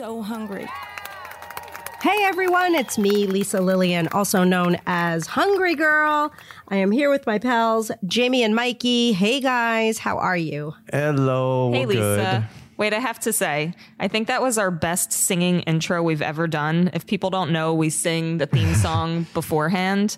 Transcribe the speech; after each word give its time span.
so 0.00 0.22
hungry. 0.22 0.66
Hey 2.00 2.24
everyone, 2.24 2.74
it's 2.74 2.96
me, 2.96 3.26
Lisa 3.26 3.58
Lillien, 3.58 4.08
also 4.14 4.44
known 4.44 4.78
as 4.86 5.26
Hungry 5.26 5.74
Girl. 5.74 6.32
I 6.68 6.76
am 6.76 6.90
here 6.90 7.10
with 7.10 7.26
my 7.26 7.38
pals, 7.38 7.90
Jamie 8.06 8.42
and 8.42 8.54
Mikey. 8.54 9.12
Hey 9.12 9.40
guys, 9.40 9.98
how 9.98 10.16
are 10.16 10.38
you? 10.38 10.72
Hello. 10.90 11.70
Hey, 11.70 11.84
we're 11.84 12.00
Lisa. 12.00 12.48
Wait, 12.78 12.94
I 12.94 12.98
have 12.98 13.20
to 13.20 13.32
say, 13.34 13.74
I 13.98 14.08
think 14.08 14.26
that 14.28 14.40
was 14.40 14.56
our 14.56 14.70
best 14.70 15.12
singing 15.12 15.60
intro 15.60 16.02
we've 16.02 16.22
ever 16.22 16.46
done. 16.46 16.88
If 16.94 17.06
people 17.06 17.28
don't 17.28 17.52
know, 17.52 17.74
we 17.74 17.90
sing 17.90 18.38
the 18.38 18.46
theme 18.46 18.74
song 18.76 19.26
beforehand. 19.34 20.16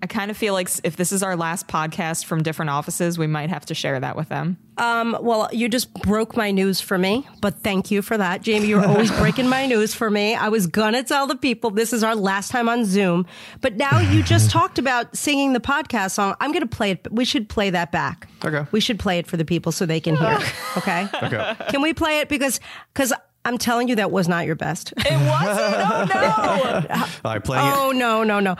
I 0.00 0.06
kind 0.06 0.30
of 0.30 0.36
feel 0.36 0.54
like 0.54 0.70
if 0.84 0.96
this 0.96 1.10
is 1.10 1.22
our 1.24 1.34
last 1.36 1.66
podcast 1.66 2.24
from 2.24 2.42
different 2.42 2.70
offices, 2.70 3.18
we 3.18 3.26
might 3.26 3.50
have 3.50 3.66
to 3.66 3.74
share 3.74 3.98
that 3.98 4.16
with 4.16 4.28
them. 4.28 4.56
Um, 4.76 5.16
well, 5.20 5.48
you 5.52 5.68
just 5.68 5.92
broke 6.02 6.36
my 6.36 6.52
news 6.52 6.80
for 6.80 6.96
me, 6.96 7.26
but 7.40 7.62
thank 7.64 7.90
you 7.90 8.00
for 8.00 8.16
that. 8.16 8.42
Jamie, 8.42 8.68
you're 8.68 8.84
always 8.86 9.10
breaking 9.18 9.48
my 9.48 9.66
news 9.66 9.94
for 9.94 10.08
me. 10.08 10.36
I 10.36 10.50
was 10.50 10.68
gonna 10.68 11.02
tell 11.02 11.26
the 11.26 11.34
people 11.34 11.70
this 11.70 11.92
is 11.92 12.04
our 12.04 12.14
last 12.14 12.52
time 12.52 12.68
on 12.68 12.84
Zoom, 12.84 13.26
but 13.60 13.76
now 13.76 13.98
you 13.98 14.22
just 14.22 14.50
talked 14.52 14.78
about 14.78 15.16
singing 15.16 15.52
the 15.52 15.60
podcast 15.60 16.12
song. 16.12 16.36
I'm 16.40 16.52
gonna 16.52 16.66
play 16.66 16.92
it. 16.92 17.08
We 17.10 17.24
should 17.24 17.48
play 17.48 17.70
that 17.70 17.90
back. 17.90 18.28
Okay. 18.44 18.68
We 18.70 18.78
should 18.78 19.00
play 19.00 19.18
it 19.18 19.26
for 19.26 19.36
the 19.36 19.44
people 19.44 19.72
so 19.72 19.84
they 19.84 20.00
can 20.00 20.16
hear. 20.16 20.38
Okay. 20.76 21.08
Okay. 21.22 21.56
Can 21.70 21.82
we 21.82 21.92
play 21.92 22.20
it 22.20 22.28
because 22.28 22.60
because 22.94 23.12
I'm 23.44 23.56
telling 23.58 23.88
you 23.88 23.96
that 23.96 24.10
was 24.10 24.28
not 24.28 24.46
your 24.46 24.54
best. 24.54 24.92
It 24.96 25.10
wasn't. 25.10 25.90
Oh 25.90 26.84
no! 26.88 27.04
All 27.24 27.32
right, 27.32 27.42
playing 27.42 27.66
it. 27.66 27.72
Oh 27.74 27.90
no, 27.92 28.22
no, 28.22 28.40
no. 28.40 28.56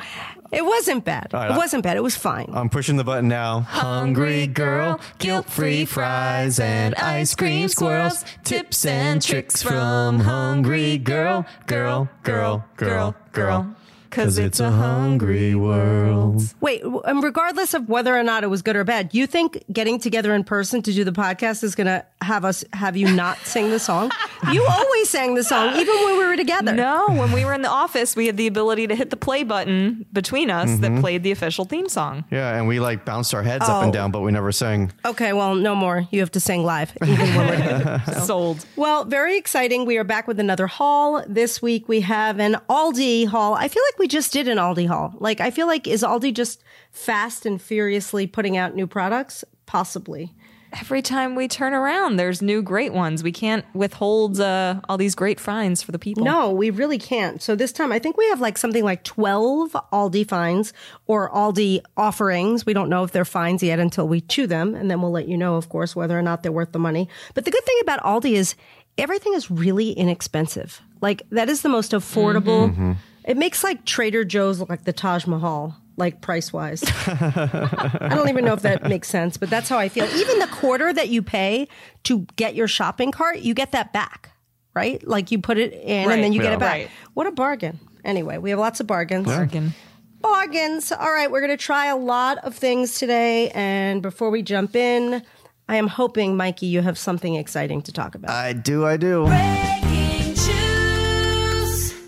It 0.50 0.64
wasn't 0.64 1.04
bad. 1.04 1.28
right, 1.34 1.50
it 1.50 1.54
I- 1.54 1.56
wasn't 1.56 1.82
bad. 1.82 1.96
It 1.96 2.02
was 2.02 2.16
fine. 2.16 2.50
I'm 2.54 2.68
pushing 2.70 2.96
the 2.96 3.04
button 3.04 3.28
now. 3.28 3.60
Hungry 3.60 4.46
girl, 4.46 4.98
guilt-free 5.18 5.84
fries 5.84 6.58
and 6.58 6.94
ice 6.94 7.34
cream 7.34 7.68
squirrels, 7.68 8.24
tips 8.44 8.86
and 8.86 9.20
tricks 9.20 9.62
from 9.62 10.20
hungry 10.20 10.96
girl, 10.98 11.44
girl, 11.66 12.08
girl, 12.22 12.64
girl, 12.76 13.14
girl. 13.32 13.74
Cause 14.10 14.38
it's 14.38 14.60
a 14.60 14.70
hungry 14.70 15.54
world. 15.54 16.42
Wait, 16.60 16.82
and 16.82 17.22
regardless 17.22 17.74
of 17.74 17.88
whether 17.88 18.16
or 18.16 18.22
not 18.22 18.42
it 18.44 18.48
was 18.48 18.62
good 18.62 18.76
or 18.76 18.84
bad, 18.84 19.12
you 19.14 19.26
think 19.26 19.64
getting 19.72 19.98
together 19.98 20.34
in 20.34 20.44
person 20.44 20.82
to 20.82 20.92
do 20.92 21.04
the 21.04 21.12
podcast 21.12 21.62
is 21.62 21.74
going 21.74 21.86
to 21.86 22.04
have 22.22 22.44
us 22.44 22.64
have 22.72 22.96
you 22.96 23.10
not 23.14 23.38
sing 23.38 23.70
the 23.70 23.78
song? 23.78 24.10
you 24.52 24.64
always 24.68 25.08
sang 25.08 25.34
the 25.34 25.44
song, 25.44 25.76
even 25.76 25.94
when 26.04 26.18
we 26.18 26.26
were 26.26 26.36
together. 26.36 26.72
No, 26.74 27.06
when 27.08 27.32
we 27.32 27.44
were 27.44 27.52
in 27.54 27.62
the 27.62 27.68
office, 27.70 28.16
we 28.16 28.26
had 28.26 28.36
the 28.36 28.46
ability 28.46 28.86
to 28.88 28.94
hit 28.94 29.10
the 29.10 29.16
play 29.16 29.44
button 29.44 30.06
between 30.12 30.50
us 30.50 30.68
Mm-hmm. 30.68 30.80
that 30.94 31.00
played 31.00 31.22
the 31.22 31.30
official 31.30 31.64
theme 31.64 31.88
song. 31.88 32.24
Yeah, 32.30 32.56
and 32.56 32.66
we 32.68 32.80
like 32.80 33.04
bounced 33.04 33.32
our 33.34 33.42
heads 33.42 33.64
up 33.68 33.82
and 33.82 33.90
Oh. 33.90 33.92
down, 33.92 34.10
but 34.10 34.20
we 34.20 34.32
never 34.32 34.52
sang. 34.52 34.92
Okay, 35.04 35.32
well, 35.32 35.54
no 35.54 35.74
more. 35.74 36.06
You 36.10 36.20
have 36.20 36.32
to 36.32 36.40
sing 36.40 36.64
live, 36.64 36.92
even 37.02 37.16
when 37.36 37.46
we're 37.48 37.56
together. 37.56 38.02
Sold. 38.24 38.66
Well, 38.76 39.04
very 39.04 39.36
exciting. 39.38 39.86
We 39.86 39.96
are 39.98 40.04
back 40.04 40.26
with 40.28 40.38
another 40.40 40.66
haul. 40.66 41.22
This 41.26 41.62
week 41.62 41.88
we 41.88 42.00
have 42.02 42.38
an 42.40 42.56
Aldi 42.68 43.26
haul. 43.28 43.54
I 43.54 43.68
feel 43.68 43.82
like 43.90 43.97
we 43.98 44.08
just 44.08 44.32
did 44.32 44.48
an 44.48 44.58
Aldi 44.58 44.86
haul. 44.86 45.14
Like, 45.18 45.40
I 45.40 45.50
feel 45.50 45.66
like, 45.66 45.86
is 45.86 46.02
Aldi 46.02 46.34
just 46.34 46.62
fast 46.90 47.46
and 47.46 47.60
furiously 47.60 48.26
putting 48.26 48.56
out 48.56 48.74
new 48.74 48.86
products? 48.86 49.44
Possibly. 49.66 50.34
Every 50.72 51.00
time 51.00 51.34
we 51.34 51.48
turn 51.48 51.72
around, 51.72 52.16
there's 52.16 52.42
new 52.42 52.60
great 52.60 52.92
ones. 52.92 53.22
We 53.22 53.32
can't 53.32 53.64
withhold 53.74 54.38
uh, 54.38 54.82
all 54.86 54.98
these 54.98 55.14
great 55.14 55.40
finds 55.40 55.82
for 55.82 55.92
the 55.92 55.98
people. 55.98 56.24
No, 56.24 56.50
we 56.50 56.68
really 56.68 56.98
can't. 56.98 57.40
So 57.40 57.56
this 57.56 57.72
time, 57.72 57.90
I 57.90 57.98
think 57.98 58.18
we 58.18 58.28
have 58.28 58.40
like 58.40 58.58
something 58.58 58.84
like 58.84 59.02
12 59.02 59.72
Aldi 59.92 60.28
finds 60.28 60.74
or 61.06 61.30
Aldi 61.30 61.80
offerings. 61.96 62.66
We 62.66 62.74
don't 62.74 62.90
know 62.90 63.02
if 63.02 63.12
they're 63.12 63.24
fines 63.24 63.62
yet 63.62 63.78
until 63.78 64.06
we 64.06 64.20
chew 64.20 64.46
them. 64.46 64.74
And 64.74 64.90
then 64.90 65.00
we'll 65.00 65.10
let 65.10 65.26
you 65.26 65.38
know, 65.38 65.56
of 65.56 65.70
course, 65.70 65.96
whether 65.96 66.18
or 66.18 66.22
not 66.22 66.42
they're 66.42 66.52
worth 66.52 66.72
the 66.72 66.78
money. 66.78 67.08
But 67.32 67.46
the 67.46 67.50
good 67.50 67.64
thing 67.64 67.78
about 67.80 68.02
Aldi 68.02 68.32
is 68.32 68.54
everything 68.98 69.32
is 69.32 69.50
really 69.50 69.92
inexpensive. 69.92 70.82
Like 71.00 71.22
that 71.30 71.48
is 71.48 71.62
the 71.62 71.70
most 71.70 71.92
affordable. 71.92 72.96
It 73.28 73.36
makes 73.36 73.62
like 73.62 73.84
Trader 73.84 74.24
Joe's 74.24 74.58
look 74.58 74.68
like 74.70 74.82
the 74.84 74.92
Taj 74.92 75.26
Mahal. 75.26 75.76
Like 75.96 76.20
price 76.20 76.52
wise. 76.52 76.82
I 77.06 78.08
don't 78.14 78.28
even 78.28 78.44
know 78.44 78.52
if 78.54 78.62
that 78.62 78.84
makes 78.88 79.08
sense, 79.08 79.36
but 79.36 79.50
that's 79.50 79.68
how 79.68 79.78
I 79.78 79.88
feel. 79.88 80.04
Even 80.04 80.38
the 80.38 80.46
quarter 80.46 80.92
that 80.92 81.08
you 81.08 81.22
pay 81.22 81.66
to 82.04 82.20
get 82.36 82.54
your 82.54 82.68
shopping 82.68 83.10
cart, 83.10 83.40
you 83.40 83.52
get 83.52 83.72
that 83.72 83.92
back, 83.92 84.30
right? 84.74 85.04
Like 85.06 85.32
you 85.32 85.40
put 85.40 85.58
it 85.58 85.72
in 85.72 86.06
Right. 86.06 86.14
and 86.14 86.22
then 86.24 86.32
you 86.32 86.40
get 86.40 86.52
it 86.52 86.60
back. 86.60 86.72
Right. 86.72 86.90
What 87.14 87.26
a 87.26 87.32
bargain. 87.32 87.80
Anyway, 88.04 88.38
we 88.38 88.50
have 88.50 88.60
lots 88.60 88.78
of 88.78 88.86
bargains. 88.86 89.26
Bargain. 89.26 89.74
Bargains. 90.20 90.92
All 90.92 91.10
right, 91.12 91.28
we're 91.30 91.40
going 91.40 91.56
to 91.56 91.62
try 91.62 91.86
a 91.86 91.96
lot 91.96 92.38
of 92.38 92.54
things 92.54 92.98
today. 92.98 93.50
And 93.50 94.00
before 94.00 94.30
we 94.30 94.42
jump 94.42 94.76
in, 94.76 95.20
I 95.68 95.76
am 95.76 95.88
hoping, 95.88 96.36
Mikey, 96.36 96.66
you 96.66 96.80
have 96.82 96.96
something 96.96 97.34
exciting 97.34 97.82
to 97.82 97.92
talk 97.92 98.14
about. 98.14 98.30
I 98.30 98.52
do, 98.52 98.86
I 98.86 98.96
do. 98.96 99.26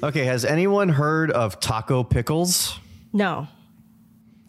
Okay, 0.02 0.24
has 0.24 0.44
anyone 0.44 0.88
heard 0.88 1.30
of 1.30 1.60
taco 1.60 2.02
pickles? 2.02 2.78
no. 3.12 3.48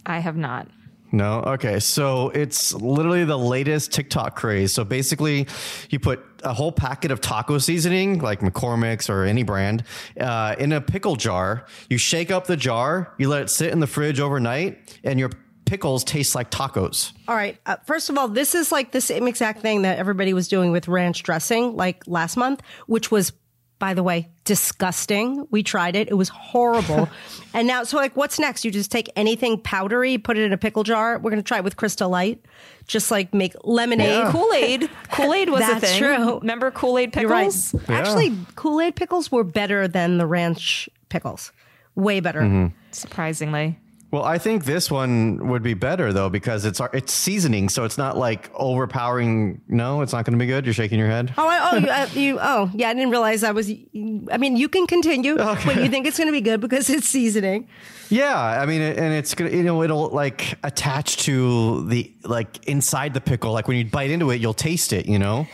I 0.03 0.17
have 0.17 0.35
not. 0.35 0.67
No. 1.11 1.41
Okay. 1.41 1.79
So 1.79 2.29
it's 2.29 2.73
literally 2.73 3.23
the 3.23 3.37
latest 3.37 3.91
TikTok 3.91 4.35
craze. 4.35 4.73
So 4.73 4.83
basically, 4.83 5.45
you 5.91 5.99
put 5.99 6.25
a 6.43 6.53
whole 6.53 6.71
packet 6.71 7.11
of 7.11 7.21
taco 7.21 7.59
seasoning, 7.59 8.17
like 8.19 8.39
McCormick's 8.39 9.11
or 9.11 9.25
any 9.25 9.43
brand, 9.43 9.83
uh, 10.19 10.55
in 10.57 10.71
a 10.71 10.81
pickle 10.81 11.17
jar. 11.17 11.67
You 11.87 11.99
shake 11.99 12.31
up 12.31 12.47
the 12.47 12.57
jar, 12.57 13.13
you 13.19 13.29
let 13.29 13.43
it 13.43 13.49
sit 13.51 13.71
in 13.71 13.79
the 13.79 13.85
fridge 13.85 14.19
overnight, 14.19 14.97
and 15.03 15.19
your 15.19 15.29
pickles 15.65 16.03
taste 16.03 16.33
like 16.33 16.49
tacos. 16.49 17.13
All 17.27 17.35
right. 17.35 17.59
Uh, 17.67 17.75
first 17.85 18.09
of 18.09 18.17
all, 18.17 18.27
this 18.27 18.55
is 18.55 18.71
like 18.71 18.91
the 18.91 19.01
same 19.01 19.27
exact 19.27 19.61
thing 19.61 19.83
that 19.83 19.99
everybody 19.99 20.33
was 20.33 20.47
doing 20.47 20.71
with 20.71 20.87
ranch 20.87 21.21
dressing 21.21 21.75
like 21.75 22.03
last 22.07 22.37
month, 22.37 22.61
which 22.87 23.11
was, 23.11 23.33
by 23.81 23.95
the 23.95 24.03
way, 24.03 24.29
disgusting. 24.43 25.47
We 25.49 25.63
tried 25.63 25.95
it. 25.95 26.07
It 26.07 26.13
was 26.13 26.29
horrible. 26.29 27.09
and 27.55 27.67
now, 27.67 27.83
so 27.83 27.97
like, 27.97 28.15
what's 28.15 28.37
next? 28.37 28.63
You 28.63 28.69
just 28.69 28.91
take 28.91 29.09
anything 29.15 29.59
powdery, 29.59 30.19
put 30.19 30.37
it 30.37 30.43
in 30.43 30.53
a 30.53 30.57
pickle 30.57 30.83
jar. 30.83 31.17
We're 31.17 31.31
going 31.31 31.41
to 31.41 31.47
try 31.47 31.57
it 31.57 31.63
with 31.63 31.77
Crystal 31.77 32.07
Light. 32.07 32.45
Just 32.85 33.09
like 33.09 33.33
make 33.33 33.55
lemonade. 33.63 34.31
Kool 34.31 34.53
Aid. 34.53 34.87
Kool 35.11 35.33
Aid 35.33 35.49
was 35.49 35.67
a 35.67 35.79
thing. 35.79 35.97
true. 35.97 36.39
Remember 36.39 36.69
Kool 36.69 36.99
Aid 36.99 37.15
You're 37.15 37.27
right. 37.27 37.45
pickles? 37.45 37.75
Actually, 37.89 38.37
Kool 38.55 38.79
Aid 38.79 38.95
pickles 38.95 39.31
were 39.31 39.43
better 39.43 39.87
than 39.87 40.19
the 40.19 40.27
ranch 40.27 40.87
pickles. 41.09 41.51
Way 41.95 42.19
better. 42.19 42.41
Mm-hmm. 42.41 42.75
Surprisingly. 42.91 43.79
Well, 44.11 44.25
I 44.25 44.39
think 44.39 44.65
this 44.65 44.91
one 44.91 45.47
would 45.47 45.63
be 45.63 45.73
better 45.73 46.11
though 46.11 46.29
because 46.29 46.65
it's 46.65 46.81
it's 46.91 47.13
seasoning, 47.13 47.69
so 47.69 47.85
it's 47.85 47.97
not 47.97 48.17
like 48.17 48.51
overpowering. 48.53 49.61
No, 49.69 50.01
it's 50.01 50.11
not 50.11 50.25
going 50.25 50.37
to 50.37 50.39
be 50.39 50.47
good. 50.47 50.65
You're 50.65 50.73
shaking 50.73 50.99
your 50.99 51.07
head. 51.07 51.33
Oh, 51.37 51.47
I, 51.47 51.71
oh, 51.71 51.77
you, 51.77 51.87
uh, 51.89 52.07
you, 52.13 52.39
oh, 52.41 52.69
yeah. 52.73 52.89
I 52.89 52.93
didn't 52.93 53.11
realize 53.11 53.41
I 53.45 53.51
was. 53.51 53.69
I 53.69 54.37
mean, 54.37 54.57
you 54.57 54.67
can 54.67 54.85
continue, 54.85 55.37
but 55.37 55.77
you 55.77 55.87
think 55.87 56.07
it's 56.07 56.17
going 56.17 56.27
to 56.27 56.33
be 56.33 56.41
good 56.41 56.59
because 56.59 56.89
it's 56.89 57.07
seasoning. 57.07 57.69
Yeah, 58.09 58.37
I 58.37 58.65
mean, 58.65 58.81
and 58.81 59.13
it's 59.13 59.33
gonna, 59.33 59.51
you 59.51 59.63
know, 59.63 59.81
it'll 59.81 60.09
like 60.09 60.57
attach 60.61 61.17
to 61.23 61.87
the 61.87 62.13
like 62.23 62.67
inside 62.67 63.13
the 63.13 63.21
pickle. 63.21 63.53
Like 63.53 63.69
when 63.69 63.77
you 63.77 63.85
bite 63.85 64.11
into 64.11 64.29
it, 64.31 64.41
you'll 64.41 64.53
taste 64.53 64.91
it. 64.91 65.05
You 65.05 65.19
know. 65.19 65.47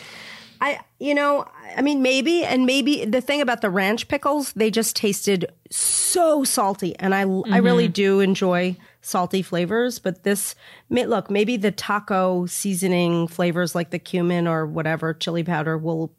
I, 0.62 0.80
you 1.00 1.14
know, 1.14 1.48
I 1.76 1.82
mean, 1.82 2.02
maybe, 2.02 2.44
and 2.44 2.66
maybe 2.66 3.06
the 3.06 3.22
thing 3.22 3.42
about 3.42 3.62
the 3.62 3.70
ranch 3.70 4.08
pickles, 4.08 4.54
they 4.54 4.72
just 4.72 4.96
tasted 4.96 5.52
so 5.70 6.44
salty, 6.44 6.98
and 6.98 7.14
I, 7.14 7.22
I 7.22 7.26
mm-hmm. 7.26 7.66
really 7.66 7.88
do 7.88 8.20
enjoy 8.20 8.78
salty 9.02 9.42
flavors. 9.42 10.00
But 10.00 10.24
this, 10.24 10.56
may, 10.90 11.06
look, 11.06 11.30
maybe 11.30 11.58
the 11.58 11.72
taco 11.72 12.46
seasoning 12.46 13.28
flavors 13.28 13.76
like 13.76 13.92
the 13.92 14.00
cumin 14.00 14.48
or 14.48 14.66
whatever 14.66 15.14
chili 15.14 15.44
powder 15.44 15.78
will 15.78 16.14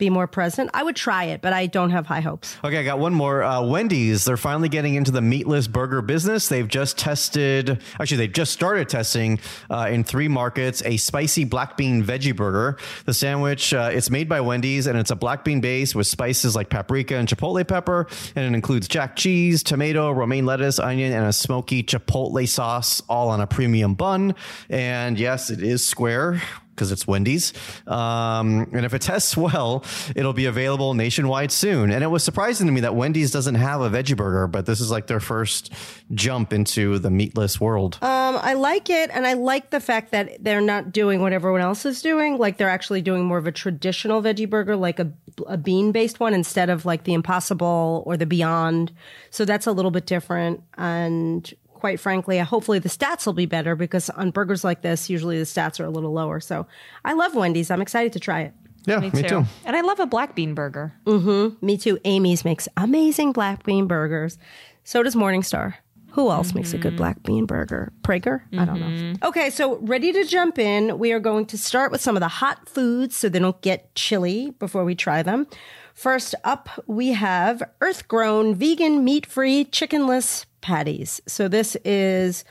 be 0.00 0.10
more 0.10 0.26
present. 0.26 0.70
I 0.74 0.82
would 0.82 0.96
try 0.96 1.24
it, 1.24 1.42
but 1.42 1.52
I 1.52 1.66
don't 1.66 1.90
have 1.90 2.06
high 2.06 2.22
hopes. 2.22 2.56
Okay, 2.64 2.78
I 2.78 2.82
got 2.82 2.98
one 2.98 3.14
more. 3.14 3.44
Uh, 3.44 3.62
Wendy's, 3.62 4.24
they're 4.24 4.36
finally 4.36 4.68
getting 4.68 4.94
into 4.94 5.12
the 5.12 5.20
meatless 5.20 5.68
burger 5.68 6.02
business. 6.02 6.48
They've 6.48 6.66
just 6.66 6.98
tested, 6.98 7.80
actually, 8.00 8.16
they've 8.16 8.32
just 8.32 8.52
started 8.52 8.88
testing 8.88 9.38
uh, 9.68 9.88
in 9.90 10.02
three 10.02 10.26
markets 10.26 10.82
a 10.84 10.96
spicy 10.96 11.44
black 11.44 11.76
bean 11.76 12.02
veggie 12.02 12.34
burger. 12.34 12.78
The 13.04 13.14
sandwich, 13.14 13.72
uh, 13.72 13.90
it's 13.92 14.10
made 14.10 14.28
by 14.28 14.40
Wendy's 14.40 14.88
and 14.88 14.98
it's 14.98 15.10
a 15.10 15.16
black 15.16 15.44
bean 15.44 15.60
base 15.60 15.94
with 15.94 16.06
spices 16.06 16.56
like 16.56 16.70
paprika 16.70 17.16
and 17.16 17.28
chipotle 17.28 17.66
pepper. 17.68 18.08
And 18.34 18.46
it 18.46 18.56
includes 18.56 18.88
jack 18.88 19.14
cheese, 19.14 19.62
tomato, 19.62 20.10
romaine 20.10 20.46
lettuce, 20.46 20.78
onion, 20.78 21.12
and 21.12 21.26
a 21.26 21.32
smoky 21.32 21.82
chipotle 21.82 22.48
sauce, 22.48 23.02
all 23.08 23.28
on 23.28 23.40
a 23.40 23.46
premium 23.46 23.94
bun. 23.94 24.34
And 24.70 25.18
yes, 25.18 25.50
it 25.50 25.62
is 25.62 25.86
square 25.86 26.40
because 26.80 26.90
it's 26.90 27.06
Wendy's. 27.06 27.52
Um, 27.86 28.66
and 28.72 28.86
if 28.86 28.94
it 28.94 29.02
tests 29.02 29.36
well, 29.36 29.84
it'll 30.16 30.32
be 30.32 30.46
available 30.46 30.94
nationwide 30.94 31.52
soon. 31.52 31.90
And 31.90 32.02
it 32.02 32.06
was 32.06 32.24
surprising 32.24 32.66
to 32.68 32.72
me 32.72 32.80
that 32.80 32.94
Wendy's 32.94 33.30
doesn't 33.30 33.56
have 33.56 33.82
a 33.82 33.90
veggie 33.90 34.16
burger, 34.16 34.46
but 34.46 34.64
this 34.64 34.80
is 34.80 34.90
like 34.90 35.06
their 35.06 35.20
first 35.20 35.70
jump 36.14 36.54
into 36.54 36.98
the 36.98 37.10
meatless 37.10 37.60
world. 37.60 37.98
Um, 38.00 38.38
I 38.40 38.54
like 38.54 38.88
it, 38.88 39.10
and 39.12 39.26
I 39.26 39.34
like 39.34 39.68
the 39.68 39.80
fact 39.80 40.12
that 40.12 40.42
they're 40.42 40.62
not 40.62 40.90
doing 40.90 41.20
what 41.20 41.34
everyone 41.34 41.60
else 41.60 41.84
is 41.84 42.00
doing. 42.00 42.38
Like 42.38 42.56
they're 42.56 42.70
actually 42.70 43.02
doing 43.02 43.26
more 43.26 43.36
of 43.36 43.46
a 43.46 43.52
traditional 43.52 44.22
veggie 44.22 44.48
burger, 44.48 44.74
like 44.74 44.98
a, 44.98 45.12
a 45.46 45.58
bean 45.58 45.92
based 45.92 46.18
one, 46.18 46.32
instead 46.32 46.70
of 46.70 46.86
like 46.86 47.04
the 47.04 47.12
Impossible 47.12 48.02
or 48.06 48.16
the 48.16 48.24
Beyond. 48.24 48.90
So 49.28 49.44
that's 49.44 49.66
a 49.66 49.72
little 49.72 49.90
bit 49.90 50.06
different. 50.06 50.62
And 50.78 51.52
quite 51.80 51.98
frankly, 51.98 52.38
uh, 52.38 52.44
hopefully 52.44 52.78
the 52.78 52.88
stats 52.88 53.26
will 53.26 53.32
be 53.32 53.46
better 53.46 53.74
because 53.74 54.10
on 54.10 54.30
burgers 54.30 54.62
like 54.62 54.82
this, 54.82 55.10
usually 55.10 55.38
the 55.38 55.44
stats 55.44 55.80
are 55.80 55.84
a 55.84 55.90
little 55.90 56.12
lower. 56.12 56.38
So 56.38 56.66
I 57.04 57.14
love 57.14 57.34
Wendy's. 57.34 57.70
I'm 57.70 57.82
excited 57.82 58.12
to 58.12 58.20
try 58.20 58.42
it. 58.42 58.54
Yeah, 58.86 59.00
Me, 59.00 59.10
me, 59.10 59.22
too. 59.22 59.28
too. 59.28 59.44
And 59.64 59.76
I 59.76 59.80
love 59.80 60.00
a 60.00 60.06
black 60.06 60.34
bean 60.34 60.54
burger. 60.54 60.92
Mm-hmm. 61.04 61.64
Me 61.64 61.76
too. 61.76 61.98
Amy's 62.04 62.44
makes 62.44 62.68
amazing 62.76 63.32
black 63.32 63.64
bean 63.64 63.86
burgers. 63.86 64.38
So 64.84 65.02
does 65.02 65.14
Morningstar. 65.14 65.74
Who 66.12 66.30
else 66.30 66.54
makes 66.54 66.72
a 66.72 66.78
good 66.78 66.88
mm-hmm. 66.88 66.96
black 66.96 67.22
bean 67.22 67.46
burger? 67.46 67.92
Praeger? 68.02 68.42
I 68.58 68.64
don't 68.64 68.80
know. 68.80 68.86
Mm-hmm. 68.86 69.24
Okay, 69.24 69.48
so 69.48 69.76
ready 69.76 70.12
to 70.12 70.24
jump 70.24 70.58
in. 70.58 70.98
We 70.98 71.12
are 71.12 71.20
going 71.20 71.46
to 71.46 71.58
start 71.58 71.92
with 71.92 72.00
some 72.00 72.16
of 72.16 72.20
the 72.20 72.28
hot 72.28 72.68
foods 72.68 73.14
so 73.14 73.28
they 73.28 73.38
don't 73.38 73.60
get 73.60 73.94
chilly 73.94 74.50
before 74.58 74.84
we 74.84 74.96
try 74.96 75.22
them. 75.22 75.46
First 75.94 76.34
up, 76.42 76.68
we 76.86 77.12
have 77.12 77.62
earth 77.80 78.08
grown, 78.08 78.54
vegan, 78.54 79.04
meat 79.04 79.24
free, 79.26 79.64
chickenless 79.64 80.46
patties. 80.60 81.20
So 81.26 81.48
this 81.48 81.76
is 81.84 82.44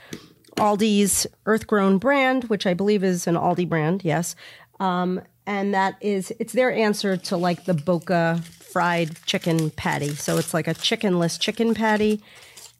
Aldi's 0.56 1.26
earth 1.46 1.66
grown 1.66 1.98
brand, 1.98 2.44
which 2.44 2.66
I 2.66 2.74
believe 2.74 3.04
is 3.04 3.26
an 3.26 3.34
Aldi 3.34 3.68
brand, 3.68 4.04
yes. 4.04 4.36
Um, 4.78 5.20
and 5.46 5.74
that 5.74 5.96
is, 6.00 6.32
it's 6.38 6.52
their 6.52 6.72
answer 6.72 7.16
to 7.16 7.36
like 7.36 7.64
the 7.64 7.74
Boca 7.74 8.40
fried 8.44 9.16
chicken 9.26 9.70
patty. 9.70 10.14
So 10.14 10.38
it's 10.38 10.54
like 10.54 10.68
a 10.68 10.74
chickenless 10.74 11.38
chicken 11.38 11.74
patty. 11.74 12.22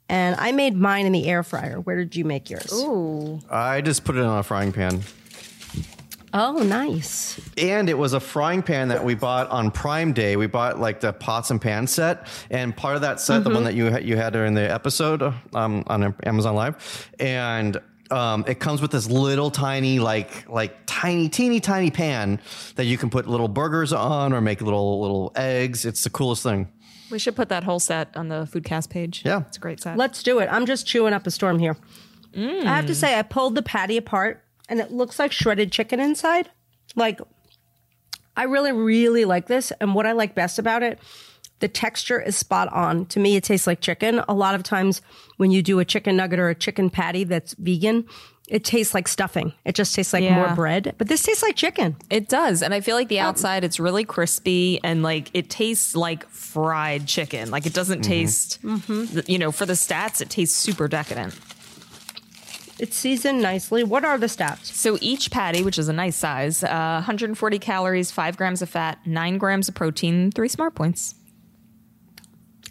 And 0.09 0.37
I 0.41 0.53
made 0.53 0.77
mine 0.77 1.06
in 1.06 1.12
the 1.12 1.29
air 1.29 1.43
fryer. 1.43 1.81
Where 1.81 1.97
did 1.97 2.17
you 2.17 2.25
make 2.25 2.50
yours? 2.50 2.73
Ooh. 2.73 3.41
I 3.49 3.81
just 3.81 4.05
put 4.05 4.17
it 4.17 4.25
on 4.25 4.38
a 4.38 4.43
frying 4.43 4.73
pan. 4.73 5.03
Oh, 6.32 6.62
nice. 6.62 7.41
And 7.59 7.88
it 7.88 7.99
was 7.99 8.12
a 8.12 8.21
frying 8.21 8.62
pan 8.62 8.88
that 8.88 9.05
we 9.05 9.15
bought 9.15 9.49
on 9.50 9.71
Prime 9.71 10.12
Day. 10.12 10.37
We 10.37 10.47
bought 10.47 10.79
like 10.79 11.00
the 11.00 11.12
pots 11.12 11.50
and 11.50 11.61
pan 11.61 11.87
set, 11.87 12.27
and 12.50 12.77
part 12.77 12.94
of 12.94 13.03
that 13.03 13.21
set, 13.21 13.44
the 13.44 13.50
one 13.50 13.65
that 13.65 13.75
you 13.75 13.91
ha- 13.91 13.99
you 13.99 14.17
had 14.17 14.32
during 14.32 14.55
the 14.55 14.71
episode 14.73 15.23
um, 15.55 15.82
on 15.88 16.15
Amazon 16.25 16.55
Live, 16.55 17.11
and 17.19 17.81
um, 18.11 18.44
it 18.47 18.61
comes 18.61 18.81
with 18.81 18.91
this 18.91 19.09
little 19.09 19.50
tiny 19.50 19.99
like 19.99 20.49
like 20.49 20.77
tiny 20.87 21.29
teeny 21.29 21.61
tiny 21.61 21.91
pan 21.91 22.41
that 22.77 22.85
you 22.85 22.97
can 22.99 23.11
put 23.11 23.27
little 23.27 23.49
burgers 23.49 23.93
on 23.93 24.32
or 24.32 24.41
make 24.41 24.61
little 24.61 25.00
little 25.00 25.32
eggs. 25.37 25.85
It's 25.85 26.05
the 26.05 26.11
coolest 26.11 26.43
thing. 26.43 26.69
We 27.11 27.19
should 27.19 27.35
put 27.35 27.49
that 27.49 27.65
whole 27.65 27.81
set 27.81 28.17
on 28.17 28.29
the 28.29 28.49
Foodcast 28.53 28.88
page. 28.88 29.23
Yeah. 29.25 29.43
It's 29.49 29.56
a 29.56 29.61
great 29.61 29.81
set. 29.81 29.97
Let's 29.97 30.23
do 30.23 30.38
it. 30.38 30.49
I'm 30.50 30.65
just 30.65 30.87
chewing 30.87 31.12
up 31.12 31.27
a 31.27 31.31
storm 31.32 31.59
here. 31.59 31.77
I 32.37 32.62
have 32.77 32.87
to 32.87 32.94
say, 32.94 33.19
I 33.19 33.23
pulled 33.23 33.56
the 33.56 33.62
patty 33.62 33.97
apart 33.97 34.44
and 34.70 34.81
it 34.81 34.90
looks 34.90 35.19
like 35.19 35.32
shredded 35.32 35.70
chicken 35.72 36.00
inside. 36.00 36.49
Like, 36.96 37.20
I 38.37 38.44
really, 38.44 38.72
really 38.72 39.26
like 39.26 39.49
this. 39.49 39.72
And 39.81 39.94
what 39.94 40.06
I 40.06 40.12
like 40.12 40.34
best 40.34 40.58
about 40.58 40.82
it, 40.82 40.99
the 41.58 41.69
texture 41.69 42.20
is 42.20 42.37
spot 42.37 42.72
on. 42.72 43.05
To 43.06 43.20
me, 43.20 43.37
it 43.37 43.44
tastes 43.44 43.67
like 43.67 43.81
chicken. 43.81 44.20
A 44.28 44.32
lot 44.34 44.55
of 44.55 44.62
times 44.62 45.02
when 45.37 45.50
you 45.50 45.62
do 45.62 45.78
a 45.81 45.84
chicken 45.84 46.17
nugget 46.17 46.38
or 46.38 46.49
a 46.49 46.55
chicken 46.55 46.88
patty 46.88 47.25
that's 47.25 47.55
vegan, 47.55 48.06
it 48.49 48.64
tastes 48.64 48.94
like 48.94 49.08
stuffing. 49.08 49.52
It 49.64 49.75
just 49.75 49.94
tastes 49.94 50.12
like 50.12 50.25
Yeah. 50.25 50.34
more 50.34 50.55
bread. 50.55 50.94
But 50.99 51.08
this 51.08 51.22
tastes 51.22 51.43
like 51.43 51.56
chicken. 51.56 51.96
It 52.08 52.28
does. 52.28 52.62
And 52.62 52.72
I 52.72 52.81
feel 52.81 52.96
like 52.96 53.08
the 53.08 53.20
outside, 53.20 53.62
it's 53.62 53.78
really 53.78 54.05
crispy 54.05 54.81
and 54.82 55.02
like 55.02 55.31
it 55.34 55.50
tastes 55.50 55.94
like 55.94 56.28
fried 56.31 57.06
chicken. 57.06 57.50
Like 57.50 57.67
it 57.67 57.75
doesn't 57.75 58.00
mm-hmm. 58.00 58.11
taste, 58.11 58.62
mm-hmm. 58.62 59.20
you 59.31 59.38
know, 59.38 59.52
for 59.52 59.67
the 59.67 59.75
stats, 59.75 60.20
it 60.20 60.31
tastes 60.31 60.56
super 60.56 60.88
decadent. 60.88 61.38
It's 62.81 62.97
seasoned 62.97 63.43
nicely. 63.43 63.85
What 63.85 64.05
are 64.05 64.17
the 64.17 64.27
stats? 64.27 64.65
So 64.67 64.97
each 65.00 65.31
patty, 65.31 65.62
which 65.62 65.79
is 65.79 65.88
a 65.88 65.93
nice 65.93 66.17
size, 66.17 66.65
uh, 66.65 67.03
140 67.05 67.59
calories, 67.59 68.11
five 68.11 68.37
grams 68.37 68.62
of 68.62 68.71
fat, 68.71 68.99
nine 69.06 69.38
grams 69.38 69.69
of 69.69 69.75
protein, 69.75 70.31
three 70.31 70.49
smart 70.49 70.75
points. 70.75 71.15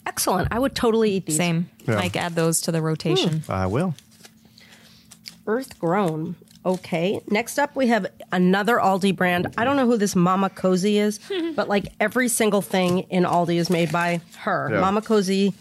Excellent. 0.06 0.48
I 0.52 0.58
would 0.58 0.76
totally 0.76 1.12
eat 1.12 1.28
these. 1.28 1.38
Same. 1.38 1.70
Yeah. 1.86 1.96
Mike, 1.96 2.16
add 2.16 2.34
those 2.34 2.62
to 2.62 2.72
the 2.72 2.82
rotation. 2.82 3.44
I 3.48 3.68
will. 3.68 3.94
Earth 5.46 5.80
grown. 5.80 6.36
Okay. 6.66 7.22
Next 7.28 7.58
up, 7.58 7.76
we 7.76 7.88
have 7.88 8.08
another 8.32 8.78
Aldi 8.78 9.16
brand. 9.16 9.54
I 9.58 9.64
don't 9.64 9.76
know 9.76 9.86
who 9.86 9.98
this 9.98 10.16
Mama 10.16 10.50
Cozzi 10.50 10.96
is, 10.96 11.20
but 11.56 11.70
like 11.70 11.94
every 12.00 12.28
single 12.28 12.62
thing 12.62 13.00
in 13.10 13.24
Aldi 13.24 13.56
is 13.58 13.70
made 13.70 13.92
by 13.92 14.22
her. 14.40 14.70
Yeah. 14.72 14.82
Mama 14.82 15.02
Cozzi 15.02 15.54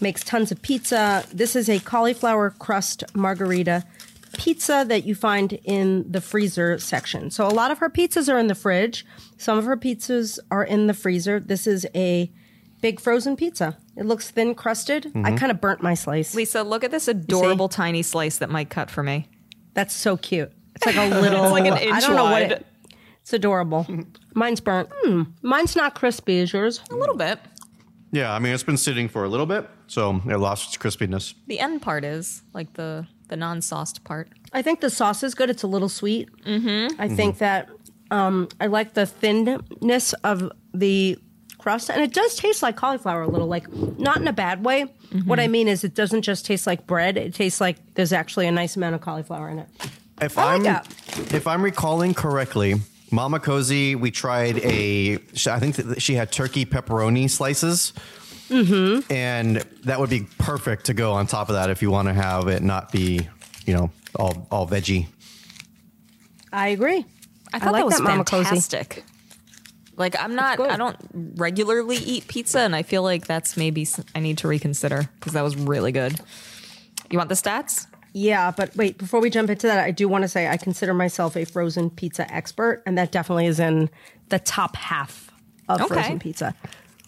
makes 0.00 0.22
tons 0.24 0.50
of 0.52 0.60
pizza. 0.62 1.24
This 1.32 1.54
is 1.56 1.68
a 1.68 1.78
cauliflower 1.80 2.50
crust 2.50 3.04
margarita 3.14 3.84
pizza 4.34 4.84
that 4.88 5.04
you 5.04 5.14
find 5.14 5.54
in 5.64 6.10
the 6.10 6.20
freezer 6.20 6.78
section. 6.78 7.30
So 7.30 7.46
a 7.46 7.50
lot 7.50 7.70
of 7.70 7.78
her 7.78 7.90
pizzas 7.90 8.32
are 8.32 8.38
in 8.38 8.46
the 8.46 8.54
fridge. 8.54 9.04
Some 9.38 9.58
of 9.58 9.64
her 9.64 9.76
pizzas 9.76 10.38
are 10.50 10.64
in 10.64 10.86
the 10.86 10.94
freezer. 10.94 11.40
This 11.40 11.66
is 11.66 11.86
a 11.94 12.30
big 12.80 13.00
frozen 13.00 13.36
pizza. 13.36 13.76
It 13.96 14.06
looks 14.06 14.30
thin 14.30 14.54
crusted. 14.54 15.10
I 15.16 15.36
kind 15.36 15.50
of 15.50 15.60
burnt 15.60 15.82
my 15.82 15.94
slice. 15.94 16.34
Lisa, 16.34 16.62
look 16.62 16.84
at 16.84 16.90
this 16.90 17.08
adorable 17.08 17.68
tiny 17.68 18.02
slice 18.02 18.38
that 18.38 18.48
Mike 18.50 18.70
cut 18.70 18.90
for 18.90 19.02
me. 19.02 19.28
That's 19.74 19.94
so 19.94 20.16
cute. 20.16 20.52
It's 20.76 20.86
like 20.86 20.96
a 20.96 21.08
little. 21.20 21.42
it's 21.44 21.52
like 21.52 21.66
an 21.66 21.74
I 21.74 21.80
inch 21.96 22.00
don't 22.06 22.16
know 22.16 22.24
what 22.24 22.32
wide. 22.42 22.52
it. 22.52 22.66
It's 23.20 23.32
adorable. 23.34 23.86
Mine's 24.34 24.60
burnt. 24.60 24.88
Hmm. 25.02 25.22
Mine's 25.42 25.76
not 25.76 25.94
crispy. 25.94 26.40
as 26.40 26.52
yours? 26.52 26.80
A 26.90 26.94
little 26.94 27.16
bit. 27.16 27.38
Yeah, 28.12 28.32
I 28.32 28.38
mean 28.38 28.54
it's 28.54 28.62
been 28.62 28.76
sitting 28.78 29.08
for 29.08 29.24
a 29.24 29.28
little 29.28 29.46
bit, 29.46 29.68
so 29.90 30.22
it 30.28 30.36
lost 30.36 30.68
its 30.68 30.76
crispiness. 30.76 31.34
The 31.48 31.58
end 31.58 31.82
part 31.82 32.04
is 32.04 32.42
like 32.54 32.74
the 32.74 33.08
the 33.26 33.36
non-sauced 33.36 34.04
part. 34.04 34.28
I 34.52 34.62
think 34.62 34.80
the 34.80 34.90
sauce 34.90 35.24
is 35.24 35.34
good. 35.34 35.50
It's 35.50 35.64
a 35.64 35.66
little 35.66 35.88
sweet. 35.88 36.28
Mm-hmm. 36.44 37.00
I 37.00 37.08
think 37.08 37.38
that 37.38 37.68
um, 38.10 38.48
I 38.60 38.66
like 38.66 38.94
the 38.94 39.06
thinness 39.06 40.12
of 40.24 40.50
the 40.72 41.18
crust, 41.58 41.90
and 41.90 42.02
it 42.02 42.12
does 42.12 42.36
taste 42.36 42.62
like 42.62 42.76
cauliflower 42.76 43.22
a 43.22 43.28
little. 43.28 43.48
Like 43.48 43.68
not 43.98 44.18
in 44.18 44.28
a 44.28 44.32
bad 44.32 44.64
way. 44.64 44.86
What 45.24 45.40
I 45.40 45.48
mean 45.48 45.66
is, 45.66 45.82
it 45.82 45.96
doesn't 45.96 46.22
just 46.22 46.46
taste 46.46 46.68
like 46.68 46.86
bread. 46.86 47.16
It 47.16 47.34
tastes 47.34 47.60
like 47.60 47.76
there's 47.94 48.12
actually 48.12 48.46
a 48.46 48.52
nice 48.52 48.76
amount 48.76 48.94
of 48.94 49.00
cauliflower 49.00 49.48
in 49.48 49.58
it. 49.58 49.68
If 50.22 50.38
I 50.38 50.44
like 50.44 50.56
am 50.58 50.62
that. 50.62 50.86
if 51.34 51.48
I'm 51.48 51.62
recalling 51.62 52.14
correctly, 52.14 52.76
Mama 53.10 53.40
Cozzi, 53.40 53.96
we 53.96 54.12
tried 54.12 54.58
a. 54.58 55.14
I 55.48 55.58
think 55.58 55.74
that 55.76 56.00
she 56.00 56.14
had 56.14 56.30
turkey 56.30 56.64
pepperoni 56.64 57.28
slices. 57.28 57.92
Mm-hmm. 58.50 59.12
And 59.12 59.56
that 59.84 60.00
would 60.00 60.10
be 60.10 60.26
perfect 60.38 60.86
to 60.86 60.94
go 60.94 61.12
on 61.12 61.26
top 61.26 61.48
of 61.48 61.54
that 61.54 61.70
if 61.70 61.82
you 61.82 61.90
want 61.90 62.08
to 62.08 62.14
have 62.14 62.48
it 62.48 62.62
not 62.62 62.90
be, 62.92 63.26
you 63.66 63.74
know, 63.74 63.90
all 64.16 64.46
all 64.50 64.66
veggie. 64.66 65.06
I 66.52 66.68
agree. 66.68 67.04
I 67.52 67.58
thought 67.58 67.72
like 67.72 67.80
that 67.80 67.86
was 67.86 67.96
that, 67.98 68.02
Mama 68.02 68.24
Cozzi. 68.24 68.44
fantastic. 68.44 69.04
Like 69.96 70.16
I'm 70.20 70.34
not. 70.34 70.58
I 70.58 70.76
don't 70.76 70.96
regularly 71.36 71.96
eat 71.96 72.26
pizza, 72.26 72.60
and 72.60 72.74
I 72.74 72.82
feel 72.82 73.02
like 73.02 73.26
that's 73.26 73.56
maybe 73.56 73.86
I 74.14 74.20
need 74.20 74.38
to 74.38 74.48
reconsider 74.48 75.08
because 75.14 75.34
that 75.34 75.42
was 75.42 75.56
really 75.56 75.92
good. 75.92 76.18
You 77.10 77.18
want 77.18 77.28
the 77.28 77.34
stats? 77.34 77.86
Yeah, 78.12 78.50
but 78.50 78.74
wait, 78.76 78.98
before 78.98 79.20
we 79.20 79.30
jump 79.30 79.50
into 79.50 79.66
that, 79.68 79.78
I 79.84 79.90
do 79.92 80.08
want 80.08 80.22
to 80.22 80.28
say 80.28 80.48
I 80.48 80.56
consider 80.56 80.94
myself 80.94 81.36
a 81.36 81.44
frozen 81.44 81.90
pizza 81.90 82.28
expert, 82.32 82.82
and 82.86 82.98
that 82.98 83.12
definitely 83.12 83.46
is 83.46 83.60
in 83.60 83.90
the 84.30 84.38
top 84.38 84.74
half 84.74 85.30
of 85.68 85.80
Okay. 85.82 85.94
frozen 85.94 86.18
pizza. 86.18 86.54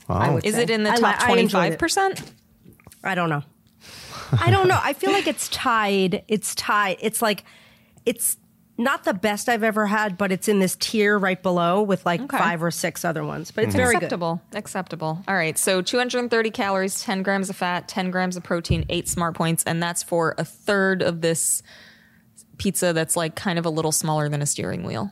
I 0.09 0.31
would 0.31 0.45
Is 0.45 0.55
say. 0.55 0.63
it 0.65 0.71
in 0.71 0.83
the 0.83 0.91
I 0.91 0.97
top 0.97 1.23
I 1.23 1.27
twenty 1.27 1.43
enjoyed 1.43 1.61
five 1.61 1.73
it. 1.75 1.79
percent? 1.79 2.33
I 3.05 3.15
don't 3.15 3.29
know. 3.29 3.43
I 4.41 4.51
don't 4.51 4.69
know. 4.69 4.79
I 4.81 4.93
feel 4.95 5.13
like 5.13 5.27
it's 5.27 5.49
tied. 5.49 6.25
It's 6.29 6.55
tied. 6.55 6.97
It's 7.01 7.21
like 7.21 7.45
it's 8.07 8.37
not 8.79 9.05
the 9.05 9.15
best 9.15 9.49
I've 9.49 9.63
ever 9.63 9.87
had, 9.87 10.17
but 10.17 10.33
it's 10.33 10.49
in 10.49 10.59
this 10.59 10.77
tier 10.77 11.19
right 11.19 11.41
below 11.41 11.83
with 11.83 12.05
like 12.07 12.21
Okay. 12.23 12.39
five 12.39 12.63
or 12.63 12.71
six 12.71 13.05
other 13.05 13.25
ones. 13.25 13.51
But 13.51 13.65
it's 13.65 13.71
mm-hmm. 13.71 13.79
very 13.79 13.95
good. 13.95 14.05
Acceptable. 14.05 14.43
Acceptable. 14.55 15.25
All 15.29 15.35
right. 15.35 15.59
So 15.59 15.83
230 15.83 16.51
calories, 16.51 17.03
10 17.03 17.23
grams 17.23 17.51
of 17.51 17.57
fat, 17.57 17.87
10 17.89 18.11
grams 18.11 18.37
of 18.37 18.43
protein, 18.43 18.87
eight 18.89 19.09
smart 19.09 19.35
points, 19.35 19.63
and 19.65 19.83
that's 19.83 20.03
for 20.03 20.35
a 20.39 20.45
third 20.45 21.03
of 21.03 21.21
this 21.21 21.63
pizza 22.59 22.93
that's 22.93 23.17
like 23.17 23.35
kind 23.35 23.59
of 23.59 23.67
a 23.67 23.71
little 23.71 23.93
smaller 23.93 24.29
than 24.29 24.41
a 24.43 24.47
steering 24.47 24.85
wheel. 24.85 25.11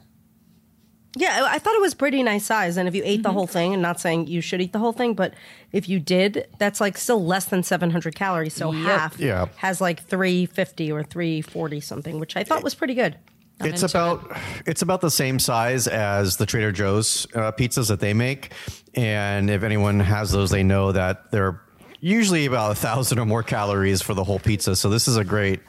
Yeah, 1.17 1.45
I 1.45 1.55
I 1.55 1.59
thought 1.59 1.75
it 1.75 1.81
was 1.81 1.95
pretty 1.95 2.23
nice 2.23 2.45
size. 2.47 2.77
And 2.77 2.89
if 2.89 2.95
you 2.95 3.03
ate 3.05 3.15
Mm-hmm. 3.19 3.23
the 3.23 3.33
whole 3.33 3.47
thing, 3.47 3.73
and 3.75 3.83
not 3.83 3.99
saying 4.01 4.29
you 4.29 4.41
should 4.41 4.61
eat 4.61 4.73
the 4.73 4.79
whole 4.79 4.93
thing, 4.93 5.15
but 5.15 5.35
if 5.73 5.89
you 5.89 5.99
did, 5.99 6.47
that's 6.59 6.81
like 6.81 6.97
still 6.97 7.25
less 7.25 7.47
than 7.47 7.63
700 7.63 8.15
calories. 8.15 8.55
So 8.55 8.71
half 8.71 9.19
Yeah. 9.19 9.47
has 9.57 9.81
like 9.81 10.05
350 10.05 10.93
or 10.93 11.03
340 11.03 11.81
something, 11.81 12.21
which 12.21 12.37
I 12.37 12.45
thought 12.45 12.63
was 12.63 12.75
pretty 12.75 12.95
good. 12.95 13.17
it's 13.61 13.83
into 13.83 13.99
about 13.99 14.37
it's 14.67 14.83
about 14.83 15.01
the 15.01 15.11
same 15.11 15.39
size 15.39 15.87
as 15.89 16.37
the 16.37 16.47
Trader 16.47 16.73
Joe's 16.73 17.27
uh, 17.35 17.53
pizzas 17.53 17.89
that 17.89 18.01
they 18.01 18.15
make, 18.15 18.53
and 18.95 19.51
if 19.51 19.63
anyone 19.65 20.01
has 20.01 20.31
those, 20.31 20.51
they 20.51 20.63
know 20.63 20.93
that 20.93 21.31
they're 21.33 21.61
usually 22.01 22.47
about 22.47 22.71
a 22.71 22.75
thousand 22.75 23.19
or 23.19 23.27
more 23.27 23.43
calories 23.43 24.01
for 24.01 24.15
the 24.15 24.25
whole 24.25 24.39
pizza. 24.39 24.75
So 24.77 24.89
this 24.89 25.07
is 25.09 25.17
a 25.19 25.25
great, 25.25 25.61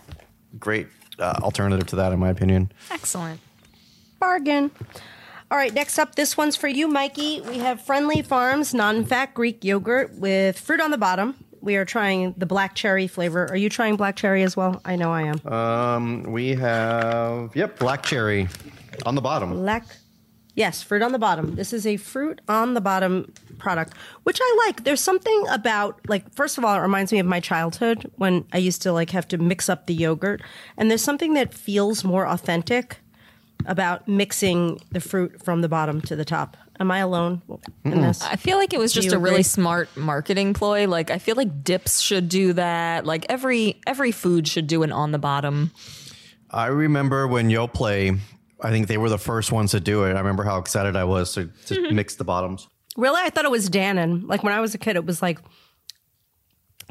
great 0.60 0.88
uh, 1.20 1.40
alternative 1.42 1.88
to 1.88 1.96
that, 1.98 2.14
in 2.14 2.20
my 2.20 2.30
opinion. 2.30 2.72
Excellent. 2.92 3.42
Bargain. 4.20 4.72
All 5.52 5.58
right, 5.58 5.74
next 5.74 6.00
up, 6.00 6.16
this 6.16 6.38
one's 6.38 6.56
for 6.56 6.70
you, 6.70 6.88
Mikey. 6.88 7.42
We 7.42 7.58
have 7.58 7.82
Friendly 7.82 8.22
Farms 8.22 8.74
non 8.74 9.04
fat 9.04 9.34
Greek 9.34 9.66
yogurt 9.66 10.16
with 10.16 10.58
fruit 10.58 10.80
on 10.80 10.92
the 10.92 10.98
bottom. 10.98 11.36
We 11.60 11.76
are 11.76 11.84
trying 11.84 12.34
the 12.38 12.46
black 12.46 12.74
cherry 12.74 13.06
flavor. 13.06 13.48
Are 13.48 13.58
you 13.58 13.68
trying 13.68 13.98
black 13.98 14.16
cherry 14.16 14.44
as 14.44 14.56
well? 14.56 14.80
I 14.86 14.96
know 14.96 15.12
I 15.12 15.24
am. 15.24 15.46
Um, 15.46 16.24
we 16.24 16.56
have 16.56 17.54
yep, 17.54 17.78
black 17.78 18.04
cherry 18.04 18.48
on 19.06 19.16
the 19.16 19.22
bottom. 19.22 19.50
Black. 19.50 19.84
Yes, 20.56 20.82
fruit 20.84 21.02
on 21.02 21.12
the 21.12 21.20
bottom. 21.20 21.56
This 21.56 21.74
is 21.74 21.86
a 21.86 21.98
fruit 21.98 22.40
on 22.48 22.74
the 22.74 22.82
bottom 22.82 23.34
product, 23.58 23.94
which 24.24 24.40
I 24.42 24.64
like. 24.66 24.86
There's 24.86 25.02
something 25.02 25.46
about 25.50 26.00
like 26.08 26.34
first 26.34 26.58
of 26.58 26.64
all, 26.64 26.78
it 26.78 26.80
reminds 26.80 27.12
me 27.12 27.20
of 27.20 27.26
my 27.26 27.42
childhood 27.42 28.10
when 28.16 28.46
I 28.54 28.58
used 28.58 28.82
to 28.84 28.94
like 28.94 29.10
have 29.10 29.28
to 29.28 29.38
mix 29.38 29.68
up 29.68 29.88
the 29.88 29.94
yogurt, 29.94 30.42
and 30.78 30.90
there's 30.90 31.04
something 31.04 31.34
that 31.34 31.54
feels 31.54 32.06
more 32.06 32.26
authentic 32.26 33.00
about 33.66 34.08
mixing 34.08 34.80
the 34.92 35.00
fruit 35.00 35.44
from 35.44 35.62
the 35.62 35.70
bottom 35.70 36.02
to 36.02 36.16
the 36.16 36.26
top. 36.26 36.58
Am 36.80 36.90
I 36.90 37.00
alone 37.00 37.44
in 37.86 38.02
this? 38.02 38.24
I 38.24 38.38
feel 38.38 38.58
like 38.58 38.74
it 38.74 38.80
was 38.80 38.92
just 38.92 39.12
you 39.12 39.16
a 39.16 39.20
really 39.20 39.44
smart 39.44 39.96
marketing 39.96 40.54
ploy. 40.56 40.88
Like 40.88 41.12
I 41.12 41.20
feel 41.20 41.36
like 41.36 41.64
dips 41.64 42.00
should 42.00 42.28
do 42.28 42.54
that. 42.54 43.06
Like 43.06 43.26
every 43.30 43.80
every 43.86 44.12
food 44.12 44.48
should 44.48 44.66
do 44.66 44.82
an 44.82 44.92
on 44.92 45.12
the 45.12 45.20
bottom. 45.20 45.72
I 46.50 46.68
remember 46.68 47.28
when 47.28 47.50
Yoplait, 47.50 48.18
I 48.62 48.72
think 48.72 48.88
they 48.88 48.98
were 48.98 49.10
the 49.10 49.20
first 49.20 49.52
ones 49.52 49.72
to 49.72 49.80
do 49.80 50.06
it. 50.06 50.14
I 50.14 50.20
remember 50.20 50.44
how 50.44 50.58
excited 50.58 50.96
I 50.96 51.04
was 51.04 51.34
to, 51.34 51.52
to 51.68 51.92
mix 51.94 52.16
the 52.16 52.24
bottoms. 52.24 52.68
Really, 52.98 53.22
I 53.22 53.30
thought 53.30 53.46
it 53.46 53.52
was 53.52 53.70
Dannon. 53.70 54.28
Like 54.28 54.44
when 54.44 54.54
I 54.54 54.60
was 54.60 54.74
a 54.74 54.78
kid, 54.78 54.96
it 54.96 55.06
was 55.06 55.22
like 55.22 55.40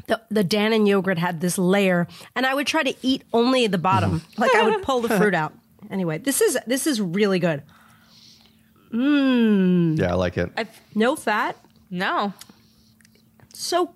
the 0.07 0.21
the 0.29 0.43
Dannon 0.43 0.87
yogurt 0.87 1.17
had 1.17 1.41
this 1.41 1.57
layer, 1.57 2.07
and 2.35 2.45
I 2.45 2.53
would 2.53 2.67
try 2.67 2.83
to 2.83 2.95
eat 3.01 3.23
only 3.33 3.67
the 3.67 3.77
bottom. 3.77 4.21
like 4.37 4.53
I 4.55 4.69
would 4.69 4.83
pull 4.83 5.01
the 5.01 5.09
fruit 5.09 5.33
out. 5.33 5.53
Anyway, 5.91 6.17
this 6.17 6.41
is 6.41 6.57
this 6.65 6.87
is 6.87 6.99
really 7.01 7.39
good. 7.39 7.63
Mmm. 8.93 9.97
Yeah, 9.99 10.11
I 10.11 10.15
like 10.15 10.37
it. 10.37 10.51
No 10.95 11.15
fat. 11.15 11.57
No. 11.89 12.33
So 13.53 13.93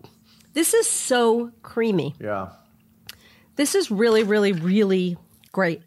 this 0.53 0.73
is 0.73 0.87
so 0.87 1.51
creamy. 1.63 2.15
yeah. 2.19 2.49
This 3.55 3.73
is 3.73 3.89
really, 3.89 4.23
really, 4.23 4.51
really 4.51 5.17
great. 5.53 5.81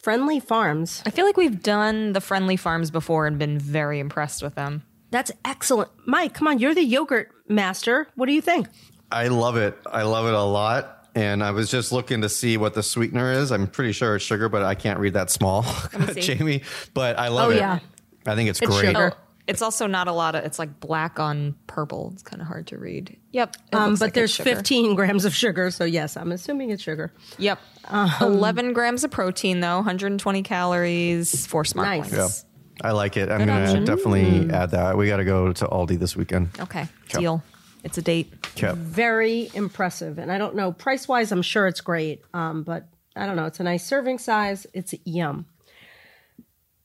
Friendly 0.00 0.40
Farms. 0.40 1.02
I 1.04 1.10
feel 1.10 1.26
like 1.26 1.36
we've 1.36 1.62
done 1.62 2.14
the 2.14 2.20
friendly 2.20 2.56
farms 2.56 2.90
before 2.90 3.26
and 3.26 3.38
been 3.38 3.58
very 3.58 3.98
impressed 3.98 4.42
with 4.42 4.54
them. 4.54 4.84
That's 5.10 5.30
excellent. 5.44 5.90
Mike, 6.06 6.32
come 6.32 6.48
on, 6.48 6.58
you're 6.58 6.74
the 6.74 6.82
yogurt 6.84 7.30
master. 7.46 8.08
What 8.14 8.24
do 8.26 8.32
you 8.32 8.40
think? 8.40 8.68
I 9.12 9.28
love 9.28 9.56
it. 9.58 9.76
I 9.86 10.02
love 10.02 10.26
it 10.26 10.34
a 10.34 10.42
lot. 10.42 10.97
And 11.18 11.42
I 11.42 11.50
was 11.50 11.68
just 11.70 11.90
looking 11.90 12.20
to 12.20 12.28
see 12.28 12.56
what 12.56 12.74
the 12.74 12.82
sweetener 12.82 13.32
is. 13.32 13.50
I'm 13.50 13.66
pretty 13.66 13.90
sure 13.92 14.14
it's 14.16 14.24
sugar, 14.24 14.48
but 14.48 14.62
I 14.62 14.74
can't 14.76 15.00
read 15.00 15.14
that 15.14 15.30
small. 15.30 15.64
Jamie. 16.14 16.62
But 16.94 17.18
I 17.18 17.26
love 17.28 17.48
Oh, 17.48 17.50
it. 17.50 17.56
yeah. 17.56 17.80
I 18.24 18.34
think 18.36 18.48
it's, 18.50 18.60
It's 18.62 18.70
great. 18.70 18.86
sugar. 18.86 19.12
Oh, 19.14 19.18
it's 19.48 19.60
also 19.62 19.86
not 19.88 20.06
a 20.06 20.12
lot 20.12 20.34
of. 20.36 20.44
It's 20.44 20.58
like 20.60 20.78
black 20.78 21.18
on 21.18 21.56
purple. 21.66 22.10
It's 22.12 22.22
kind 22.22 22.40
of 22.40 22.46
hard 22.46 22.68
to 22.68 22.78
read. 22.78 23.16
Yep. 23.32 23.56
Um, 23.72 23.94
but 23.94 24.00
like 24.02 24.12
there's 24.14 24.36
15 24.36 24.94
grams 24.94 25.24
of 25.24 25.34
sugar, 25.34 25.70
so 25.72 25.84
yes, 25.84 26.16
I'm 26.16 26.30
assuming 26.30 26.70
it's 26.70 26.82
sugar. 26.82 27.12
Yep. 27.38 27.58
Um, 27.86 28.10
11 28.20 28.72
grams 28.74 29.02
of 29.02 29.10
protein 29.10 29.58
though, 29.60 29.76
120 29.76 30.42
calories, 30.44 31.46
four 31.46 31.64
smart 31.64 31.88
Nice. 31.88 32.14
points. 32.14 32.44
I 32.84 32.92
like 32.92 33.16
it. 33.16 33.28
I'm 33.30 33.38
Good 33.38 33.46
going 33.46 33.62
to 33.64 33.68
option. 33.70 33.84
definitely 33.86 34.50
add 34.54 34.70
that. 34.70 34.96
We 34.96 35.08
got 35.08 35.16
to 35.16 35.24
go 35.24 35.52
to 35.52 35.66
Aldi 35.66 35.98
this 35.98 36.14
weekend. 36.14 36.50
Okay. 36.60 36.86
Yep. 37.12 37.18
Deal. 37.20 37.42
It's 37.84 37.98
a 37.98 38.02
date. 38.02 38.32
Yep. 38.56 38.76
Very 38.76 39.50
impressive. 39.54 40.18
And 40.18 40.32
I 40.32 40.38
don't 40.38 40.54
know, 40.54 40.72
price 40.72 41.06
wise, 41.08 41.32
I'm 41.32 41.42
sure 41.42 41.66
it's 41.66 41.80
great. 41.80 42.22
Um, 42.34 42.62
but 42.62 42.88
I 43.16 43.26
don't 43.26 43.36
know, 43.36 43.46
it's 43.46 43.60
a 43.60 43.64
nice 43.64 43.84
serving 43.84 44.18
size. 44.18 44.66
It's 44.72 44.94
yum. 45.04 45.46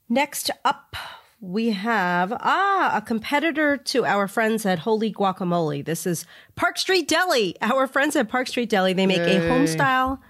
Next 0.09 0.51
up, 0.63 0.95
we 1.39 1.71
have 1.71 2.31
ah 2.39 2.91
a 2.95 3.01
competitor 3.01 3.75
to 3.75 4.05
our 4.05 4.27
friends 4.27 4.65
at 4.65 4.79
Holy 4.79 5.11
Guacamole. 5.11 5.83
This 5.83 6.05
is 6.05 6.25
Park 6.55 6.77
Street 6.77 7.07
Deli. 7.07 7.55
Our 7.61 7.87
friends 7.87 8.15
at 8.15 8.29
Park 8.29 8.47
Street 8.47 8.69
Deli 8.69 8.93
they 8.93 9.05
make 9.07 9.19
a 9.19 9.47
home 9.49 9.67
style 9.67 10.21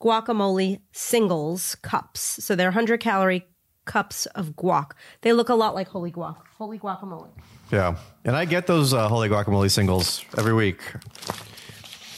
guacamole 0.00 0.80
singles 0.92 1.76
cups. 1.76 2.44
So 2.44 2.54
they're 2.54 2.68
100 2.68 3.00
calorie 3.00 3.46
cups 3.86 4.26
of 4.34 4.50
guac. 4.56 4.90
They 5.22 5.32
look 5.32 5.48
a 5.48 5.54
lot 5.54 5.74
like 5.74 5.88
Holy 5.88 6.12
Guac. 6.12 6.36
Holy 6.58 6.78
Guacamole. 6.78 7.28
Yeah. 7.72 7.96
And 8.24 8.36
I 8.36 8.44
get 8.44 8.66
those 8.66 8.92
uh, 8.92 9.08
Holy 9.08 9.28
Guacamole 9.28 9.70
singles 9.70 10.24
every 10.36 10.52
week. 10.52 10.80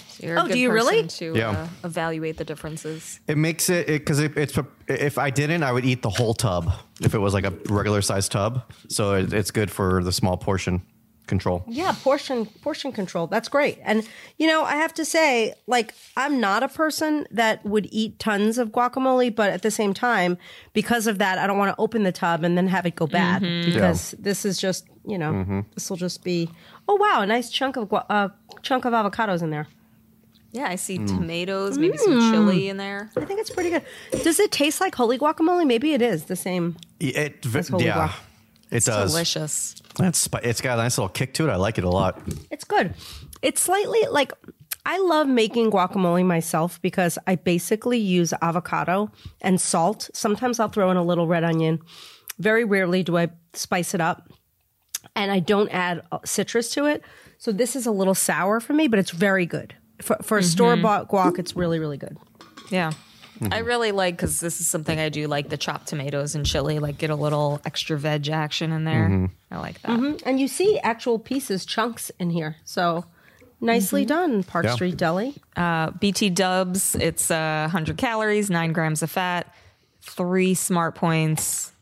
So 0.08 0.26
you're 0.26 0.36
a 0.36 0.40
Oh, 0.40 0.46
good 0.46 0.52
do 0.54 0.58
you 0.58 0.72
really? 0.72 1.02
person 1.02 1.32
To 1.32 1.38
Yeah. 1.38 1.50
uh, 1.50 1.68
evaluate 1.84 2.36
the 2.38 2.44
differences. 2.44 3.20
It 3.28 3.38
makes 3.38 3.68
it 3.70 3.86
because 3.86 4.18
it, 4.18 4.36
it's 4.36 4.58
if 4.88 5.16
I 5.18 5.30
didn't, 5.30 5.62
I 5.62 5.70
would 5.72 5.84
eat 5.84 6.02
the 6.02 6.10
whole 6.10 6.34
tub 6.34 6.72
if 7.00 7.14
it 7.14 7.18
was 7.18 7.32
like 7.34 7.44
a 7.46 7.52
regular 7.68 8.02
sized 8.02 8.32
tub. 8.32 8.62
So 8.88 9.14
it, 9.14 9.32
it's 9.32 9.50
good 9.52 9.70
for 9.70 10.02
the 10.02 10.12
small 10.12 10.36
portion 10.36 10.82
control. 11.28 11.62
Yeah, 11.68 11.94
portion 12.02 12.46
portion 12.46 12.90
control. 12.92 13.26
That's 13.28 13.48
great. 13.48 13.78
And 13.84 14.06
you 14.38 14.46
know, 14.46 14.64
I 14.64 14.76
have 14.76 14.92
to 14.94 15.04
say, 15.04 15.54
like, 15.66 15.94
I'm 16.16 16.40
not 16.40 16.62
a 16.62 16.68
person 16.68 17.26
that 17.30 17.64
would 17.64 17.88
eat 17.92 18.18
tons 18.18 18.58
of 18.58 18.70
guacamole, 18.70 19.34
but 19.34 19.50
at 19.50 19.62
the 19.62 19.70
same 19.70 19.94
time, 19.94 20.38
because 20.72 21.06
of 21.06 21.18
that, 21.18 21.38
I 21.38 21.46
don't 21.46 21.58
want 21.58 21.74
to 21.76 21.80
open 21.80 22.02
the 22.02 22.12
tub 22.12 22.42
and 22.44 22.56
then 22.58 22.66
have 22.68 22.86
it 22.86 22.96
go 22.96 23.06
bad 23.06 23.42
because 23.64 24.14
this 24.18 24.44
is 24.44 24.58
just, 24.58 24.86
you 25.06 25.18
know, 25.18 25.64
this 25.74 25.88
will 25.90 25.96
just 25.96 26.24
be. 26.24 26.50
Oh 26.88 26.96
wow, 26.96 27.20
a 27.20 27.26
nice 27.26 27.50
chunk 27.50 27.76
of 27.76 27.88
gua- 27.88 28.06
uh, 28.08 28.28
chunk 28.62 28.84
of 28.86 28.92
avocados 28.94 29.42
in 29.42 29.50
there. 29.50 29.68
Yeah, 30.52 30.66
I 30.68 30.76
see 30.76 30.98
Mm. 30.98 31.06
tomatoes, 31.08 31.76
maybe 31.76 31.98
some 31.98 32.18
chili 32.32 32.70
in 32.70 32.78
there. 32.78 33.10
I 33.14 33.24
think 33.26 33.38
it's 33.38 33.50
pretty 33.50 33.68
good. 33.68 33.84
Does 34.22 34.40
it 34.40 34.50
taste 34.50 34.80
like 34.80 34.94
holy 34.94 35.18
guacamole? 35.18 35.66
Maybe 35.66 35.92
it 35.92 36.00
is 36.00 36.24
the 36.24 36.36
same. 36.36 36.76
It, 36.98 37.42
That's 37.42 37.68
Holy 37.68 37.84
yeah, 37.84 38.08
Guac. 38.08 38.14
it 38.70 38.84
does. 38.86 38.86
It's 38.86 39.12
delicious. 39.12 39.82
It's 40.00 40.18
spi- 40.18 40.40
it's 40.42 40.60
got 40.60 40.78
a 40.78 40.82
nice 40.82 40.98
little 40.98 41.08
kick 41.08 41.34
to 41.34 41.48
it. 41.48 41.50
I 41.50 41.56
like 41.56 41.78
it 41.78 41.84
a 41.84 41.90
lot. 41.90 42.20
It's 42.50 42.64
good. 42.64 42.94
It's 43.42 43.60
slightly 43.60 44.00
like 44.10 44.32
I 44.86 44.98
love 44.98 45.28
making 45.28 45.70
guacamole 45.70 46.24
myself 46.24 46.80
because 46.80 47.18
I 47.26 47.34
basically 47.34 47.98
use 47.98 48.32
avocado 48.40 49.10
and 49.40 49.60
salt. 49.60 50.08
Sometimes 50.14 50.58
I'll 50.60 50.68
throw 50.68 50.90
in 50.90 50.96
a 50.96 51.02
little 51.02 51.26
red 51.26 51.44
onion. 51.44 51.80
Very 52.38 52.64
rarely 52.64 53.02
do 53.02 53.18
I 53.18 53.28
spice 53.52 53.92
it 53.94 54.00
up. 54.00 54.30
And 55.14 55.30
I 55.30 55.40
don't 55.40 55.68
add 55.70 56.02
uh, 56.10 56.18
citrus 56.24 56.70
to 56.70 56.86
it. 56.86 57.02
So 57.38 57.52
this 57.52 57.76
is 57.76 57.86
a 57.86 57.90
little 57.90 58.14
sour 58.14 58.60
for 58.60 58.72
me, 58.72 58.88
but 58.88 58.98
it's 58.98 59.10
very 59.10 59.46
good. 59.46 59.74
For, 60.00 60.16
for 60.22 60.38
a 60.38 60.42
store 60.42 60.76
bought 60.76 61.08
guac, 61.08 61.38
it's 61.38 61.56
really, 61.56 61.78
really 61.78 61.98
good. 61.98 62.16
Yeah. 62.70 62.92
Mm-hmm. 63.40 63.52
I 63.52 63.58
really 63.58 63.92
like 63.92 64.16
because 64.16 64.40
this 64.40 64.60
is 64.60 64.66
something 64.66 64.98
I 64.98 65.08
do 65.08 65.26
like 65.28 65.48
the 65.48 65.56
chopped 65.56 65.88
tomatoes 65.88 66.34
and 66.34 66.44
chili, 66.44 66.78
like 66.78 66.98
get 66.98 67.10
a 67.10 67.14
little 67.14 67.60
extra 67.64 67.98
veg 67.98 68.28
action 68.28 68.72
in 68.72 68.84
there. 68.84 69.08
Mm-hmm. 69.08 69.26
I 69.54 69.58
like 69.60 69.80
that. 69.82 70.22
And 70.24 70.40
you 70.40 70.48
see 70.48 70.78
actual 70.80 71.18
pieces, 71.18 71.64
chunks 71.64 72.10
in 72.18 72.30
here. 72.30 72.56
So 72.64 73.04
nicely 73.60 74.04
done, 74.04 74.42
Park 74.42 74.64
Yeah. 74.64 74.74
Street 74.74 74.96
Deli. 74.96 75.34
Uh, 75.56 75.90
BT 75.92 76.30
Dubs, 76.30 76.94
it's 76.94 77.30
uh, 77.30 77.62
100 77.64 77.96
calories, 77.96 78.50
nine 78.50 78.72
grams 78.72 79.02
of 79.02 79.10
fat, 79.10 79.54
three 80.02 80.54
smart 80.54 80.94
points. 80.94 81.72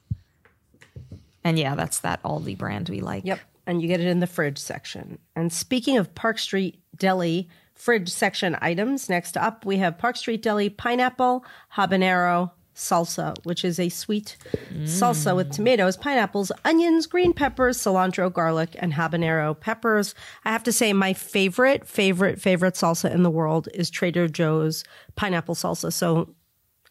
And 1.44 1.58
yeah, 1.58 1.74
that's 1.74 2.00
that 2.00 2.22
Aldi 2.22 2.58
brand 2.58 2.88
we 2.88 3.00
like. 3.00 3.24
Yep. 3.24 3.40
And 3.68 3.80
you 3.82 3.88
get 3.88 4.00
it 4.00 4.06
in 4.06 4.20
the 4.20 4.26
fridge 4.26 4.58
section. 4.58 5.18
And 5.34 5.52
speaking 5.52 5.96
of 5.96 6.14
Park 6.14 6.38
Street 6.38 6.80
Deli 6.96 7.48
fridge 7.76 8.08
section 8.08 8.56
items, 8.60 9.08
next 9.08 9.36
up 9.36 9.64
we 9.64 9.76
have 9.76 9.98
Park 9.98 10.16
Street 10.16 10.42
Deli 10.42 10.68
pineapple 10.68 11.44
habanero 11.76 12.50
salsa, 12.74 13.34
which 13.44 13.64
is 13.64 13.80
a 13.80 13.88
sweet 13.88 14.36
salsa 14.82 15.34
with 15.34 15.50
tomatoes, 15.50 15.96
pineapples, 15.96 16.52
onions, 16.64 17.06
green 17.06 17.32
peppers, 17.32 17.78
cilantro, 17.78 18.30
garlic, 18.30 18.76
and 18.78 18.92
habanero 18.92 19.58
peppers. 19.58 20.14
I 20.44 20.52
have 20.52 20.62
to 20.64 20.72
say, 20.72 20.92
my 20.92 21.14
favorite, 21.14 21.86
favorite, 21.86 22.40
favorite 22.40 22.74
salsa 22.74 23.10
in 23.10 23.22
the 23.22 23.30
world 23.30 23.68
is 23.72 23.88
Trader 23.88 24.28
Joe's 24.28 24.84
pineapple 25.14 25.54
salsa. 25.54 25.90
So 25.92 26.34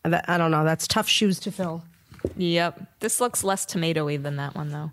I 0.04 0.38
don't 0.38 0.51
know. 0.51 0.63
That's 0.63 0.88
tough 0.88 1.08
shoes 1.08 1.39
to 1.42 1.51
fill. 1.51 1.84
Yep. 2.36 3.00
This 3.00 3.22
looks 3.22 3.44
less 3.44 3.65
tomatoey 3.65 4.22
than 4.22 4.38
that 4.38 4.56
one, 4.56 4.70
though. 4.72 4.92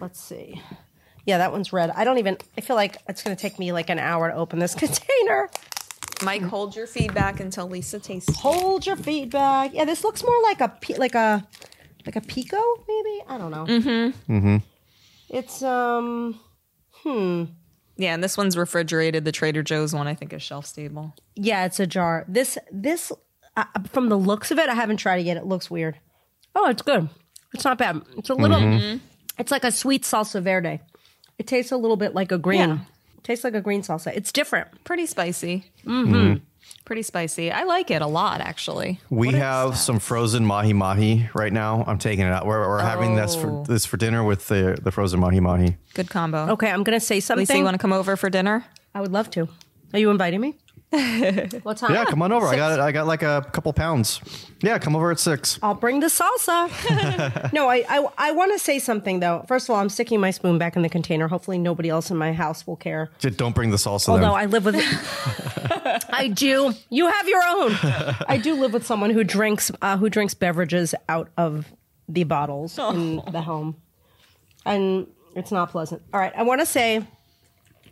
Let's 0.00 0.20
see. 0.20 0.60
Yeah, 1.28 1.36
that 1.36 1.52
one's 1.52 1.74
red. 1.74 1.90
I 1.90 2.04
don't 2.04 2.16
even. 2.16 2.38
I 2.56 2.62
feel 2.62 2.74
like 2.74 2.96
it's 3.06 3.22
going 3.22 3.36
to 3.36 3.40
take 3.40 3.58
me 3.58 3.70
like 3.70 3.90
an 3.90 3.98
hour 3.98 4.30
to 4.30 4.34
open 4.34 4.60
this 4.60 4.74
container. 4.84 5.50
Mike, 6.22 6.40
hold 6.40 6.74
your 6.74 6.86
feedback 6.86 7.38
until 7.38 7.68
Lisa 7.68 8.00
tastes. 8.00 8.34
Hold 8.38 8.86
your 8.86 8.96
feedback. 8.96 9.74
Yeah, 9.74 9.84
this 9.84 10.04
looks 10.04 10.24
more 10.24 10.42
like 10.42 10.62
a 10.62 10.74
like 10.96 11.14
a 11.14 11.46
like 12.06 12.16
a 12.16 12.22
pico, 12.22 12.56
maybe. 12.88 13.22
I 13.28 13.36
don't 13.36 13.50
know. 13.50 13.66
Mm-hmm. 13.66 14.32
Mm-hmm. 14.32 14.56
It's 15.28 15.62
um. 15.62 16.40
Hmm. 17.04 17.44
Yeah, 17.98 18.14
and 18.14 18.24
this 18.24 18.38
one's 18.38 18.56
refrigerated. 18.56 19.26
The 19.26 19.32
Trader 19.32 19.62
Joe's 19.62 19.92
one, 19.92 20.06
I 20.06 20.14
think, 20.14 20.32
is 20.32 20.42
shelf 20.42 20.64
stable. 20.64 21.14
Yeah, 21.34 21.66
it's 21.66 21.78
a 21.78 21.86
jar. 21.86 22.24
This 22.26 22.56
this 22.72 23.12
uh, 23.54 23.64
from 23.92 24.08
the 24.08 24.16
looks 24.16 24.50
of 24.50 24.58
it, 24.58 24.70
I 24.70 24.74
haven't 24.74 24.96
tried 24.96 25.18
it 25.18 25.26
yet. 25.26 25.36
It 25.36 25.44
looks 25.44 25.70
weird. 25.70 25.98
Oh, 26.54 26.70
it's 26.70 26.80
good. 26.80 27.10
It's 27.52 27.66
not 27.66 27.76
bad. 27.76 28.00
It's 28.16 28.30
a 28.30 28.34
little. 28.34 28.58
Mm-hmm. 28.58 29.04
It's 29.38 29.50
like 29.50 29.64
a 29.64 29.70
sweet 29.70 30.04
salsa 30.04 30.42
verde. 30.42 30.80
It 31.38 31.46
tastes 31.46 31.72
a 31.72 31.76
little 31.76 31.96
bit 31.96 32.14
like 32.14 32.32
a 32.32 32.38
green. 32.38 32.60
Yeah. 32.60 32.78
It 33.16 33.24
tastes 33.24 33.44
like 33.44 33.54
a 33.54 33.60
green 33.60 33.82
salsa. 33.82 34.12
It's 34.14 34.32
different. 34.32 34.68
Pretty 34.84 35.06
spicy. 35.06 35.64
Mm-hmm. 35.86 36.38
Pretty 36.84 37.02
spicy. 37.02 37.50
I 37.52 37.64
like 37.64 37.90
it 37.90 38.02
a 38.02 38.06
lot, 38.06 38.40
actually. 38.40 39.00
We 39.10 39.28
What 39.28 39.34
is 39.34 39.40
have 39.40 39.76
some 39.78 39.98
frozen 39.98 40.44
mahi 40.44 40.72
mahi 40.72 41.28
right 41.34 41.52
now. 41.52 41.84
I'm 41.86 41.98
taking 41.98 42.24
it 42.26 42.32
out. 42.32 42.46
We're, 42.46 42.66
we're 42.66 42.80
having 42.80 43.14
this 43.14 43.34
for 43.36 43.48
Oh. 43.50 43.64
this 43.66 43.84
for 43.86 43.96
dinner 43.98 44.24
with 44.24 44.48
the 44.48 44.78
the 44.82 44.90
frozen 44.90 45.20
mahi 45.20 45.40
mahi. 45.40 45.76
good 45.94 46.08
combo. 46.10 46.48
Okay, 46.52 46.70
I'm 46.70 46.82
going 46.84 46.98
to 46.98 47.04
say 47.04 47.20
something. 47.20 47.42
Lisa, 47.42 47.56
you 47.58 47.64
want 47.64 47.74
to 47.74 47.78
come 47.78 47.92
over 47.92 48.16
for 48.16 48.30
dinner? 48.30 48.64
I 48.94 49.00
would 49.00 49.12
love 49.12 49.30
to. 49.30 49.48
Are 49.92 49.98
you 49.98 50.10
inviting 50.10 50.40
me? 50.40 50.56
what 51.62 51.76
time? 51.76 51.92
Yeah, 51.92 52.06
come 52.06 52.22
on 52.22 52.32
over. 52.32 52.46
I 52.46 52.56
got 52.56 52.72
it. 52.72 52.78
I 52.80 52.92
got 52.92 53.06
like 53.06 53.22
a 53.22 53.46
couple 53.52 53.70
pounds. 53.74 54.20
Yeah, 54.62 54.78
come 54.78 54.96
over 54.96 55.10
at 55.10 55.20
six. 55.20 55.58
I'll 55.62 55.74
bring 55.74 56.00
the 56.00 56.06
salsa. 56.06 57.52
no, 57.52 57.68
I 57.68 57.84
I, 57.88 58.06
I 58.16 58.32
want 58.32 58.52
to 58.52 58.58
say 58.58 58.78
something 58.78 59.20
though. 59.20 59.44
First 59.46 59.68
of 59.68 59.74
all, 59.74 59.80
I'm 59.80 59.90
sticking 59.90 60.18
my 60.18 60.30
spoon 60.30 60.56
back 60.56 60.76
in 60.76 60.82
the 60.82 60.88
container. 60.88 61.28
Hopefully, 61.28 61.58
nobody 61.58 61.90
else 61.90 62.10
in 62.10 62.16
my 62.16 62.32
house 62.32 62.66
will 62.66 62.76
care. 62.76 63.10
Just 63.18 63.36
don't 63.36 63.54
bring 63.54 63.70
the 63.70 63.76
salsa. 63.76 64.08
Although 64.08 64.22
then. 64.22 64.30
I 64.30 64.46
live 64.46 64.64
with, 64.64 64.76
I 66.10 66.28
do. 66.28 66.72
You 66.88 67.06
have 67.08 67.28
your 67.28 67.42
own. 67.46 67.72
I 68.26 68.40
do 68.42 68.54
live 68.54 68.72
with 68.72 68.86
someone 68.86 69.10
who 69.10 69.24
drinks 69.24 69.70
uh, 69.82 69.98
who 69.98 70.08
drinks 70.08 70.32
beverages 70.32 70.94
out 71.08 71.28
of 71.36 71.66
the 72.08 72.24
bottles 72.24 72.78
in 72.78 73.16
the 73.30 73.42
home. 73.42 73.76
and 74.64 75.06
it's 75.34 75.52
not 75.52 75.70
pleasant. 75.70 76.00
All 76.14 76.20
right, 76.20 76.32
I 76.34 76.42
want 76.44 76.60
to 76.62 76.66
say, 76.66 77.06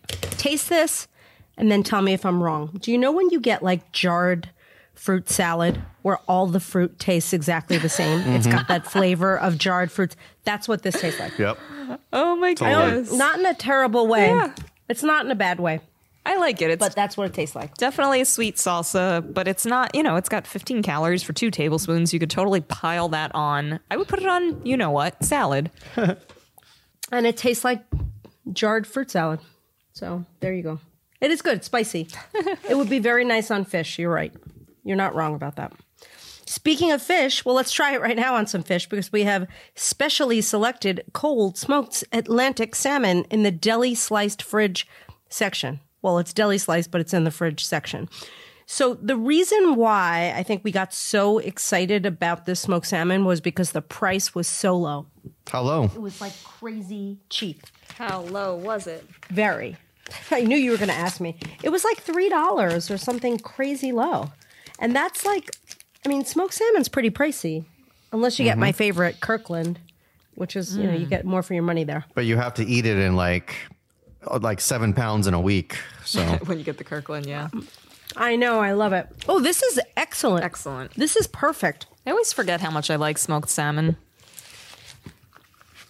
taste 0.08 0.68
this, 0.70 1.06
and 1.56 1.70
then 1.70 1.82
tell 1.82 2.02
me 2.02 2.12
if 2.12 2.24
I'm 2.26 2.42
wrong. 2.42 2.78
Do 2.80 2.90
you 2.92 2.98
know 2.98 3.12
when 3.12 3.30
you 3.30 3.40
get 3.40 3.62
like 3.62 3.92
jarred 3.92 4.50
fruit 4.94 5.28
salad 5.28 5.80
where 6.02 6.18
all 6.28 6.46
the 6.46 6.60
fruit 6.60 6.98
tastes 6.98 7.32
exactly 7.32 7.78
the 7.78 7.88
same? 7.88 8.20
It's 8.34 8.46
got 8.46 8.68
that 8.68 8.86
flavor 8.86 9.38
of 9.38 9.58
jarred 9.58 9.90
fruits. 9.90 10.16
That's 10.44 10.68
what 10.68 10.82
this 10.82 11.00
tastes 11.00 11.20
like. 11.20 11.38
Yep. 11.38 11.58
Oh 12.12 12.36
my 12.36 12.54
Totally. 12.54 12.90
goodness. 12.90 13.12
Not 13.12 13.38
in 13.38 13.46
a 13.46 13.54
terrible 13.54 14.06
way. 14.06 14.28
Yeah. 14.28 14.54
It's 14.88 15.02
not 15.02 15.24
in 15.24 15.30
a 15.32 15.36
bad 15.36 15.58
way, 15.60 15.80
I 16.24 16.36
like 16.36 16.60
it. 16.62 16.70
It's 16.70 16.80
but 16.80 16.94
that's 16.94 17.16
what 17.16 17.26
it 17.28 17.34
tastes 17.34 17.54
like. 17.56 17.74
definitely 17.76 18.20
a 18.20 18.24
sweet 18.24 18.56
salsa, 18.56 19.22
but 19.32 19.46
it's 19.48 19.64
not, 19.66 19.94
you 19.94 20.02
know, 20.02 20.16
it's 20.16 20.28
got 20.28 20.46
15 20.46 20.82
calories 20.82 21.22
for 21.22 21.32
two 21.32 21.50
tablespoons. 21.50 22.12
You 22.12 22.18
could 22.20 22.30
totally 22.30 22.60
pile 22.60 23.08
that 23.10 23.32
on. 23.34 23.78
I 23.90 23.96
would 23.96 24.08
put 24.08 24.20
it 24.20 24.26
on, 24.26 24.64
you 24.66 24.76
know 24.76 24.90
what, 24.90 25.22
salad. 25.24 25.70
And 27.12 27.24
it 27.26 27.36
tastes 27.36 27.64
like 27.64 27.84
jarred 28.52 28.86
fruit 28.86 29.10
salad. 29.12 29.38
So 29.92 30.24
there 30.40 30.52
you 30.52 30.62
go. 30.62 30.80
It 31.20 31.30
is 31.30 31.42
good, 31.42 31.64
spicy. 31.64 32.08
it 32.68 32.76
would 32.76 32.90
be 32.90 32.98
very 32.98 33.24
nice 33.24 33.50
on 33.50 33.64
fish. 33.64 33.98
You're 33.98 34.12
right. 34.12 34.34
You're 34.84 34.96
not 34.96 35.14
wrong 35.14 35.34
about 35.34 35.56
that. 35.56 35.72
Speaking 36.48 36.92
of 36.92 37.02
fish, 37.02 37.44
well, 37.44 37.56
let's 37.56 37.72
try 37.72 37.94
it 37.94 38.00
right 38.00 38.16
now 38.16 38.36
on 38.36 38.46
some 38.46 38.62
fish 38.62 38.88
because 38.88 39.10
we 39.10 39.24
have 39.24 39.48
specially 39.74 40.40
selected 40.40 41.02
cold 41.12 41.58
smoked 41.58 42.04
Atlantic 42.12 42.76
salmon 42.76 43.24
in 43.30 43.42
the 43.42 43.50
deli 43.50 43.96
sliced 43.96 44.42
fridge 44.42 44.86
section. 45.28 45.80
Well, 46.02 46.18
it's 46.18 46.32
deli 46.32 46.58
sliced, 46.58 46.92
but 46.92 47.00
it's 47.00 47.12
in 47.12 47.24
the 47.24 47.32
fridge 47.32 47.64
section. 47.64 48.08
So 48.66 48.94
the 48.94 49.16
reason 49.16 49.74
why 49.76 50.32
I 50.36 50.44
think 50.44 50.62
we 50.62 50.70
got 50.70 50.92
so 50.92 51.38
excited 51.38 52.06
about 52.06 52.46
this 52.46 52.60
smoked 52.60 52.86
salmon 52.86 53.24
was 53.24 53.40
because 53.40 53.72
the 53.72 53.82
price 53.82 54.34
was 54.34 54.46
so 54.46 54.76
low. 54.76 55.06
How 55.48 55.62
low? 55.62 55.84
It 55.84 56.00
was 56.00 56.20
like 56.20 56.32
crazy 56.44 57.18
cheap. 57.28 57.62
How 57.96 58.20
low 58.20 58.54
was 58.56 58.86
it? 58.86 59.04
Very. 59.30 59.76
I 60.30 60.42
knew 60.42 60.56
you 60.56 60.70
were 60.70 60.76
going 60.76 60.88
to 60.88 60.94
ask 60.94 61.20
me. 61.20 61.36
It 61.62 61.70
was 61.70 61.84
like 61.84 62.04
$3 62.04 62.90
or 62.90 62.98
something 62.98 63.38
crazy 63.38 63.92
low. 63.92 64.32
And 64.78 64.94
that's 64.94 65.24
like, 65.24 65.50
I 66.04 66.08
mean, 66.08 66.24
smoked 66.24 66.54
salmon's 66.54 66.88
pretty 66.88 67.10
pricey. 67.10 67.64
Unless 68.12 68.38
you 68.38 68.44
get 68.44 68.56
my 68.56 68.72
favorite, 68.72 69.20
Kirkland, 69.20 69.78
which 70.34 70.56
is, 70.56 70.76
you 70.76 70.84
know, 70.84 70.94
you 70.94 71.06
get 71.06 71.24
more 71.24 71.42
for 71.42 71.54
your 71.54 71.62
money 71.62 71.84
there. 71.84 72.04
But 72.14 72.24
you 72.24 72.36
have 72.36 72.54
to 72.54 72.64
eat 72.64 72.86
it 72.86 72.98
in 72.98 73.16
like 73.16 73.54
uh, 74.26 74.38
like 74.40 74.60
seven 74.60 74.94
pounds 74.94 75.26
in 75.26 75.34
a 75.34 75.40
week. 75.40 75.76
So 76.04 76.22
When 76.46 76.58
you 76.58 76.64
get 76.64 76.78
the 76.78 76.84
Kirkland, 76.84 77.26
yeah. 77.26 77.48
I 78.16 78.36
know. 78.36 78.60
I 78.60 78.72
love 78.72 78.92
it. 78.92 79.08
Oh, 79.28 79.40
this 79.40 79.62
is 79.62 79.80
excellent. 79.96 80.44
Excellent. 80.44 80.94
This 80.94 81.16
is 81.16 81.26
perfect. 81.26 81.86
I 82.06 82.10
always 82.10 82.32
forget 82.32 82.60
how 82.60 82.70
much 82.70 82.90
I 82.90 82.96
like 82.96 83.18
smoked 83.18 83.50
salmon. 83.50 83.96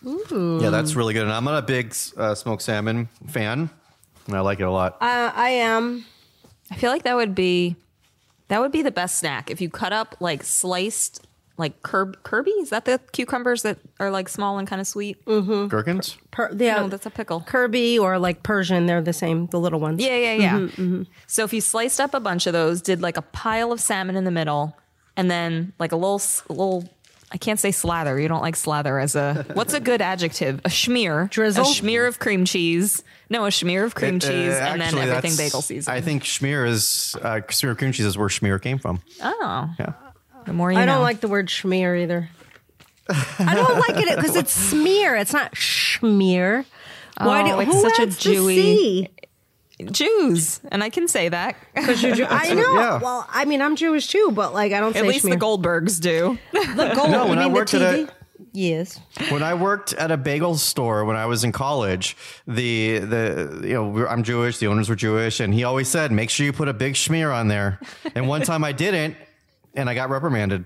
Ooh. 0.04 0.58
Yeah, 0.62 0.70
that's 0.70 0.94
really 0.94 1.14
good. 1.14 1.24
And 1.24 1.32
I'm 1.32 1.44
not 1.44 1.58
a 1.58 1.66
big 1.66 1.94
uh, 2.16 2.34
smoked 2.34 2.62
salmon 2.62 3.08
fan. 3.28 3.70
And 4.26 4.36
I 4.36 4.40
like 4.40 4.60
it 4.60 4.64
a 4.64 4.70
lot. 4.70 4.94
Uh, 4.94 5.32
I 5.34 5.50
am. 5.50 6.04
I 6.70 6.76
feel 6.76 6.90
like 6.90 7.04
that 7.04 7.16
would 7.16 7.34
be 7.34 7.76
that 8.48 8.60
would 8.60 8.72
be 8.72 8.82
the 8.82 8.90
best 8.90 9.18
snack 9.18 9.50
if 9.50 9.60
you 9.60 9.68
cut 9.68 9.92
up 9.92 10.16
like 10.20 10.42
sliced 10.42 11.26
like 11.58 11.82
curb 11.82 12.22
Kirby. 12.22 12.50
Is 12.52 12.70
that 12.70 12.84
the 12.84 13.00
cucumbers 13.12 13.62
that 13.62 13.78
are 13.98 14.10
like 14.10 14.28
small 14.28 14.58
and 14.58 14.68
kind 14.68 14.80
of 14.80 14.86
sweet? 14.86 15.24
Mm-hmm. 15.24 15.68
Gherkins? 15.68 16.16
Per, 16.30 16.52
yeah, 16.54 16.76
No, 16.76 16.88
that's 16.88 17.06
a 17.06 17.10
pickle. 17.10 17.40
Kirby 17.46 17.98
or 17.98 18.18
like 18.18 18.42
Persian. 18.42 18.86
They're 18.86 19.02
the 19.02 19.12
same, 19.12 19.46
the 19.46 19.60
little 19.60 19.80
ones. 19.80 20.02
Yeah, 20.02 20.16
yeah, 20.16 20.32
yeah. 20.34 20.52
Mm-hmm, 20.52 20.82
mm-hmm. 20.82 21.02
So 21.26 21.44
if 21.44 21.52
you 21.52 21.60
sliced 21.60 22.00
up 22.00 22.14
a 22.14 22.20
bunch 22.20 22.46
of 22.46 22.52
those, 22.52 22.82
did 22.82 23.00
like 23.00 23.16
a 23.16 23.22
pile 23.22 23.72
of 23.72 23.80
salmon 23.80 24.16
in 24.16 24.24
the 24.24 24.30
middle, 24.30 24.76
and 25.16 25.30
then 25.30 25.72
like 25.78 25.92
a 25.92 25.96
little, 25.96 26.20
little. 26.48 26.88
I 27.32 27.38
can't 27.38 27.58
say 27.58 27.72
slather. 27.72 28.18
You 28.20 28.28
don't 28.28 28.40
like 28.42 28.54
slather 28.56 28.98
as 28.98 29.16
a 29.16 29.44
what's 29.54 29.74
a 29.74 29.80
good 29.80 30.00
adjective? 30.00 30.60
A 30.60 30.68
schmear, 30.68 31.28
Drizzle? 31.28 31.64
a 31.64 31.66
schmear 31.66 32.06
of 32.06 32.18
cream 32.18 32.44
cheese. 32.44 33.02
No, 33.28 33.44
a 33.44 33.48
schmear 33.48 33.84
of 33.84 33.94
cream 33.96 34.16
Uh, 34.16 34.20
cheese, 34.20 34.54
and 34.54 34.80
then 34.80 34.82
actually, 34.82 35.02
everything 35.02 35.30
that's- 35.32 35.36
bagel 35.36 35.60
season. 35.62 35.92
I 35.92 36.00
think 36.00 36.22
schmear 36.22 36.66
is 36.68 37.16
uh, 37.20 37.40
schmear 37.48 37.76
cream 37.76 37.90
cheese 37.92 38.06
is 38.06 38.16
where 38.16 38.28
schmear 38.28 38.62
came 38.62 38.78
from. 38.78 39.00
oh, 39.22 39.70
Yeah. 39.78 39.92
the 40.44 40.52
more 40.52 40.70
you 40.70 40.78
I 40.78 40.84
know. 40.84 40.94
don't 40.94 41.02
like 41.02 41.20
the 41.20 41.28
word 41.28 41.48
schmear 41.48 42.00
either. 42.00 42.28
I 43.08 43.54
don't 43.54 43.78
like 43.78 43.96
it 44.06 44.14
because 44.16 44.36
it's 44.36 44.52
smear. 44.52 45.16
It's 45.16 45.32
not 45.32 45.52
schmear. 45.54 46.64
Why 47.18 47.42
Oh, 47.42 47.56
do, 47.56 47.60
it's 47.60 47.72
who 47.72 47.80
such 47.80 47.98
a 47.98 48.02
adds 48.02 48.22
the 48.22 48.30
Jewy- 48.34 48.54
C? 48.54 49.08
Jews, 49.90 50.60
and 50.70 50.82
I 50.82 50.88
can 50.90 51.06
say 51.08 51.28
that. 51.28 51.56
Because 51.74 52.02
you're 52.02 52.14
Jew- 52.14 52.26
I 52.30 52.54
know. 52.54 52.74
Yeah. 52.74 52.98
Well, 53.00 53.26
I 53.30 53.44
mean, 53.44 53.60
I'm 53.60 53.76
Jewish 53.76 54.08
too, 54.08 54.30
but 54.32 54.54
like 54.54 54.72
I 54.72 54.80
don't 54.80 54.96
At 54.96 55.02
say 55.02 55.08
least 55.08 55.24
the. 55.24 55.36
Goldbergs 55.36 56.00
do. 56.00 56.38
The 56.52 56.92
gold. 56.96 57.10
No, 57.10 57.24
you 57.24 57.30
when 57.30 57.38
I 57.38 57.44
mean 57.44 57.52
the 57.52 57.58
worked 57.58 57.74
at 57.74 57.82
a- 57.82 58.08
Yes. 58.52 58.98
When 59.28 59.42
I 59.42 59.52
worked 59.52 59.92
at 59.94 60.10
a 60.10 60.16
bagel 60.16 60.54
store 60.56 61.04
when 61.04 61.16
I 61.16 61.26
was 61.26 61.44
in 61.44 61.52
college, 61.52 62.16
the 62.46 62.98
the 62.98 63.60
you 63.64 63.74
know 63.74 64.06
I'm 64.06 64.22
Jewish, 64.22 64.58
the 64.58 64.66
owners 64.68 64.88
were 64.88 64.96
Jewish, 64.96 65.40
and 65.40 65.52
he 65.52 65.64
always 65.64 65.88
said, 65.88 66.10
"Make 66.10 66.30
sure 66.30 66.46
you 66.46 66.54
put 66.54 66.68
a 66.68 66.72
big 66.74 66.94
schmear 66.94 67.34
on 67.34 67.48
there." 67.48 67.78
And 68.14 68.28
one 68.28 68.42
time 68.42 68.64
I 68.64 68.72
didn't, 68.72 69.16
and 69.74 69.90
I 69.90 69.94
got 69.94 70.08
reprimanded. 70.08 70.64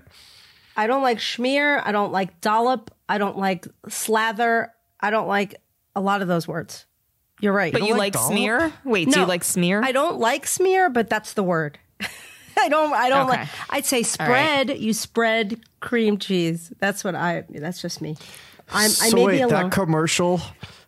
I 0.77 0.87
don't 0.87 1.01
like 1.03 1.17
schmear. 1.17 1.81
I 1.83 1.91
don't 1.91 2.13
like 2.13 2.39
dollop. 2.39 2.91
I 3.09 3.17
don't 3.17 3.37
like 3.37 3.67
slather. 3.89 4.71
I 5.01 5.09
don't 5.09 5.27
like 5.27 5.55
a 5.93 5.99
lot 6.01 6.21
of 6.21 6.29
those 6.29 6.47
words. 6.47 6.85
You're 7.41 7.53
right. 7.53 7.73
But 7.73 7.83
you 7.83 7.95
like, 7.97 8.13
dollop? 8.13 8.31
smear? 8.31 8.73
Wait, 8.85 9.05
do 9.05 9.11
No, 9.15 9.21
you 9.23 9.27
like 9.27 9.43
smear? 9.43 9.83
I 9.83 9.91
don't 9.91 10.19
like 10.19 10.47
smear, 10.47 10.89
but 10.89 11.09
that's 11.09 11.33
the 11.33 11.43
word. 11.43 11.77
I 12.57 12.69
don't. 12.69 12.93
I 12.93 13.09
don't 13.09 13.29
Okay. 13.29 13.39
like. 13.41 13.49
I'd 13.69 13.85
say 13.85 14.03
spread. 14.03 14.77
You 14.77 14.93
spread 14.93 15.59
cream 15.79 16.17
cheese. 16.17 16.71
That's 16.79 17.03
what 17.03 17.15
I. 17.15 17.43
That's 17.49 17.81
just 17.81 18.01
me. 18.01 18.15
I'm. 18.71 18.85
I 18.85 18.87
so 19.09 19.15
may 19.15 19.25
wait, 19.25 19.35
be 19.37 19.41
alone. 19.41 19.63
that 19.63 19.71
commercial, 19.71 20.41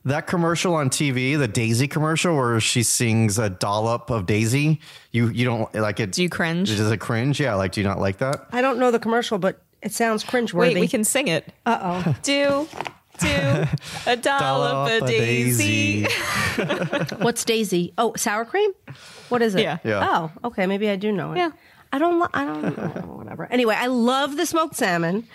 that 0.05 0.27
commercial 0.27 0.75
on 0.75 0.89
TV, 0.89 1.37
the 1.37 1.47
Daisy 1.47 1.87
commercial 1.87 2.35
where 2.35 2.59
she 2.59 2.83
sings 2.83 3.39
a 3.39 3.49
dollop 3.49 4.09
of 4.11 4.25
Daisy. 4.25 4.79
You 5.11 5.29
you 5.29 5.45
don't 5.45 5.73
like 5.73 5.99
it? 5.99 6.11
Do 6.11 6.21
you 6.21 6.29
cringe? 6.29 6.69
Does 6.69 6.91
it 6.91 6.99
cringe? 6.99 7.39
Yeah, 7.39 7.55
like 7.55 7.71
do 7.71 7.81
you 7.81 7.87
not 7.87 7.99
like 7.99 8.17
that? 8.19 8.47
I 8.51 8.61
don't 8.61 8.77
know 8.77 8.91
the 8.91 8.99
commercial, 8.99 9.37
but 9.39 9.61
it 9.81 9.91
sounds 9.93 10.23
cringeworthy. 10.23 10.75
Wait, 10.75 10.79
we 10.79 10.87
can 10.87 11.03
sing 11.03 11.27
it. 11.29 11.51
Uh 11.65 12.03
oh. 12.05 12.15
Do, 12.23 12.67
do 13.23 13.67
a 14.11 14.15
dollop 14.15 15.01
of 15.01 15.09
a 15.09 15.11
daisy. 15.11 16.05
What's 17.19 17.43
Daisy? 17.45 17.93
Oh, 17.97 18.13
sour 18.15 18.45
cream. 18.45 18.71
What 19.29 19.41
is 19.41 19.55
it? 19.55 19.61
Yeah. 19.63 19.77
Yeah. 19.83 20.07
Oh, 20.43 20.47
okay. 20.47 20.65
Maybe 20.67 20.89
I 20.89 20.95
do 20.95 21.11
know 21.11 21.31
it. 21.33 21.37
Yeah. 21.37 21.51
I 21.91 21.97
don't. 21.99 22.19
li- 22.19 22.27
I 22.33 22.45
don't. 22.45 22.65
I 22.65 22.87
don't 22.99 23.07
whatever. 23.17 23.45
Anyway, 23.51 23.75
I 23.77 23.87
love 23.87 24.37
the 24.37 24.45
smoked 24.45 24.75
salmon. 24.75 25.27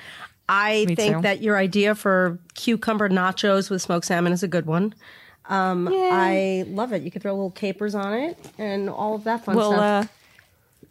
I 0.49 0.87
Me 0.89 0.95
think 0.95 1.17
too. 1.17 1.23
that 1.23 1.43
your 1.43 1.57
idea 1.59 1.95
for 1.95 2.39
cucumber 2.55 3.09
nachos 3.09 3.71
with 3.71 3.83
smoked 3.83 4.07
salmon 4.07 4.33
is 4.33 4.43
a 4.43 4.49
good 4.49 4.67
one. 4.67 4.95
Um, 5.47 5.89
I 5.93 6.65
love 6.69 6.93
it. 6.93 7.03
You 7.03 7.11
could 7.11 7.23
throw 7.23 7.33
little 7.33 7.51
capers 7.51 7.95
on 7.95 8.13
it 8.15 8.37
and 8.59 8.89
all 8.91 9.15
of 9.15 9.25
that 9.25 9.45
fun 9.45 9.57
We'll 9.57 9.73
stuff. 9.73 10.05
uh, 10.05 10.09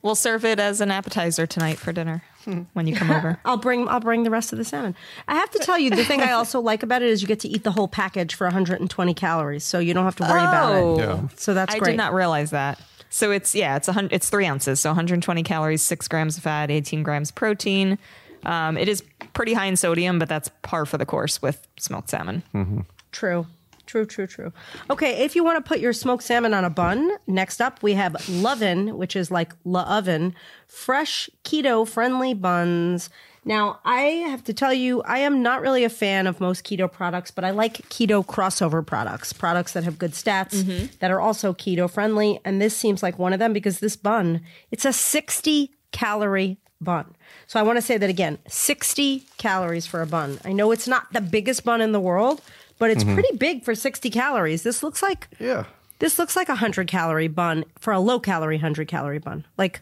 we'll 0.02 0.16
serve 0.16 0.46
it 0.46 0.60
as 0.60 0.82
an 0.82 0.90
appetizer 0.92 1.46
tonight 1.46 1.78
for 1.78 1.92
dinner 1.94 2.24
when 2.74 2.88
you 2.88 2.96
come 2.96 3.12
over. 3.12 3.40
I'll 3.46 3.58
bring 3.58 3.88
I'll 3.88 4.00
bring 4.00 4.24
the 4.24 4.30
rest 4.30 4.52
of 4.52 4.58
the 4.58 4.66
salmon. 4.66 4.96
I 5.28 5.36
have 5.36 5.50
to 5.52 5.60
tell 5.60 5.78
you, 5.78 5.90
the 5.90 6.06
thing 6.06 6.22
I 6.22 6.32
also 6.32 6.60
like 6.60 6.84
about 6.84 7.02
it 7.02 7.10
is 7.10 7.22
you 7.22 7.28
get 7.28 7.40
to 7.42 7.48
eat 7.48 7.64
the 7.64 7.72
whole 7.72 7.88
package 7.88 8.36
for 8.36 8.46
120 8.46 9.14
calories, 9.14 9.64
so 9.64 9.80
you 9.80 9.94
don't 9.94 10.06
have 10.06 10.16
to 10.18 10.24
worry 10.24 10.40
about 10.40 10.76
it. 10.76 10.98
Yeah. 11.00 11.28
So 11.36 11.54
that's 11.54 11.74
great. 11.74 11.76
I 11.76 11.80
great. 11.80 11.92
did 11.92 11.98
not 11.98 12.14
realize 12.14 12.52
that. 12.52 12.80
So 13.10 13.32
it's 13.32 13.56
yeah, 13.56 13.76
it's 13.78 13.88
a 13.88 13.94
hundred. 13.94 14.14
It's 14.14 14.30
three 14.30 14.46
ounces, 14.46 14.80
so 14.80 14.90
120 14.90 15.44
calories, 15.44 15.82
six 15.82 16.08
grams 16.08 16.38
of 16.38 16.44
fat, 16.44 16.70
18 16.72 17.04
grams 17.04 17.30
of 17.30 17.36
protein. 17.36 17.98
Um, 18.46 18.78
it 18.78 18.88
is 18.88 19.04
pretty 19.34 19.54
high 19.54 19.66
in 19.66 19.76
sodium, 19.76 20.20
but 20.20 20.30
that's 20.30 20.50
par 20.62 20.86
for 20.86 20.98
the 20.98 21.06
course 21.06 21.42
with 21.42 21.68
smoked 21.78 22.10
salmon. 22.10 22.44
Mm-hmm. 22.54 22.82
True. 23.12 23.48
True, 23.88 24.06
true, 24.06 24.28
true. 24.28 24.52
Okay, 24.90 25.24
if 25.24 25.36
you 25.36 25.44
want 25.44 25.64
to 25.64 25.68
put 25.68 25.80
your 25.80 25.94
smoked 25.94 26.24
salmon 26.24 26.54
on 26.54 26.66
a 26.66 26.70
bun, 26.70 27.10
next 27.26 27.62
up 27.62 27.82
we 27.82 27.94
have 27.94 28.28
L'oven, 28.30 28.98
which 28.98 29.16
is 29.16 29.32
like 29.32 29.54
La 29.64 29.84
Oven, 29.98 30.36
fresh 30.68 31.30
keto 31.44 31.88
friendly 31.88 32.34
buns. 32.34 33.10
Now, 33.46 33.80
I 33.86 34.02
have 34.28 34.44
to 34.44 34.54
tell 34.54 34.74
you, 34.74 35.02
I 35.04 35.20
am 35.20 35.42
not 35.42 35.62
really 35.62 35.86
a 35.86 35.90
fan 35.90 36.28
of 36.28 36.42
most 36.42 36.66
keto 36.66 36.92
products, 36.92 37.32
but 37.32 37.46
I 37.46 37.52
like 37.52 37.78
keto 37.88 38.26
crossover 38.26 38.86
products, 38.86 39.32
products 39.32 39.72
that 39.72 39.86
have 39.86 39.98
good 39.98 40.12
stats 40.12 40.54
mm-hmm. 40.54 40.88
that 41.00 41.12
are 41.12 41.22
also 41.22 41.54
keto 41.54 41.90
friendly. 41.90 42.42
And 42.44 42.62
this 42.62 42.76
seems 42.76 43.02
like 43.02 43.18
one 43.18 43.32
of 43.32 43.40
them 43.40 43.54
because 43.54 43.80
this 43.80 43.96
bun, 43.96 44.42
it's 44.70 44.84
a 44.84 44.92
60 44.92 45.72
calorie 45.94 46.58
bun. 46.82 47.16
So 47.48 47.60
I 47.60 47.64
want 47.64 47.78
to 47.78 47.82
say 47.82 47.98
that 47.98 48.10
again 48.10 48.38
60 48.48 49.26
calories 49.38 49.86
for 49.86 50.02
a 50.02 50.08
bun. 50.08 50.40
I 50.44 50.52
know 50.52 50.72
it's 50.72 50.88
not 50.88 51.12
the 51.14 51.22
biggest 51.22 51.64
bun 51.64 51.82
in 51.82 51.92
the 51.92 52.00
world, 52.00 52.42
but 52.80 52.90
it's 52.92 53.04
pretty 53.04 53.36
big 53.38 53.64
for 53.64 53.74
60 53.76 54.10
calories. 54.10 54.64
This 54.64 54.84
looks 54.84 55.02
like 55.02 55.28
Yeah. 55.40 55.66
this 56.00 56.18
looks 56.20 56.36
like 56.36 56.50
a 56.50 56.54
100 56.54 56.88
calorie 56.88 57.28
bun 57.28 57.64
for 57.80 57.92
a 57.94 58.00
low 58.00 58.20
calorie 58.20 58.58
100 58.58 58.88
calorie 58.88 59.20
bun. 59.20 59.46
Like 59.58 59.82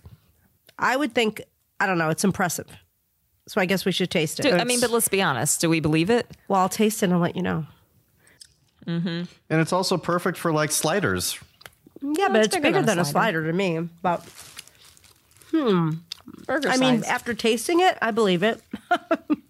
I 0.79 0.95
would 0.95 1.13
think 1.13 1.41
I 1.79 1.85
don't 1.87 1.97
know, 1.97 2.09
it's 2.09 2.23
impressive. 2.23 2.67
So 3.47 3.61
I 3.61 3.65
guess 3.65 3.85
we 3.85 3.91
should 3.91 4.09
taste 4.09 4.39
it. 4.39 4.43
Do- 4.43 4.55
I 4.55 4.63
mean, 4.63 4.79
but 4.81 4.89
let's 4.89 5.07
be 5.07 5.21
honest. 5.21 5.61
Do 5.61 5.69
we 5.69 5.79
believe 5.79 6.09
it? 6.09 6.25
well, 6.47 6.61
I'll 6.61 6.69
taste 6.69 7.03
it 7.03 7.05
and 7.05 7.13
I'll 7.13 7.19
let 7.19 7.35
you 7.35 7.41
know. 7.43 7.65
And 8.87 9.27
it's 9.49 9.73
also 9.73 9.97
perfect 9.97 10.37
for 10.37 10.51
like 10.51 10.71
sliders. 10.71 11.39
Yeah, 12.01 12.27
but 12.29 12.45
it's, 12.45 12.55
bigger, 12.55 12.83
than, 12.83 12.99
a 12.99 13.05
slider 13.05 13.45
to 13.47 13.53
me. 13.53 13.79
But 14.01 14.23
hmm, 15.49 15.91
Burger 16.45 16.69
I 16.69 16.77
mean, 16.77 17.03
after 17.05 17.33
tasting 17.33 17.79
it, 17.79 17.97
I 18.01 18.11
believe 18.11 18.43
it. 18.43 18.61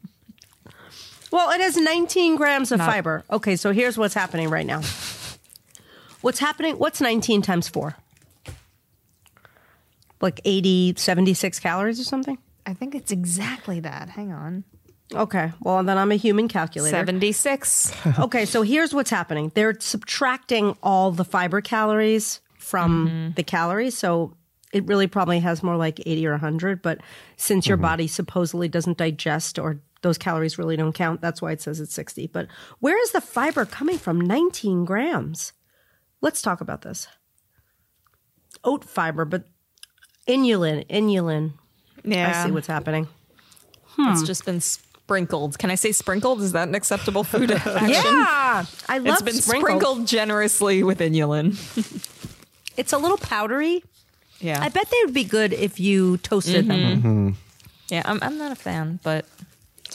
Well, 1.36 1.50
it 1.50 1.60
has 1.60 1.76
19 1.76 2.38
grams 2.38 2.72
of 2.72 2.80
fiber. 2.80 3.26
Okay, 3.30 3.58
so 3.58 3.74
here's 3.74 3.98
what's 3.98 4.14
happening 4.14 4.50
right 4.50 4.66
now. 4.66 4.82
What's 6.22 6.40
happening? 6.40 6.78
What's 6.78 7.02
19 7.02 7.42
times 7.42 7.68
4? 7.68 7.94
Like 10.22 10.40
80, 10.46 10.94
76 10.96 11.60
calories 11.60 12.00
or 12.00 12.06
something? 12.06 12.38
I 12.66 12.74
think 12.74 12.96
it's 12.96 13.12
exactly 13.12 13.82
that. 13.82 14.08
Hang 14.08 14.32
on. 14.32 14.64
Okay, 15.14 15.52
well, 15.60 15.84
then 15.84 15.98
I'm 15.98 16.14
a 16.14 16.16
human 16.16 16.48
calculator. 16.48 16.96
76. 16.96 17.92
Okay, 18.20 18.46
so 18.46 18.62
here's 18.62 18.94
what's 18.94 19.10
happening. 19.10 19.52
They're 19.56 19.78
subtracting 19.78 20.78
all 20.82 21.12
the 21.12 21.26
fiber 21.26 21.60
calories 21.60 22.40
from 22.58 23.10
mm-hmm. 23.10 23.34
the 23.36 23.44
calories. 23.44 23.98
So 23.98 24.38
it 24.72 24.88
really 24.88 25.08
probably 25.08 25.42
has 25.42 25.62
more 25.62 25.76
like 25.76 26.00
80 26.00 26.28
or 26.28 26.32
100. 26.32 26.82
But 26.82 27.02
since 27.36 27.68
your 27.68 27.76
mm-hmm. 27.76 27.82
body 27.82 28.08
supposedly 28.08 28.70
doesn't 28.70 28.98
digest 28.98 29.60
or 29.60 29.82
those 30.06 30.20
calories 30.20 30.60
really 30.60 30.78
don't 30.78 30.94
count, 30.94 31.20
that's 31.20 31.42
why 31.42 31.52
it 31.52 31.62
says 31.62 31.80
it's 31.80 31.94
60. 31.96 32.28
But 32.28 32.48
where 32.80 33.02
is 33.02 33.12
the 33.12 33.22
fiber 33.22 33.66
coming 33.66 33.98
from? 33.98 34.22
19 34.22 34.86
grams. 34.86 35.52
Let's 36.22 36.44
talk 36.44 36.62
about 36.62 36.84
this. 36.84 37.08
Oat 38.64 38.84
fiber, 38.84 39.26
but 39.26 39.46
inulin, 40.28 40.88
inulin. 40.90 41.54
Yeah. 42.04 42.30
I 42.44 42.46
see 42.46 42.52
what's 42.52 42.68
happening. 42.68 43.08
It's 43.98 44.24
just 44.24 44.46
been 44.46 44.62
sprinkled. 44.62 45.58
Can 45.58 45.72
I 45.72 45.76
say 45.76 45.92
sprinkled? 45.92 46.42
Is 46.42 46.52
that 46.52 46.68
an 46.68 46.76
acceptable 46.76 47.24
food 47.24 47.50
action? 47.52 47.90
Yeah, 47.90 48.66
I 48.90 48.98
love 49.00 49.06
It's 49.08 49.22
been 49.24 49.42
sprinkled 49.42 50.06
generously 50.08 50.84
with 50.84 51.00
inulin. 51.00 51.58
It's 52.78 52.92
a 52.92 52.98
little 52.98 53.18
powdery. 53.18 53.84
Yeah. 54.42 54.62
I 54.62 54.68
bet 54.68 54.90
they 54.92 54.98
would 55.06 55.14
be 55.14 55.24
good 55.24 55.54
if 55.54 55.80
you 55.80 56.18
toasted 56.18 56.68
Mm-hmm. 56.68 57.02
them. 57.02 57.38
yeah, 57.88 58.02
I'm, 58.04 58.20
I'm 58.22 58.38
not 58.38 58.52
a 58.52 58.56
fan, 58.56 59.00
but 59.02 59.26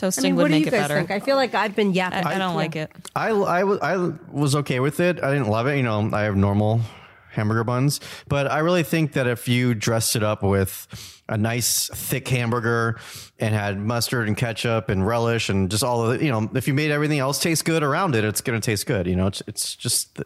I 0.02 0.20
mean, 0.22 0.36
would 0.36 0.42
what 0.42 0.48
do 0.48 0.52
make 0.54 0.62
you 0.62 0.68
it 0.68 0.70
guys 0.72 0.80
better. 0.88 0.94
think? 0.96 1.10
I 1.10 1.20
feel 1.20 1.36
like 1.36 1.54
I've 1.54 1.74
been 1.76 1.92
yapping. 1.92 2.24
I, 2.26 2.34
I 2.34 2.38
don't 2.38 2.54
like 2.56 2.76
it. 2.76 2.90
I, 3.14 3.28
I, 3.30 3.64
was- 3.64 3.78
I 3.80 4.12
was 4.32 4.56
okay 4.56 4.80
with 4.80 5.00
it. 5.00 5.22
I 5.22 5.32
didn't 5.32 5.48
love 5.48 5.66
it. 5.66 5.76
You 5.76 5.82
know, 5.82 6.10
I 6.12 6.22
have 6.22 6.36
normal 6.36 6.80
hamburger 7.32 7.62
buns, 7.62 8.00
but 8.28 8.50
I 8.50 8.58
really 8.58 8.82
think 8.82 9.12
that 9.12 9.26
if 9.28 9.46
you 9.46 9.72
dressed 9.74 10.16
it 10.16 10.22
up 10.24 10.42
with 10.42 10.88
a 11.28 11.36
nice 11.38 11.88
thick 11.94 12.26
hamburger 12.26 12.98
and 13.38 13.54
had 13.54 13.78
mustard 13.78 14.26
and 14.26 14.36
ketchup 14.36 14.88
and 14.88 15.06
relish 15.06 15.48
and 15.48 15.70
just 15.70 15.84
all 15.84 16.02
of 16.10 16.18
the, 16.18 16.24
you 16.24 16.32
know, 16.32 16.50
if 16.56 16.66
you 16.66 16.74
made 16.74 16.90
everything 16.90 17.20
else 17.20 17.38
taste 17.38 17.64
good 17.64 17.84
around 17.84 18.16
it, 18.16 18.24
it's 18.24 18.40
going 18.40 18.60
to 18.60 18.64
taste 18.64 18.84
good. 18.86 19.06
You 19.06 19.14
know, 19.14 19.28
it's, 19.28 19.40
it's 19.46 19.76
just, 19.76 20.16
the, 20.16 20.24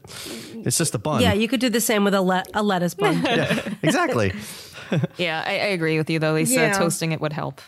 it's 0.66 0.78
just 0.78 0.94
a 0.94 0.98
bun. 0.98 1.20
Yeah, 1.20 1.34
you 1.34 1.46
could 1.46 1.60
do 1.60 1.68
the 1.68 1.80
same 1.82 2.04
with 2.04 2.14
a, 2.14 2.22
le- 2.22 2.44
a 2.54 2.62
lettuce 2.62 2.94
bun. 2.94 3.22
exactly. 3.82 4.32
Yeah, 5.16 5.42
I, 5.44 5.52
I 5.52 5.66
agree 5.72 5.96
with 5.98 6.08
you 6.08 6.18
though, 6.20 6.34
Lisa. 6.34 6.54
Yeah. 6.54 6.72
Toasting 6.78 7.10
it 7.12 7.20
would 7.20 7.32
help. 7.32 7.60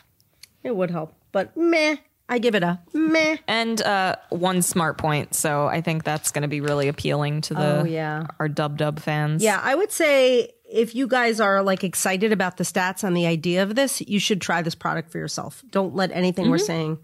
it 0.62 0.76
would 0.76 0.90
help, 0.92 1.12
but 1.32 1.56
meh. 1.56 1.96
I 2.28 2.38
give 2.40 2.56
it 2.56 2.64
a 2.64 2.80
meh. 2.92 3.36
And 3.46 3.80
uh, 3.82 4.16
one 4.30 4.60
smart 4.62 4.98
point. 4.98 5.34
So 5.36 5.66
I 5.68 5.80
think 5.80 6.02
that's 6.02 6.32
going 6.32 6.42
to 6.42 6.48
be 6.48 6.60
really 6.60 6.88
appealing 6.88 7.42
to 7.42 7.54
the 7.54 7.80
Oh, 7.80 7.84
yeah. 7.84 8.26
our 8.40 8.48
dub 8.48 8.76
dub 8.78 8.98
fans. 8.98 9.44
Yeah, 9.44 9.60
I 9.62 9.76
would 9.76 9.92
say 9.92 10.50
if 10.68 10.96
you 10.96 11.06
guys 11.06 11.40
are 11.40 11.62
like 11.62 11.84
excited 11.84 12.32
about 12.32 12.56
the 12.56 12.64
stats 12.64 13.04
and 13.04 13.16
the 13.16 13.26
idea 13.26 13.62
of 13.62 13.76
this, 13.76 14.00
you 14.00 14.18
should 14.18 14.40
try 14.40 14.60
this 14.62 14.74
product 14.74 15.12
for 15.12 15.18
yourself. 15.18 15.62
Don't 15.70 15.94
let 15.94 16.10
anything 16.10 16.50
we're 16.50 16.58
saying 16.58 16.98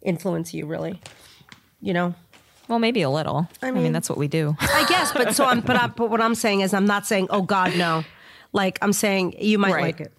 influence 0.00 0.54
you. 0.54 0.66
Really, 0.66 1.00
you 1.80 1.92
know. 1.92 2.14
Well, 2.68 2.78
maybe 2.78 3.02
a 3.02 3.10
little. 3.10 3.48
I 3.62 3.72
mean, 3.72 3.82
mean- 3.84 3.92
that's 3.92 4.08
what 4.08 4.18
we 4.18 4.28
do. 4.28 4.54
I 4.60 4.84
guess, 4.88 5.10
but 5.12 5.34
so 5.34 5.44
I'm. 5.44 5.60
But, 5.60 5.74
I, 5.74 5.86
but 5.88 6.08
what 6.10 6.20
I'm 6.20 6.36
saying 6.36 6.60
is, 6.60 6.72
I'm 6.72 6.86
not 6.86 7.04
saying, 7.04 7.26
oh 7.30 7.42
God, 7.42 7.76
no. 7.76 8.04
Like 8.52 8.78
I'm 8.82 8.92
saying, 8.92 9.34
you 9.40 9.58
might 9.58 9.72
Right. 9.74 9.82
like 9.82 10.00
it. 10.02 10.12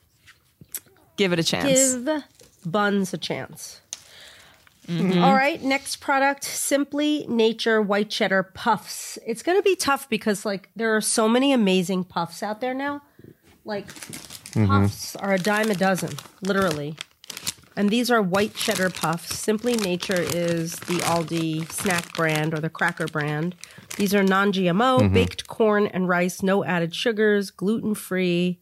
Give 1.15 1.31
it 1.31 1.39
a 1.39 1.43
chance. 1.43 1.93
Give 1.95 2.07
buns 2.65 3.13
a 3.13 3.17
chance. 3.17 3.81
Mm-hmm. 4.89 5.23
All 5.23 5.35
right, 5.35 5.61
next 5.61 5.97
product 5.97 6.43
Simply 6.43 7.25
Nature 7.29 7.79
White 7.79 8.09
Cheddar 8.09 8.41
Puffs. 8.41 9.19
It's 9.25 9.43
going 9.43 9.57
to 9.57 9.63
be 9.63 9.75
tough 9.75 10.09
because, 10.09 10.45
like, 10.45 10.69
there 10.75 10.95
are 10.95 11.01
so 11.01 11.29
many 11.29 11.53
amazing 11.53 12.05
puffs 12.05 12.41
out 12.41 12.59
there 12.59 12.73
now. 12.73 13.03
Like, 13.65 13.87
mm-hmm. 13.87 14.65
puffs 14.65 15.15
are 15.15 15.33
a 15.33 15.37
dime 15.37 15.69
a 15.69 15.75
dozen, 15.75 16.17
literally. 16.41 16.95
And 17.75 17.91
these 17.91 18.09
are 18.09 18.21
white 18.21 18.55
cheddar 18.55 18.89
puffs. 18.89 19.37
Simply 19.37 19.77
Nature 19.77 20.19
is 20.19 20.73
the 20.73 20.97
Aldi 21.03 21.71
snack 21.71 22.13
brand 22.15 22.55
or 22.55 22.59
the 22.59 22.69
cracker 22.69 23.05
brand. 23.05 23.55
These 23.97 24.15
are 24.15 24.23
non 24.23 24.51
GMO, 24.51 25.01
mm-hmm. 25.01 25.13
baked 25.13 25.47
corn 25.47 25.85
and 25.85 26.09
rice, 26.09 26.41
no 26.41 26.65
added 26.65 26.95
sugars, 26.95 27.51
gluten 27.51 27.93
free, 27.93 28.59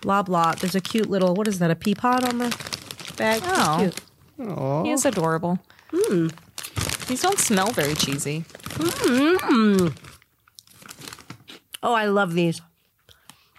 blah, 0.00 0.22
blah. 0.22 0.52
There's 0.52 0.76
a 0.76 0.80
cute 0.80 1.10
little, 1.10 1.34
what 1.34 1.48
is 1.48 1.58
that, 1.58 1.72
a 1.72 1.74
pea 1.74 1.96
pod 1.96 2.22
on 2.24 2.38
the 2.38 2.79
bag? 3.20 3.42
Oh. 3.44 3.76
Cute. 3.78 4.86
He 4.86 4.92
is 4.92 5.04
adorable. 5.04 5.58
Hmm. 5.92 6.28
These 7.06 7.22
don't 7.22 7.38
smell 7.38 7.70
very 7.72 7.94
cheesy. 7.94 8.44
Hmm. 8.78 9.88
Oh, 11.82 11.92
I 11.94 12.06
love 12.06 12.34
these. 12.34 12.60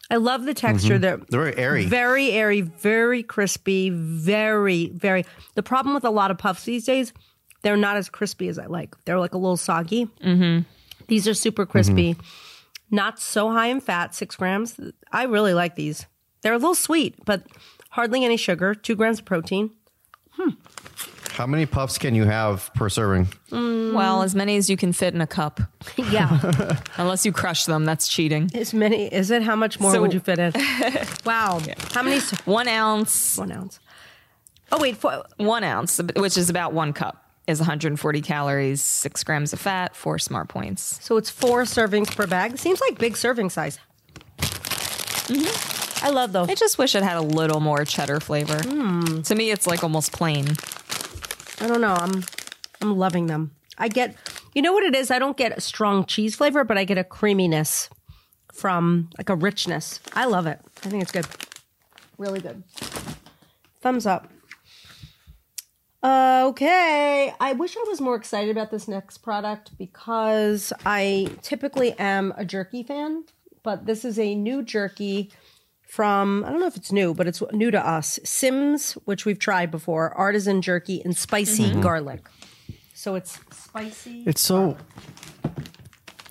I 0.10 0.18
love 0.18 0.44
the 0.44 0.54
texture. 0.54 1.00
Mm-hmm. 1.00 1.02
They're 1.02 1.18
They're 1.18 1.54
very 1.54 1.58
airy. 1.58 1.86
very 1.86 2.32
airy, 2.32 2.62
very 2.62 3.24
crispy, 3.24 3.90
very, 3.90 4.90
very. 4.90 5.26
The 5.56 5.64
problem 5.64 5.96
with 5.96 6.04
a 6.04 6.10
lot 6.10 6.32
of 6.32 6.38
puffs 6.38 6.66
these 6.66 6.86
days, 6.86 7.14
they're 7.62 7.78
not 7.78 7.96
as 7.96 8.10
crispy 8.10 8.50
as 8.50 8.60
I 8.60 8.66
like. 8.66 8.96
They're 9.06 9.20
like 9.20 9.34
a 9.34 9.38
little 9.38 9.58
soggy. 9.58 10.08
Mm-hmm. 10.24 10.64
These 11.08 11.28
are 11.28 11.34
super 11.34 11.66
crispy, 11.66 12.14
mm-hmm. 12.14 12.96
not 12.96 13.20
so 13.20 13.52
high 13.52 13.68
in 13.68 13.80
fat, 13.80 14.14
six 14.14 14.36
grams. 14.36 14.80
I 15.12 15.24
really 15.24 15.54
like 15.54 15.76
these. 15.76 16.06
They're 16.42 16.54
a 16.54 16.58
little 16.58 16.76
sweet, 16.76 17.16
but 17.26 17.44
hardly 17.92 18.26
any 18.26 18.36
sugar, 18.38 18.74
two 18.76 18.96
grams 18.96 19.20
of 19.20 19.26
protein. 19.26 19.70
How 21.34 21.46
many 21.48 21.66
puffs 21.66 21.98
can 21.98 22.14
you 22.14 22.26
have 22.26 22.72
per 22.74 22.90
serving? 22.90 23.28
Mm. 23.52 23.94
Well, 23.94 24.22
as 24.22 24.36
many 24.36 24.58
as 24.58 24.70
you 24.70 24.76
can 24.76 24.92
fit 24.92 25.14
in 25.14 25.22
a 25.22 25.28
cup. 25.28 25.60
Yeah. 25.98 26.40
Unless 26.98 27.26
you 27.26 27.32
crush 27.32 27.66
them, 27.66 27.86
that's 27.86 28.08
cheating. 28.08 28.50
as 28.54 28.74
many, 28.74 29.06
is 29.08 29.32
it? 29.32 29.42
How 29.44 29.56
much 29.56 29.80
more 29.80 29.92
So- 29.94 30.02
would 30.02 30.14
you 30.14 30.20
fit 30.20 30.40
in? 30.40 30.54
Wow. 31.26 31.62
How 31.92 32.02
many? 32.04 32.20
One 32.46 32.68
ounce, 32.68 33.38
One 33.38 33.52
ounce. 33.52 33.80
Oh, 34.72 34.80
wait. 34.82 34.98
Four, 34.98 35.24
one 35.38 35.64
ounce, 35.64 36.00
which 36.16 36.38
is 36.38 36.50
about 36.50 36.74
one 36.74 36.94
cup, 36.94 37.24
is 37.48 37.60
140 37.60 38.22
calories, 38.22 38.82
six 38.82 39.24
grams 39.24 39.54
of 39.54 39.60
fat, 39.60 39.96
four 39.96 40.18
smart 40.18 40.48
points. 40.50 40.98
So 41.04 41.18
it's 41.18 41.30
four 41.30 41.64
servings 41.64 42.14
per 42.16 42.26
bag. 42.28 42.58
Seems 42.58 42.82
like 42.82 42.98
big 42.98 43.16
serving 43.18 43.50
size. 43.52 43.80
Mm-hmm. 44.40 45.81
I 46.02 46.10
love 46.10 46.32
those. 46.32 46.50
I 46.50 46.56
just 46.56 46.78
wish 46.78 46.96
it 46.96 47.04
had 47.04 47.18
a 47.18 47.22
little 47.22 47.60
more 47.60 47.86
cheddar 47.86 48.20
flavor. 48.20 48.62
Hmm. 48.64 49.22
To 49.22 49.36
me, 49.36 49.52
it's 49.52 49.68
like 49.68 49.84
almost 49.84 50.12
plain. 50.12 50.48
I 51.60 51.68
don't 51.68 51.82
know. 51.82 51.94
I'm 51.94 52.24
I'm 52.82 52.98
loving 52.98 53.28
them. 53.28 53.52
I 53.78 53.88
get 53.88 54.16
you 54.54 54.62
know 54.62 54.74
what 54.74 54.84
it 54.84 54.96
is? 54.96 55.12
I 55.12 55.20
don't 55.20 55.38
get 55.38 55.58
a 55.58 55.62
strong 55.62 56.06
cheese 56.06 56.36
flavor, 56.36 56.64
but 56.64 56.78
I 56.78 56.84
get 56.84 56.98
a 56.98 57.04
creaminess 57.04 57.90
from 58.52 59.10
like 59.18 59.30
a 59.30 59.36
richness. 59.36 60.00
I 60.14 60.26
love 60.26 60.48
it. 60.48 60.60
I 60.84 60.90
think 60.90 61.04
it's 61.04 61.12
good. 61.12 61.26
Really 62.18 62.40
good. 62.40 62.64
Thumbs 63.82 64.06
up. 64.06 64.28
Okay. 66.04 67.34
I 67.40 67.54
wish 67.54 67.78
I 67.78 67.84
was 67.88 68.02
more 68.02 68.16
excited 68.16 68.50
about 68.50 68.72
this 68.72 68.88
next 68.88 69.20
product 69.20 69.78
because 69.78 70.74
I 70.86 71.28
typically 71.42 71.94
am 72.00 72.34
a 72.38 72.44
jerky 72.44 72.84
fan, 72.84 73.26
but 73.64 73.86
this 73.86 74.04
is 74.04 74.18
a 74.18 74.34
new 74.36 74.64
jerky 74.64 75.32
from 75.92 76.46
I 76.46 76.52
don't 76.52 76.62
know 76.62 76.68
if 76.68 76.78
it's 76.78 76.94
new, 76.94 77.14
but 77.14 77.28
it's 77.28 77.44
new 77.52 77.70
to 77.70 77.86
us. 77.86 78.18
Simms, 78.24 78.94
which 79.04 79.26
we've 79.26 79.38
tried 79.40 79.72
before, 79.72 80.14
artisan 80.14 80.62
jerky 80.62 81.02
and 81.04 81.18
spicy 81.18 81.74
garlic. 81.82 82.22
So 82.94 83.16
it's 83.16 83.38
spicy. 83.52 84.24
It's 84.26 84.40
so. 84.40 84.78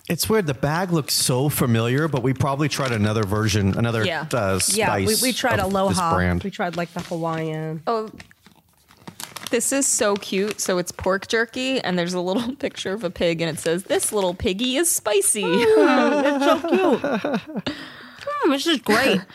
It's 0.09 0.31
weird. 0.31 0.46
The 0.46 0.55
bag 0.55 0.92
looks 0.92 1.12
so 1.12 1.51
familiar, 1.51 2.09
but 2.09 2.23
we 2.23 2.33
probably 2.33 2.70
tried 2.70 2.90
another 2.92 3.23
version, 3.23 3.77
another 3.77 4.03
Yeah. 4.03 4.27
uh, 4.33 4.59
spice. 4.61 4.77
yeah, 4.77 4.96
we, 4.96 5.14
we 5.20 5.33
tried 5.35 5.61
of 5.61 5.66
This 5.66 5.75
Aloha. 5.75 6.14
brand. 6.14 6.42
We 6.42 6.51
tried 6.51 6.77
like 6.79 6.92
the 6.94 7.01
Hawaiian. 7.01 7.83
Oh, 7.87 8.09
this 9.51 9.73
is 9.73 9.87
so 9.87 10.16
cute. 10.16 10.59
So 10.59 10.79
it's 10.79 10.90
pork 10.90 11.29
jerky, 11.29 11.81
and 11.83 11.99
there's 11.99 12.14
a 12.14 12.20
little 12.20 12.57
picture 12.64 12.94
of 12.94 13.05
a 13.05 13.11
pig, 13.11 13.42
and 13.42 13.51
it 13.57 13.61
says, 13.61 13.85
This 13.85 14.11
little 14.11 14.33
piggy 14.33 14.77
is 14.77 14.90
spicy. 14.90 15.44
It's 15.44 16.44
so 16.44 16.61
cute. 17.61 17.75
Hmm, 18.23 18.51
this 18.51 18.66
is 18.66 18.79
great. 18.81 19.20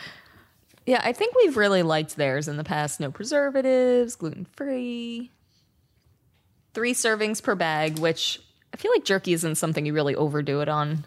yeah, 0.86 1.00
I 1.04 1.12
think 1.12 1.34
we've 1.34 1.56
really 1.56 1.82
liked 1.82 2.16
theirs 2.16 2.48
in 2.48 2.56
the 2.56 2.64
past. 2.64 3.00
No 3.00 3.10
preservatives, 3.10 4.16
gluten 4.16 4.46
free. 4.56 5.30
Three 6.74 6.94
servings 6.94 7.42
per 7.42 7.54
bag, 7.54 7.98
which 7.98 8.40
I 8.72 8.76
feel 8.76 8.92
like 8.92 9.04
jerky 9.04 9.32
isn't 9.32 9.56
something 9.56 9.84
you 9.84 9.92
really 9.92 10.14
overdo 10.14 10.60
it 10.60 10.68
on. 10.68 11.04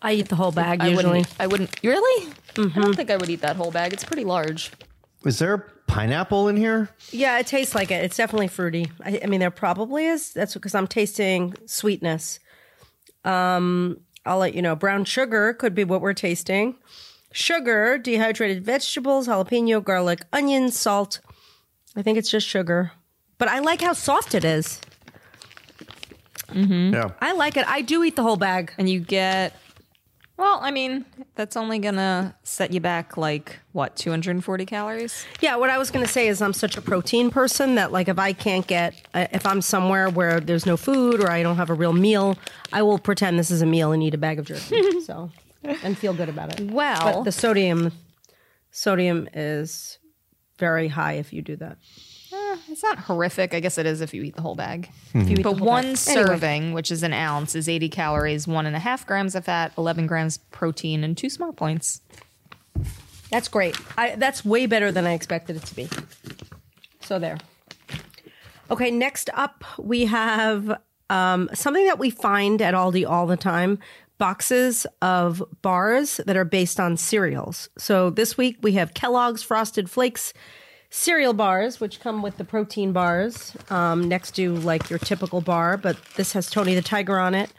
I 0.00 0.12
eat 0.12 0.28
the 0.28 0.36
whole 0.36 0.52
bag 0.52 0.80
I 0.82 0.88
usually. 0.88 1.06
wouldn't. 1.20 1.34
I 1.40 1.46
wouldn't. 1.46 1.82
Really? 1.82 2.32
I 2.58 2.68
don't 2.68 2.94
think 2.94 3.10
I 3.10 3.16
would 3.16 3.30
eat 3.30 3.40
that 3.40 3.56
whole 3.56 3.70
bag. 3.70 3.92
It's 3.94 4.04
pretty 4.04 4.24
large. 4.24 4.70
Is 5.24 5.38
there 5.38 5.58
pineapple 5.86 6.48
in 6.48 6.56
here? 6.56 6.90
Yeah, 7.10 7.38
it 7.38 7.46
tastes 7.46 7.74
like 7.74 7.90
it. 7.90 8.04
It's 8.04 8.16
definitely 8.16 8.48
fruity. 8.48 8.90
I, 9.02 9.20
I 9.24 9.26
mean, 9.26 9.40
there 9.40 9.50
probably 9.50 10.04
is. 10.04 10.32
That's 10.34 10.52
because 10.52 10.74
I'm 10.74 10.86
tasting 10.86 11.54
sweetness. 11.64 12.38
Um, 13.24 14.00
I'll 14.26 14.38
let 14.38 14.54
you 14.54 14.60
know. 14.60 14.76
Brown 14.76 15.06
sugar 15.06 15.54
could 15.54 15.74
be 15.74 15.84
what 15.84 16.02
we're 16.02 16.12
tasting. 16.12 16.76
Sugar, 17.36 17.98
dehydrated 17.98 18.64
vegetables, 18.64 19.26
jalapeno, 19.26 19.82
garlic, 19.82 20.20
onion, 20.32 20.70
salt. 20.70 21.18
I 21.96 22.02
think 22.02 22.16
it's 22.16 22.30
just 22.30 22.46
sugar. 22.46 22.92
but 23.38 23.48
I 23.48 23.58
like 23.58 23.80
how 23.80 23.92
soft 23.92 24.34
it 24.36 24.44
is. 24.44 24.80
Yeah. 26.52 27.10
I 27.20 27.32
like 27.32 27.56
it. 27.56 27.66
I 27.68 27.80
do 27.82 28.04
eat 28.04 28.14
the 28.14 28.22
whole 28.22 28.36
bag. 28.36 28.72
and 28.78 28.88
you 28.88 29.00
get 29.00 29.52
well 30.36 30.58
i 30.62 30.70
mean 30.72 31.04
that's 31.36 31.56
only 31.56 31.78
gonna 31.78 32.34
set 32.42 32.72
you 32.72 32.80
back 32.80 33.16
like 33.16 33.58
what 33.72 33.94
240 33.96 34.66
calories 34.66 35.24
Yeah, 35.40 35.54
what 35.56 35.70
I 35.70 35.78
was 35.78 35.90
going 35.92 36.04
to 36.06 36.10
say 36.10 36.26
is 36.28 36.40
I'm 36.42 36.52
such 36.52 36.76
a 36.76 36.82
protein 36.82 37.30
person 37.30 37.74
that 37.76 37.90
like 37.92 38.08
if 38.08 38.18
I 38.18 38.32
can't 38.32 38.66
get 38.66 38.94
uh, 39.14 39.26
if 39.32 39.44
I'm 39.46 39.60
somewhere 39.62 40.08
where 40.10 40.38
there's 40.40 40.66
no 40.66 40.76
food 40.76 41.20
or 41.20 41.30
I 41.30 41.42
don't 41.42 41.56
have 41.56 41.70
a 41.70 41.74
real 41.74 41.92
meal, 41.92 42.36
I 42.72 42.82
will 42.82 42.98
pretend 42.98 43.38
this 43.38 43.50
is 43.50 43.62
a 43.62 43.66
meal 43.66 43.90
and 43.92 44.02
eat 44.02 44.14
a 44.14 44.18
bag 44.18 44.38
of 44.40 44.44
jerky. 44.46 45.00
so 45.08 45.30
and 45.64 45.96
feel 45.98 46.14
good 46.14 46.28
about 46.28 46.58
it. 46.60 46.70
Well- 46.70 47.00
but 47.18 47.24
the 47.24 47.32
sodium 47.32 47.92
sodium 48.70 49.28
is 49.34 49.98
very 50.58 50.88
high 50.88 51.14
if 51.14 51.32
you 51.32 51.42
do 51.42 51.56
that. 51.56 51.78
it's 52.68 52.82
not 52.82 52.98
horrific 52.98 53.54
i 53.54 53.60
guess 53.60 53.78
it 53.78 53.86
is 53.86 54.00
if 54.00 54.12
you 54.14 54.22
eat 54.22 54.34
the 54.36 54.42
whole 54.42 54.54
bag 54.56 54.88
If 55.14 55.28
you 55.28 55.36
eat 55.38 55.42
but 55.42 55.60
one 55.60 55.94
bag. 55.94 56.08
Anyway. 56.08 56.26
serving 56.26 56.72
which 56.72 56.90
is 56.90 57.02
an 57.04 57.12
ounce 57.12 57.54
is 57.54 57.68
80 57.68 57.88
calories 57.88 58.46
one 58.48 58.66
and 58.66 58.74
a 58.74 58.78
half 58.80 59.06
grams 59.06 59.34
of 59.34 59.44
fat 59.44 59.72
11 59.78 60.06
grams 60.08 60.38
protein 60.50 61.04
and 61.04 61.16
two 61.16 61.30
smart 61.30 61.54
points 61.56 62.00
That's 63.30 63.48
great. 63.48 63.76
I, 63.98 64.14
that's 64.16 64.44
way 64.44 64.66
better 64.66 64.92
than 64.92 65.06
I 65.06 65.12
expected 65.14 65.56
it 65.56 65.62
to 65.64 65.74
be. 65.74 65.88
So 67.00 67.18
there. 67.18 67.38
Okay, 68.70 68.90
next 68.92 69.28
up 69.34 69.64
we 69.78 70.04
have 70.06 70.78
um, 71.10 71.48
something 71.54 71.84
that 71.86 71.98
we 71.98 72.10
find 72.10 72.62
at 72.62 72.74
Aldi 72.74 73.08
all 73.08 73.26
the 73.26 73.36
time 73.36 73.78
boxes 74.18 74.86
of 75.02 75.42
bars 75.62 76.20
that 76.26 76.36
are 76.36 76.44
based 76.44 76.78
on 76.78 76.96
cereals. 76.96 77.68
So 77.76 78.10
this 78.10 78.36
week 78.36 78.58
we 78.62 78.72
have 78.72 78.94
Kellogg's 78.94 79.42
Frosted 79.42 79.90
Flakes 79.90 80.32
cereal 80.90 81.32
bars, 81.32 81.80
which 81.80 81.98
come 81.98 82.22
with 82.22 82.36
the 82.36 82.44
protein 82.44 82.92
bars 82.92 83.56
um, 83.70 84.08
next 84.08 84.36
to 84.36 84.54
like 84.56 84.88
your 84.88 84.98
typical 85.00 85.40
bar, 85.40 85.76
but 85.76 85.96
this 86.16 86.32
has 86.32 86.48
Tony 86.48 86.74
the 86.74 86.82
Tiger 86.82 87.18
on 87.18 87.34
it. 87.34 87.52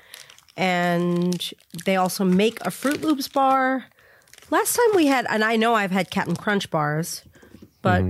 And 0.55 1.51
they 1.85 1.97
also 1.97 2.23
make 2.23 2.61
a 2.61 2.69
Froot 2.69 3.01
Loops 3.01 3.27
bar. 3.27 3.85
Last 4.49 4.75
time 4.75 4.95
we 4.95 5.07
had, 5.07 5.25
and 5.29 5.43
I 5.43 5.57
know 5.57 5.73
I've 5.73 5.91
had 5.91 6.09
Captain 6.09 6.35
Crunch 6.35 6.71
bars, 6.71 7.23
but 7.81 8.03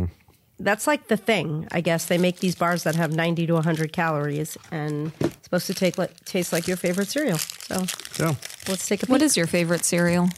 that's 0.59 0.87
like 0.87 1.07
the 1.07 1.17
thing. 1.17 1.67
I 1.71 1.81
guess 1.81 2.05
they 2.05 2.17
make 2.17 2.39
these 2.39 2.55
bars 2.55 2.83
that 2.83 2.95
have 2.95 3.13
90 3.13 3.47
to 3.47 3.53
100 3.55 3.91
calories 3.93 4.57
and 4.71 5.11
it's 5.19 5.43
supposed 5.43 5.67
to 5.67 5.73
take 5.73 5.97
like, 5.97 6.23
taste 6.25 6.53
like 6.53 6.67
your 6.67 6.77
favorite 6.77 7.07
cereal. 7.09 7.37
So 7.37 7.85
Yeah. 8.19 8.35
let's 8.67 8.87
take 8.87 9.03
a 9.03 9.05
what 9.07 9.19
peek. 9.19 9.25
is 9.25 9.37
your 9.37 9.47
favorite 9.47 9.83
cereal 9.85 10.29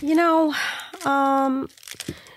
You 0.00 0.14
know, 0.14 0.54
um, 1.04 1.68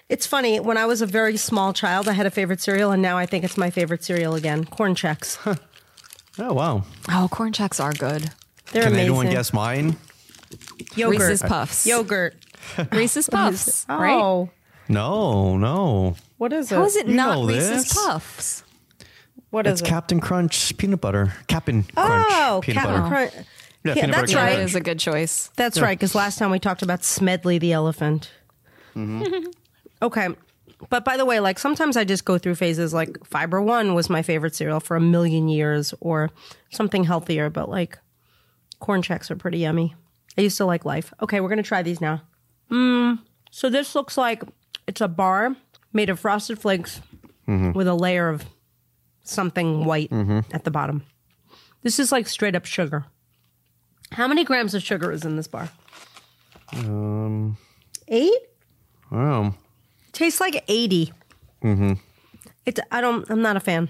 it's 0.09 0.25
funny. 0.27 0.59
When 0.59 0.77
I 0.77 0.85
was 0.85 1.01
a 1.01 1.05
very 1.05 1.37
small 1.37 1.71
child, 1.73 2.07
I 2.09 2.13
had 2.13 2.25
a 2.25 2.31
favorite 2.31 2.59
cereal, 2.59 2.91
and 2.91 3.01
now 3.01 3.17
I 3.17 3.25
think 3.25 3.43
it's 3.45 3.55
my 3.57 3.69
favorite 3.69 4.03
cereal 4.03 4.35
again. 4.35 4.65
Corn 4.65 4.95
Chex. 4.95 5.37
Oh 6.39 6.53
wow. 6.53 6.83
oh 7.09 7.27
corn 7.29 7.51
Chex 7.51 7.83
are 7.83 7.91
good 7.91 8.31
They're 8.71 8.83
Can 8.83 8.93
amazing. 8.93 8.99
anyone 8.99 9.29
guess 9.29 9.51
mine? 9.51 9.97
Yogurt. 10.95 11.19
reese's 11.19 11.41
puffs 11.43 11.85
Yogurt. 11.85 12.35
reese's 12.93 13.27
puffs 13.29 13.85
Oh, 13.89 13.97
right 13.99 14.49
No, 14.91 15.57
no. 15.57 16.15
what 16.37 16.53
is 16.53 16.71
it? 16.71 16.75
how 16.75 16.85
is 16.85 16.95
it 16.95 17.07
You 17.07 17.15
not 17.15 17.45
reese's 17.47 17.85
this. 17.89 17.93
puffs 17.93 18.63
What 19.49 19.65
is 19.67 19.73
It's 19.73 19.81
it? 19.81 19.85
Captain 19.91 20.19
Crunch 20.19 20.75
peanut 20.77 21.01
butter. 21.01 21.33
Captain 21.47 21.83
Crunch 21.83 22.25
oh, 22.29 22.59
peanut 22.63 22.83
Captain 22.83 23.01
butter. 23.01 23.07
Crunch. 23.31 23.47
Yeah, 23.83 23.93
Yeah, 23.95 24.07
that's 24.07 24.33
right. 24.35 24.45
that 24.45 24.55
crunch. 24.55 24.69
is 24.69 24.75
a 24.75 24.81
good 24.81 24.99
choice 24.99 25.49
That's 25.55 25.79
right, 25.81 25.97
because 25.97 26.13
last 26.15 26.37
time 26.37 26.51
we 26.51 26.59
talked 26.59 26.81
about 26.83 27.03
Smedley 27.03 27.57
the 27.57 27.71
elephant. 27.73 28.31
okay. 30.01 30.29
But 30.89 31.05
by 31.05 31.15
the 31.17 31.25
way, 31.25 31.39
like 31.39 31.59
sometimes 31.59 31.95
I 31.95 32.03
just 32.03 32.25
go 32.25 32.37
through 32.37 32.55
phases 32.55 32.93
like 32.93 33.23
Fiber 33.25 33.61
One 33.61 33.93
was 33.93 34.09
my 34.09 34.21
favorite 34.23 34.55
cereal 34.55 34.79
for 34.79 34.95
a 34.95 35.01
million 35.01 35.47
years 35.47 35.93
or 35.99 36.31
something 36.71 37.03
healthier, 37.03 37.49
but 37.51 37.69
like 37.69 37.99
corn 38.79 39.01
Chex 39.03 39.29
are 39.29 39.35
pretty 39.35 39.59
yummy. 39.59 39.95
I 40.37 40.41
used 40.41 40.57
to 40.57 40.65
like 40.65 40.83
life. 40.85 41.13
Okay, 41.21 41.39
we're 41.39 41.49
going 41.49 41.57
to 41.57 41.63
try 41.63 41.83
these 41.83 42.01
now. 42.01 42.23
Mm, 42.71 43.19
so 43.51 43.69
this 43.69 43.93
looks 43.93 44.17
like 44.17 44.43
it's 44.87 45.01
a 45.01 45.07
bar 45.07 45.55
made 45.93 46.09
of 46.09 46.19
frosted 46.19 46.59
flakes 46.59 47.01
with 47.47 47.87
a 47.87 47.93
layer 47.93 48.29
of 48.29 48.45
something 49.23 49.83
white 49.85 50.11
at 50.53 50.63
the 50.63 50.71
bottom. 50.71 51.03
This 51.81 51.99
is 51.99 52.11
like 52.11 52.27
straight 52.27 52.55
up 52.55 52.65
sugar. 52.65 53.05
How 54.11 54.27
many 54.27 54.43
grams 54.43 54.73
of 54.73 54.83
sugar 54.83 55.11
is 55.11 55.25
in 55.25 55.35
this 55.35 55.47
bar? 55.47 55.69
Um, 56.73 57.57
eight. 58.07 58.39
Oh. 59.11 59.53
Tastes 60.13 60.39
like 60.39 60.63
80 60.67 61.11
Mm-hmm. 61.63 61.93
It's. 62.65 62.79
I 62.91 63.01
don't. 63.01 63.29
I'm 63.29 63.41
not 63.41 63.55
a 63.55 63.59
fan. 63.59 63.89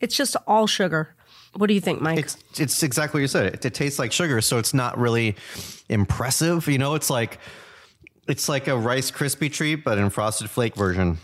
It's 0.00 0.16
just 0.16 0.36
all 0.46 0.66
sugar. 0.66 1.14
What 1.54 1.68
do 1.68 1.74
you 1.74 1.80
think, 1.80 2.00
Mike? 2.00 2.18
It's 2.18 2.36
it's 2.58 2.82
exactly 2.82 3.18
what 3.18 3.22
you 3.22 3.28
said. 3.28 3.54
It, 3.54 3.64
it 3.64 3.74
tastes 3.74 3.98
like 3.98 4.10
sugar, 4.12 4.40
so 4.40 4.58
it's 4.58 4.74
not 4.74 4.98
really 4.98 5.36
impressive. 5.88 6.66
You 6.66 6.78
know, 6.78 6.94
it's 6.94 7.10
like 7.10 7.38
it's 8.26 8.48
like 8.48 8.68
a 8.68 8.76
Rice 8.76 9.10
Krispie 9.10 9.52
treat, 9.52 9.84
but 9.84 9.98
in 9.98 10.10
frosted 10.10 10.50
flake 10.50 10.74
version. 10.74 11.18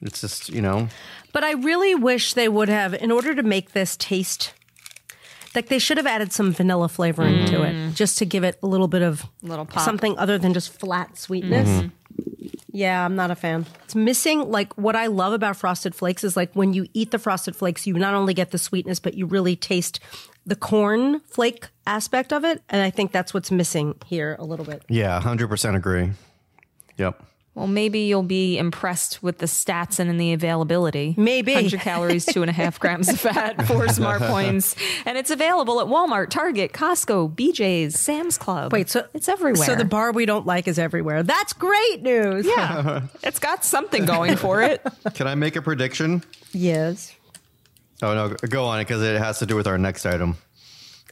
It's 0.00 0.20
just 0.20 0.48
you 0.48 0.60
know, 0.60 0.88
but 1.32 1.44
I 1.44 1.52
really 1.52 1.94
wish 1.94 2.34
they 2.34 2.48
would 2.48 2.68
have, 2.68 2.94
in 2.94 3.10
order 3.10 3.34
to 3.34 3.42
make 3.42 3.72
this 3.72 3.96
taste, 3.96 4.52
like 5.54 5.68
they 5.68 5.78
should 5.78 5.96
have 5.96 6.06
added 6.06 6.32
some 6.32 6.52
vanilla 6.52 6.88
flavoring 6.88 7.46
to 7.46 7.62
it, 7.62 7.72
mm. 7.72 7.94
just 7.94 8.18
to 8.18 8.24
give 8.24 8.42
it 8.44 8.58
a 8.62 8.66
little 8.66 8.88
bit 8.88 9.02
of 9.02 9.24
Little 9.42 9.64
pop. 9.64 9.84
something 9.84 10.18
other 10.18 10.38
than 10.38 10.52
just 10.54 10.78
flat 10.78 11.16
sweetness. 11.16 11.68
Mm-hmm. 11.68 11.88
Yeah, 12.74 13.04
I'm 13.04 13.14
not 13.16 13.30
a 13.30 13.34
fan. 13.34 13.66
It's 13.84 13.94
missing 13.94 14.50
like 14.50 14.72
what 14.78 14.96
I 14.96 15.06
love 15.06 15.34
about 15.34 15.56
frosted 15.56 15.94
flakes 15.94 16.24
is 16.24 16.36
like 16.36 16.52
when 16.54 16.72
you 16.72 16.86
eat 16.94 17.10
the 17.10 17.18
frosted 17.18 17.54
flakes, 17.54 17.86
you 17.86 17.94
not 17.94 18.14
only 18.14 18.32
get 18.32 18.50
the 18.50 18.58
sweetness, 18.58 18.98
but 18.98 19.14
you 19.14 19.26
really 19.26 19.56
taste 19.56 20.00
the 20.46 20.56
corn 20.56 21.20
flake 21.20 21.68
aspect 21.86 22.32
of 22.32 22.44
it. 22.44 22.62
And 22.70 22.82
I 22.82 22.88
think 22.88 23.12
that's 23.12 23.34
what's 23.34 23.50
missing 23.50 23.94
here 24.06 24.36
a 24.38 24.44
little 24.44 24.64
bit. 24.64 24.82
yeah, 24.88 25.20
hundred 25.20 25.48
percent 25.48 25.76
agree. 25.76 26.12
Yep. 27.02 27.22
Well, 27.54 27.66
maybe 27.66 28.00
you'll 28.00 28.22
be 28.22 28.56
impressed 28.56 29.22
with 29.22 29.36
the 29.36 29.46
stats 29.46 29.98
and 29.98 30.08
in 30.08 30.16
the 30.16 30.32
availability. 30.32 31.14
Maybe. 31.18 31.52
100 31.52 31.80
calories, 31.80 32.24
two 32.24 32.40
and 32.42 32.48
a 32.48 32.52
half 32.52 32.80
grams 32.80 33.10
of 33.10 33.20
fat, 33.20 33.66
four 33.66 33.88
smart 33.88 34.22
points. 34.22 34.74
And 35.04 35.18
it's 35.18 35.30
available 35.30 35.78
at 35.78 35.86
Walmart, 35.86 36.30
Target, 36.30 36.72
Costco, 36.72 37.34
BJ's, 37.34 38.00
Sam's 38.00 38.38
Club. 38.38 38.72
Wait, 38.72 38.88
so 38.88 39.06
it's 39.12 39.28
everywhere. 39.28 39.66
So 39.66 39.74
the 39.74 39.84
bar 39.84 40.12
we 40.12 40.24
don't 40.24 40.46
like 40.46 40.66
is 40.66 40.78
everywhere. 40.78 41.22
That's 41.22 41.52
great 41.52 42.00
news. 42.00 42.46
yeah, 42.46 43.02
it's 43.22 43.38
got 43.38 43.66
something 43.66 44.06
going 44.06 44.36
for 44.36 44.62
it. 44.62 44.80
Can 45.14 45.26
I 45.26 45.34
make 45.34 45.54
a 45.54 45.60
prediction? 45.60 46.24
Yes. 46.52 47.14
Oh 48.00 48.14
no, 48.14 48.30
go 48.48 48.64
on 48.64 48.80
it 48.80 48.84
because 48.84 49.02
it 49.02 49.18
has 49.18 49.40
to 49.40 49.46
do 49.46 49.56
with 49.56 49.66
our 49.66 49.76
next 49.76 50.06
item. 50.06 50.38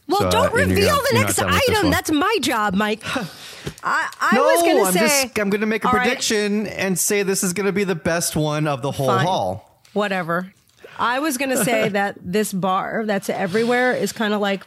Well, 0.07 0.19
So, 0.19 0.27
uh, 0.27 0.31
don't 0.31 0.45
and 0.59 0.69
you're 0.71 0.79
reveal 0.79 0.95
the 0.95 1.09
next 1.19 1.35
done 1.37 1.47
with 1.51 1.61
this 1.67 1.69
item. 1.77 1.91
That's 1.91 2.11
my 2.11 2.37
job, 2.41 2.73
Mike. 2.75 3.01
I, 3.83 4.11
I 4.19 4.35
no, 4.35 4.43
was 4.43 4.61
going 4.61 4.77
to 4.77 4.83
I'm 4.83 4.93
say. 4.93 4.99
just 5.25 5.39
I'm 5.39 5.49
going 5.49 5.61
to 5.61 5.67
make 5.67 5.83
a 5.85 5.87
All 5.87 5.93
right, 5.93 6.03
prediction 6.07 6.67
and 6.67 6.97
say 6.99 7.23
this 7.23 7.43
is 7.43 7.53
going 7.53 7.67
to 7.67 7.71
be 7.71 7.83
the 7.83 7.95
best 7.95 8.35
one 8.35 8.67
of 8.67 8.81
the 8.81 8.91
whole 8.91 9.07
Fine. 9.07 9.25
haul. 9.25 9.81
whatever. 9.93 10.53
I 10.99 11.19
was 11.19 11.37
going 11.37 11.51
to 11.51 11.63
say 11.63 11.89
that 11.97 12.17
this 12.21 12.51
bar 12.53 13.05
that's 13.05 13.29
everywhere 13.29 13.93
is 13.93 14.11
kind 14.11 14.33
of 14.33 14.41
like 14.41 14.65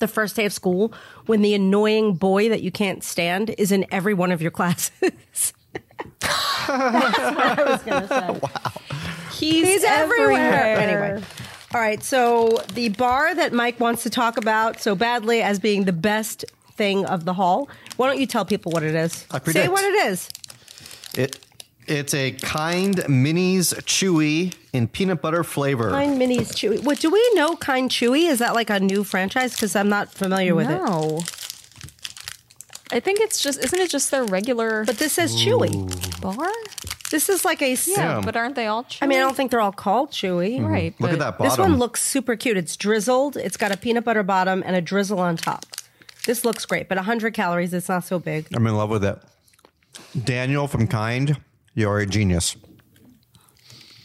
the 0.00 0.08
first 0.08 0.34
day 0.36 0.44
of 0.46 0.52
school 0.52 0.92
when 1.26 1.40
the 1.42 1.54
annoying 1.54 2.14
boy 2.14 2.48
that 2.48 2.62
you 2.62 2.70
can't 2.72 3.04
stand 3.04 3.54
is 3.56 3.70
in 3.72 3.86
every 3.90 4.12
one 4.14 4.32
of 4.32 4.42
your 4.42 4.50
classes. 4.50 4.90
that's 5.00 5.52
what 6.66 7.58
I 7.58 7.64
was 7.64 7.82
going 7.82 8.02
to 8.02 8.08
say. 8.08 8.40
He's, 9.38 9.66
He's 9.66 9.84
everywhere. 9.84 10.76
Anyway. 10.76 11.22
All 11.74 11.80
right. 11.80 12.02
So 12.02 12.62
the 12.74 12.90
bar 12.90 13.34
that 13.34 13.52
Mike 13.52 13.80
wants 13.80 14.04
to 14.04 14.10
talk 14.10 14.36
about 14.36 14.80
so 14.80 14.94
badly 14.94 15.42
as 15.42 15.58
being 15.58 15.84
the 15.84 15.92
best 15.92 16.44
thing 16.76 17.04
of 17.04 17.24
the 17.24 17.34
haul. 17.34 17.68
Why 17.96 18.06
don't 18.06 18.20
you 18.20 18.26
tell 18.26 18.44
people 18.44 18.70
what 18.70 18.84
it 18.84 18.94
is? 18.94 19.26
I 19.30 19.40
Say 19.40 19.68
what 19.68 19.82
it 19.84 20.06
is. 20.06 20.28
It 21.16 21.40
it's 21.86 22.14
a 22.14 22.32
kind 22.32 22.96
minis 22.96 23.74
chewy 23.82 24.54
in 24.72 24.88
peanut 24.88 25.20
butter 25.20 25.44
flavor. 25.44 25.90
Kind 25.90 26.20
Minis 26.20 26.52
Chewy. 26.52 26.82
What 26.82 26.98
do 26.98 27.10
we 27.10 27.34
know? 27.34 27.56
Kind 27.56 27.90
Chewy 27.90 28.28
is 28.28 28.38
that 28.38 28.54
like 28.54 28.70
a 28.70 28.80
new 28.80 29.04
franchise? 29.04 29.52
Because 29.52 29.76
I'm 29.76 29.88
not 29.88 30.12
familiar 30.12 30.54
with 30.54 30.70
it. 30.70 30.78
No. 30.78 31.20
I 32.90 33.00
think 33.00 33.20
it's 33.20 33.42
just, 33.42 33.62
isn't 33.62 33.78
it 33.78 33.90
just 33.90 34.10
their 34.10 34.24
regular 34.24 34.84
But 34.84 34.98
this 34.98 35.12
says 35.14 35.34
Chewy. 35.36 36.20
bar? 36.20 36.50
This 37.14 37.28
is 37.28 37.44
like 37.44 37.62
a. 37.62 37.68
Yeah, 37.74 37.76
Yeah. 37.96 38.20
but 38.24 38.34
aren't 38.34 38.56
they 38.56 38.66
all 38.66 38.82
chewy? 38.82 38.98
I 39.02 39.06
mean, 39.06 39.18
I 39.18 39.22
don't 39.22 39.36
think 39.36 39.52
they're 39.52 39.60
all 39.60 39.70
called 39.70 40.10
Chewy. 40.10 40.56
Mm-hmm. 40.56 40.66
Right. 40.66 41.00
Look 41.00 41.12
at 41.12 41.20
that 41.20 41.38
bottom. 41.38 41.48
This 41.48 41.56
one 41.58 41.76
looks 41.78 42.02
super 42.02 42.34
cute. 42.34 42.56
It's 42.56 42.76
drizzled. 42.76 43.36
It's 43.36 43.56
got 43.56 43.70
a 43.70 43.76
peanut 43.76 44.02
butter 44.04 44.24
bottom 44.24 44.64
and 44.66 44.74
a 44.74 44.80
drizzle 44.80 45.20
on 45.20 45.36
top. 45.36 45.64
This 46.26 46.44
looks 46.44 46.66
great, 46.66 46.88
but 46.88 46.96
100 46.96 47.32
calories. 47.32 47.72
It's 47.72 47.88
not 47.88 48.02
so 48.02 48.18
big. 48.18 48.48
I'm 48.52 48.66
in 48.66 48.76
love 48.76 48.90
with 48.90 49.04
it. 49.04 49.16
Daniel 50.24 50.66
from 50.66 50.88
Kind, 50.88 51.36
you're 51.76 52.00
a 52.00 52.06
genius. 52.06 52.56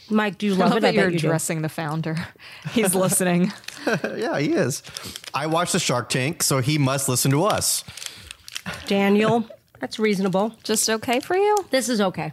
Mike, 0.08 0.38
do 0.38 0.46
you 0.46 0.54
I 0.54 0.56
love 0.58 0.68
love 0.70 0.76
it? 0.78 0.86
I 0.86 0.90
that 0.92 0.94
you're 0.94 1.04
bet 1.06 1.12
you 1.14 1.18
do. 1.18 1.26
addressing 1.26 1.62
the 1.62 1.68
founder. 1.68 2.16
He's 2.70 2.94
listening. 2.94 3.52
Yeah, 4.16 4.38
he 4.38 4.52
is. 4.52 4.84
I 5.34 5.46
watched 5.46 5.72
the 5.72 5.80
Shark 5.80 6.10
Tank, 6.10 6.44
so 6.44 6.60
he 6.60 6.78
must 6.78 7.08
listen 7.08 7.32
to 7.32 7.42
us. 7.44 7.82
Daniel, 8.86 9.48
that's 9.80 9.98
reasonable. 9.98 10.54
Just 10.62 10.88
okay 10.88 11.18
for 11.18 11.34
you? 11.36 11.56
This 11.70 11.88
is 11.88 12.00
okay. 12.00 12.32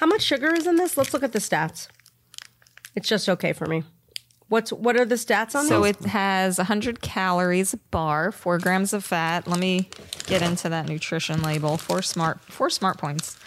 How 0.00 0.06
much 0.06 0.22
sugar 0.22 0.54
is 0.54 0.66
in 0.66 0.76
this? 0.76 0.96
Let's 0.96 1.12
look 1.12 1.22
at 1.22 1.32
the 1.32 1.38
stats. 1.38 1.88
It's 2.94 3.08
just 3.08 3.28
okay 3.28 3.52
for 3.52 3.66
me. 3.66 3.84
What's 4.48 4.72
what 4.72 4.96
are 4.98 5.04
the 5.04 5.16
stats 5.16 5.54
on 5.54 5.66
So 5.66 5.82
this? 5.82 5.96
it 6.00 6.06
has 6.06 6.56
100 6.58 7.02
calories 7.02 7.74
a 7.74 7.76
bar, 7.76 8.32
four 8.32 8.58
grams 8.58 8.92
of 8.92 9.04
fat. 9.04 9.46
Let 9.46 9.58
me 9.60 9.90
get 10.26 10.40
into 10.40 10.68
that 10.70 10.88
nutrition 10.88 11.42
label. 11.42 11.76
Four 11.76 12.00
smart, 12.02 12.40
four 12.44 12.70
smart 12.70 12.96
points. 12.98 13.38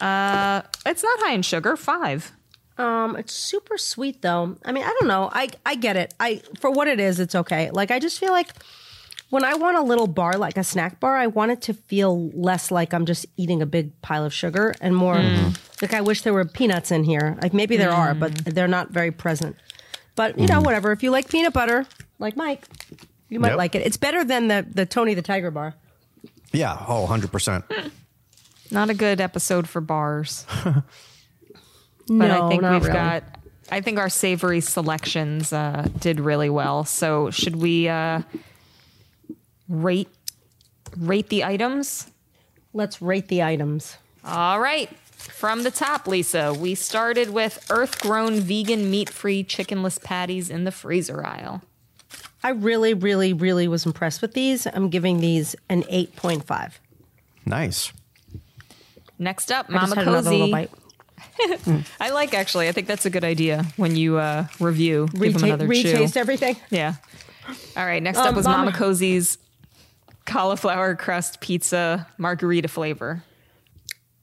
Uh, 0.00 0.62
it's 0.84 1.02
not 1.04 1.18
high 1.20 1.34
in 1.34 1.42
sugar. 1.42 1.76
Five. 1.76 2.32
Um, 2.78 3.14
it's 3.16 3.32
super 3.32 3.76
sweet 3.78 4.22
though. 4.22 4.56
I 4.64 4.72
mean, 4.72 4.82
I 4.84 4.96
don't 4.98 5.06
know. 5.08 5.30
I 5.32 5.50
I 5.64 5.76
get 5.76 5.96
it. 5.96 6.14
I 6.18 6.42
for 6.60 6.70
what 6.70 6.88
it 6.88 6.98
is, 6.98 7.20
it's 7.20 7.34
okay. 7.34 7.70
Like 7.70 7.90
I 7.90 7.98
just 8.00 8.18
feel 8.18 8.32
like 8.32 8.48
when 9.30 9.44
I 9.44 9.54
want 9.54 9.76
a 9.76 9.82
little 9.82 10.06
bar, 10.06 10.34
like 10.36 10.56
a 10.56 10.64
snack 10.64 11.00
bar, 11.00 11.16
I 11.16 11.26
want 11.28 11.50
it 11.52 11.62
to 11.62 11.74
feel 11.74 12.28
less 12.30 12.70
like 12.70 12.92
I'm 12.92 13.06
just 13.06 13.26
eating 13.36 13.62
a 13.62 13.66
big 13.66 14.00
pile 14.02 14.24
of 14.24 14.34
sugar 14.34 14.74
and 14.80 14.94
more 14.94 15.16
like 15.80 15.94
I 15.94 16.00
wish 16.00 16.22
there 16.22 16.32
were 16.34 16.44
peanuts 16.44 16.90
in 16.90 17.04
here. 17.04 17.38
Like 17.42 17.54
maybe 17.54 17.76
there 17.76 17.92
are, 17.92 18.14
but 18.14 18.34
they're 18.44 18.68
not 18.68 18.90
very 18.90 19.10
present. 19.10 19.56
But 20.16 20.38
you 20.38 20.46
know, 20.46 20.60
whatever. 20.60 20.92
If 20.92 21.02
you 21.02 21.10
like 21.10 21.28
peanut 21.30 21.52
butter, 21.52 21.86
like 22.18 22.36
Mike, 22.36 22.66
you 23.28 23.40
might 23.40 23.50
Yep. 23.50 23.58
like 23.58 23.74
it. 23.74 23.86
It's 23.86 23.96
better 23.96 24.24
than 24.24 24.48
the 24.48 24.66
the 24.68 24.84
Tony 24.84 25.14
the 25.14 25.22
Tiger 25.22 25.50
bar. 25.50 25.74
Yeah. 26.52 26.76
Oh, 26.88 27.06
100%. 27.08 27.90
Not 28.72 28.90
a 28.90 28.94
good 28.94 29.20
episode 29.20 29.68
for 29.68 29.80
bars. 29.80 30.44
But 32.06 32.26
no, 32.26 32.46
I 32.46 32.48
think 32.48 32.62
not 32.62 32.72
we've 32.72 32.82
really. 32.82 32.92
got. 32.92 33.22
I 33.70 33.80
think 33.82 33.98
our 34.00 34.08
savory 34.08 34.60
selections 34.60 35.52
uh, 35.52 35.86
did 36.00 36.18
really 36.18 36.50
well. 36.50 36.84
So 36.84 37.30
should 37.30 37.54
we 37.54 37.88
uh, 37.88 38.22
rate 39.70 40.08
rate 40.98 41.28
the 41.30 41.44
items? 41.44 42.10
Let's 42.74 43.00
rate 43.00 43.28
the 43.28 43.42
items. 43.42 43.96
All 44.24 44.60
right. 44.60 44.88
From 45.16 45.62
the 45.62 45.70
top, 45.70 46.06
Lisa, 46.06 46.52
we 46.52 46.74
started 46.74 47.30
with 47.30 47.64
earth 47.70 48.00
grown 48.00 48.40
vegan 48.40 48.90
meat 48.90 49.08
free 49.10 49.42
chickenless 49.44 50.02
patties 50.02 50.50
in 50.50 50.64
the 50.64 50.72
freezer 50.72 51.24
aisle. 51.24 51.62
I 52.42 52.50
really, 52.50 52.94
really, 52.94 53.32
really 53.32 53.68
was 53.68 53.84
impressed 53.86 54.22
with 54.22 54.32
these. 54.34 54.66
I'm 54.66 54.88
giving 54.88 55.20
these 55.20 55.54
an 55.68 55.84
eight 55.88 56.16
point 56.16 56.44
five. 56.46 56.80
Nice. 57.46 57.92
Next 59.18 59.52
up, 59.52 59.66
I 59.68 59.72
Mama 59.72 59.86
just 59.86 59.94
had 59.96 60.08
another 60.08 60.30
little 60.30 60.48
Cozzi. 60.48 60.50
bite. 60.50 60.70
I 62.00 62.10
like 62.10 62.32
actually. 62.34 62.68
I 62.68 62.72
think 62.72 62.86
that's 62.86 63.04
a 63.06 63.10
good 63.10 63.24
idea 63.24 63.64
when 63.76 63.96
you 63.96 64.16
uh, 64.16 64.46
review. 64.58 65.08
give 65.12 65.34
them 65.34 65.42
Reta- 65.42 65.44
another 65.44 65.66
chew. 65.66 65.72
retaste 65.92 66.16
everything. 66.16 66.56
Yeah. 66.70 66.94
All 67.76 67.84
right. 67.84 68.02
Next 68.02 68.18
up 68.18 68.28
Um, 68.28 68.34
was 68.36 68.46
Mama- 68.46 68.70
Mama 68.70 68.76
Cozzi's 68.76 69.36
cauliflower 70.26 70.94
crust 70.94 71.40
pizza 71.40 72.06
margherita 72.18 72.68
flavor. 72.68 73.22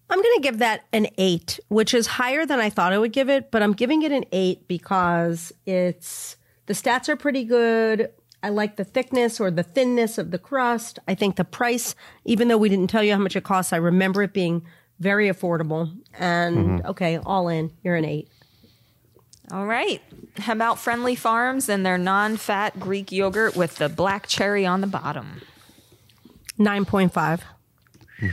I'm 0.10 0.22
going 0.22 0.36
to 0.36 0.42
give 0.42 0.60
that 0.60 0.86
an 0.94 1.08
eight, 1.18 1.60
which 1.68 1.94
is 1.94 2.08
higher 2.08 2.46
than 2.46 2.60
I 2.60 2.70
thought 2.70 2.94
I 2.94 2.98
would 2.98 3.12
give 3.12 3.30
it, 3.30 3.52
but 3.52 3.62
I'm 3.62 3.74
giving 3.74 4.04
it 4.04 4.12
an 4.12 4.24
eight 4.32 4.68
because 4.68 5.52
it's 5.66 6.38
the 6.66 6.74
stats 6.74 7.10
are 7.10 7.18
pretty 7.18 7.44
good. 7.44 8.10
I 8.42 8.50
like 8.50 8.78
the 8.78 8.86
thickness 8.86 9.40
or 9.40 9.52
the 9.52 9.64
thinness 9.64 10.18
of 10.18 10.32
the 10.32 10.38
crust. 10.38 11.00
I 11.08 11.16
think 11.16 11.36
the 11.36 11.44
price, 11.44 11.96
even 12.24 12.48
though 12.48 12.58
we 12.58 12.70
didn't 12.70 12.90
tell 12.90 13.04
you 13.04 13.14
how 13.14 13.20
much 13.20 13.36
it 13.36 13.44
costs, 13.44 13.74
I 13.74 13.78
remember 13.78 14.24
it 14.24 14.32
being 14.32 14.66
very 15.00 15.28
affordable. 15.28 15.94
And 16.18 16.58
mm-hmm. 16.58 16.88
okay, 16.88 17.18
all 17.18 17.50
in, 17.50 17.72
you're 17.84 17.96
an 17.96 18.06
eight. 18.06 18.30
All 19.52 19.66
right. 19.66 20.02
How 20.38 20.54
about 20.54 20.78
Friendly 20.78 21.16
Farms 21.16 21.70
and 21.70 21.86
their 21.86 21.98
non 21.98 22.38
fat 22.38 22.80
Greek 22.80 23.12
yogurt 23.12 23.56
with 23.56 23.78
the 23.78 23.90
black 23.90 24.28
cherry 24.28 24.66
on 24.66 24.82
the 24.82 24.88
bottom? 24.88 25.42
9.5. 26.60 27.42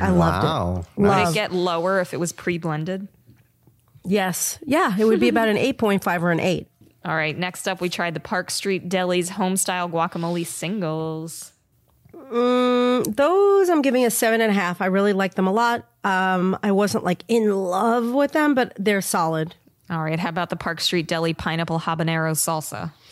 I 0.01 0.09
loved 0.11 0.45
Wow. 0.45 0.79
it. 0.79 1.01
Would 1.01 1.09
Love. 1.09 1.31
it 1.31 1.35
get 1.35 1.53
lower 1.53 2.01
if 2.01 2.15
it 2.15 2.19
was 2.21 2.33
pre 2.33 2.59
blended? 2.59 3.09
yes. 4.07 4.59
Yeah, 4.65 4.95
it 4.99 5.05
would 5.05 5.21
be 5.21 5.29
about 5.29 5.49
an 5.49 5.57
8.5 5.57 6.23
or 6.23 6.31
an 6.31 6.41
8. 6.41 6.69
All 7.05 7.15
right. 7.15 7.37
Next 7.37 7.69
up, 7.69 7.81
we 7.83 7.89
tried 7.91 8.15
the 8.15 8.21
Park 8.21 8.51
Street 8.51 8.89
Deli's 8.89 9.31
homestyle 9.31 9.91
guacamole 9.91 10.47
singles. 10.47 11.53
Those 12.31 13.69
I'm 13.69 13.83
giving 13.83 14.05
a 14.07 14.11
seven 14.11 14.41
and 14.41 14.51
a 14.51 14.55
half. 14.55 14.81
I 14.81 14.87
really 14.87 15.13
like 15.13 15.35
them 15.35 15.47
a 15.47 15.53
lot. 15.53 15.87
Um, 16.03 16.59
I 16.63 16.73
wasn't 16.73 17.05
like 17.05 17.23
in 17.29 17.55
love 17.55 18.11
with 18.13 18.33
them, 18.33 18.55
but 18.55 18.73
they're 18.79 19.03
solid. 19.03 19.55
All 19.91 20.03
right. 20.03 20.19
How 20.19 20.31
about 20.31 20.49
the 20.51 20.57
Park 20.57 20.81
Street 20.81 21.07
Deli 21.07 21.35
pineapple 21.35 21.81
habanero 21.81 22.33
salsa? 22.35 22.93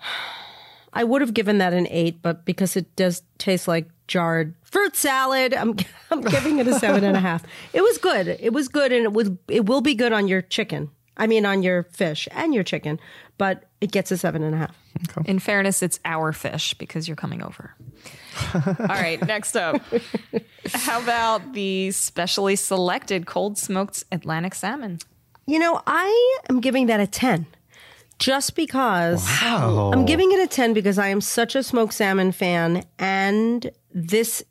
I 0.92 1.04
would 1.04 1.20
have 1.20 1.34
given 1.34 1.58
that 1.58 1.72
an 1.72 1.86
eight, 1.90 2.20
but 2.22 2.44
because 2.44 2.76
it 2.76 2.94
does 2.96 3.22
taste 3.38 3.68
like 3.68 3.88
jarred 4.08 4.54
fruit 4.62 4.96
salad, 4.96 5.54
I'm 5.54 5.76
I'm 6.10 6.20
giving 6.22 6.58
it 6.58 6.66
a 6.66 6.74
seven 6.78 7.04
and 7.04 7.16
a 7.16 7.20
half. 7.20 7.44
It 7.72 7.82
was 7.82 7.98
good. 7.98 8.26
It 8.28 8.52
was 8.52 8.68
good, 8.68 8.92
and 8.92 9.04
it 9.04 9.12
was 9.12 9.30
it 9.48 9.66
will 9.66 9.80
be 9.80 9.94
good 9.94 10.12
on 10.12 10.28
your 10.28 10.42
chicken. 10.42 10.90
I 11.16 11.26
mean, 11.26 11.44
on 11.44 11.62
your 11.62 11.82
fish 11.84 12.28
and 12.32 12.54
your 12.54 12.64
chicken, 12.64 12.98
but 13.36 13.64
it 13.80 13.92
gets 13.92 14.10
a 14.10 14.16
seven 14.16 14.42
and 14.42 14.54
a 14.54 14.58
half. 14.58 14.76
In 15.26 15.38
fairness, 15.38 15.82
it's 15.82 16.00
our 16.04 16.32
fish 16.32 16.74
because 16.74 17.06
you're 17.06 17.16
coming 17.16 17.42
over. 17.42 17.74
All 18.54 18.86
right, 18.88 19.20
next 19.26 19.54
up. 19.54 19.82
How 20.72 21.02
about 21.02 21.52
the 21.52 21.90
specially 21.90 22.56
selected 22.56 23.26
cold 23.26 23.58
smoked 23.58 24.04
Atlantic 24.10 24.54
salmon? 24.54 24.98
You 25.46 25.58
know, 25.58 25.82
I 25.86 26.38
am 26.48 26.60
giving 26.60 26.86
that 26.86 27.00
a 27.00 27.06
10 27.06 27.46
just 28.20 28.54
because 28.54 29.24
Wow. 29.42 29.90
I'm 29.92 30.04
giving 30.06 30.30
it 30.30 30.38
a 30.40 30.46
10 30.46 30.72
because 30.74 30.98
I 30.98 31.08
am 31.08 31.20
such 31.20 31.56
a 31.56 31.62
smoked 31.62 31.94
salmon 31.94 32.30
fan 32.30 32.84
and 32.98 33.68
this 33.92 34.44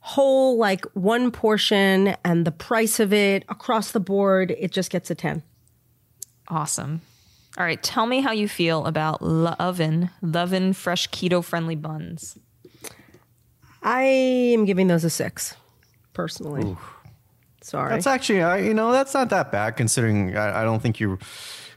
whole 0.00 0.58
like 0.58 0.84
one 0.92 1.30
portion 1.30 2.16
and 2.24 2.44
the 2.44 2.52
price 2.52 3.00
of 3.00 3.12
it 3.12 3.44
across 3.48 3.92
the 3.92 4.00
board, 4.00 4.54
it 4.58 4.72
just 4.72 4.90
gets 4.90 5.10
a 5.10 5.14
10. 5.14 5.42
Awesome. 6.48 7.00
All 7.56 7.64
right, 7.64 7.82
tell 7.82 8.06
me 8.06 8.20
how 8.20 8.32
you 8.32 8.48
feel 8.48 8.84
about 8.84 9.22
La 9.22 9.54
Oven, 9.58 10.10
L'oven 10.20 10.74
fresh 10.74 11.08
keto 11.08 11.42
friendly 11.42 11.74
buns. 11.76 12.36
I 13.82 14.02
am 14.02 14.64
giving 14.64 14.88
those 14.88 15.04
a 15.04 15.10
6 15.10 15.54
personally. 16.12 16.76
Sorry. 17.62 17.90
That's 17.90 18.06
actually, 18.06 18.42
uh, 18.42 18.56
you 18.56 18.74
know, 18.74 18.92
that's 18.92 19.14
not 19.14 19.30
that 19.30 19.50
bad 19.50 19.76
considering 19.76 20.36
I, 20.36 20.62
I 20.62 20.64
don't 20.64 20.80
think 20.82 21.00
you, 21.00 21.18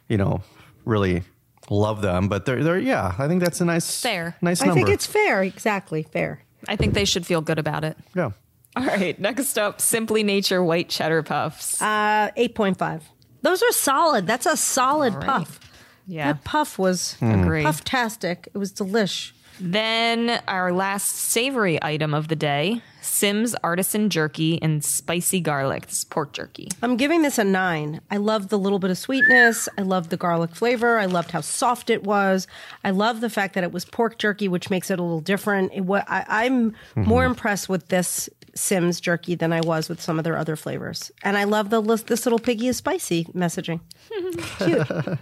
you 0.07 0.17
know, 0.17 0.41
really 0.89 1.23
love 1.69 2.01
them, 2.01 2.27
but 2.27 2.45
they're, 2.45 2.63
they're, 2.63 2.79
yeah, 2.79 3.13
I 3.17 3.27
think 3.27 3.41
that's 3.43 3.61
a 3.61 3.65
nice, 3.65 4.01
Fair. 4.01 4.35
nice 4.41 4.59
number. 4.61 4.71
I 4.73 4.75
think 4.75 4.89
it's 4.89 5.05
fair, 5.05 5.43
exactly, 5.43 6.03
fair. 6.03 6.43
I 6.67 6.75
think 6.75 6.93
they 6.93 7.05
should 7.05 7.25
feel 7.25 7.41
good 7.41 7.59
about 7.59 7.83
it. 7.83 7.95
yeah. 8.15 8.31
All 8.75 8.85
right, 8.85 9.17
next 9.19 9.57
up, 9.57 9.81
Simply 9.81 10.21
Nature 10.23 10.63
white 10.63 10.89
cheddar 10.89 11.23
puffs. 11.23 11.81
Uh 11.81 12.29
8.5. 12.37 13.01
Those 13.41 13.63
are 13.63 13.71
solid. 13.71 14.27
That's 14.27 14.45
a 14.45 14.55
solid 14.57 15.19
puff. 15.21 15.59
yeah, 16.05 16.33
That 16.33 16.43
puff 16.43 16.77
was 16.77 17.15
agree. 17.21 17.63
puff-tastic. 17.63 18.47
It 18.53 18.57
was 18.57 18.71
delish. 18.73 19.31
Then 19.59 20.41
our 20.47 20.71
last 20.71 21.15
savory 21.15 21.81
item 21.83 22.13
of 22.13 22.27
the 22.27 22.35
day, 22.35 22.81
Simms 23.01 23.55
artisan 23.63 24.09
jerky 24.09 24.61
and 24.61 24.83
spicy 24.83 25.39
garlic. 25.39 25.87
This 25.87 26.03
pork 26.03 26.33
jerky. 26.33 26.69
I'm 26.81 26.97
giving 26.97 27.21
this 27.21 27.37
a 27.37 27.43
nine. 27.43 28.01
I 28.11 28.17
love 28.17 28.49
the 28.49 28.59
little 28.59 28.79
bit 28.79 28.91
of 28.91 28.97
sweetness. 28.97 29.69
I 29.77 29.81
love 29.81 30.09
the 30.09 30.17
garlic 30.17 30.55
flavor. 30.55 30.97
I 30.97 31.05
loved 31.05 31.31
how 31.31 31.41
soft 31.41 31.89
it 31.89 32.03
was. 32.03 32.47
I 32.83 32.91
love 32.91 33.21
the 33.21 33.29
fact 33.29 33.55
that 33.55 33.63
it 33.63 33.71
was 33.71 33.85
pork 33.85 34.17
jerky, 34.17 34.47
which 34.47 34.69
makes 34.69 34.91
it 34.91 34.99
a 34.99 35.03
little 35.03 35.21
different. 35.21 35.71
It, 35.73 35.81
wa- 35.81 36.03
I, 36.07 36.25
I'm 36.27 36.75
more 36.95 37.23
mm-hmm. 37.23 37.31
impressed 37.31 37.69
with 37.69 37.87
this 37.87 38.29
Simms 38.55 38.99
jerky 38.99 39.35
than 39.35 39.53
I 39.53 39.61
was 39.61 39.87
with 39.87 40.01
some 40.01 40.17
of 40.17 40.23
their 40.23 40.37
other 40.37 40.55
flavors. 40.55 41.11
And 41.23 41.37
I 41.37 41.45
love 41.45 41.69
the 41.69 41.81
lis- 41.81 42.03
this 42.03 42.25
little 42.25 42.39
piggy 42.39 42.67
is 42.67 42.77
spicy 42.77 43.25
messaging. 43.25 43.79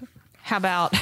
How 0.48 0.56
about, 0.56 0.94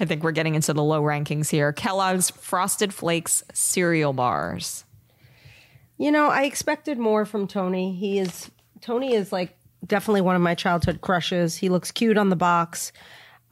I 0.00 0.04
think 0.06 0.24
we're 0.24 0.32
getting 0.32 0.56
into 0.56 0.72
the 0.72 0.82
low 0.82 1.00
rankings 1.00 1.48
here, 1.48 1.72
Kellogg's 1.72 2.30
Frosted 2.30 2.92
Flakes 2.92 3.44
cereal 3.54 4.12
bars. 4.12 4.84
You 5.98 6.10
know, 6.10 6.26
I 6.26 6.42
expected 6.42 6.98
more 6.98 7.24
from 7.24 7.46
Tony. 7.46 7.94
He 7.94 8.18
is 8.18 8.50
Tony 8.80 9.14
is 9.14 9.30
like 9.30 9.56
definitely 9.86 10.20
one 10.20 10.34
of 10.34 10.42
my 10.42 10.56
childhood 10.56 11.00
crushes. 11.00 11.56
He 11.56 11.68
looks 11.68 11.92
cute 11.92 12.18
on 12.18 12.28
the 12.28 12.34
box. 12.34 12.90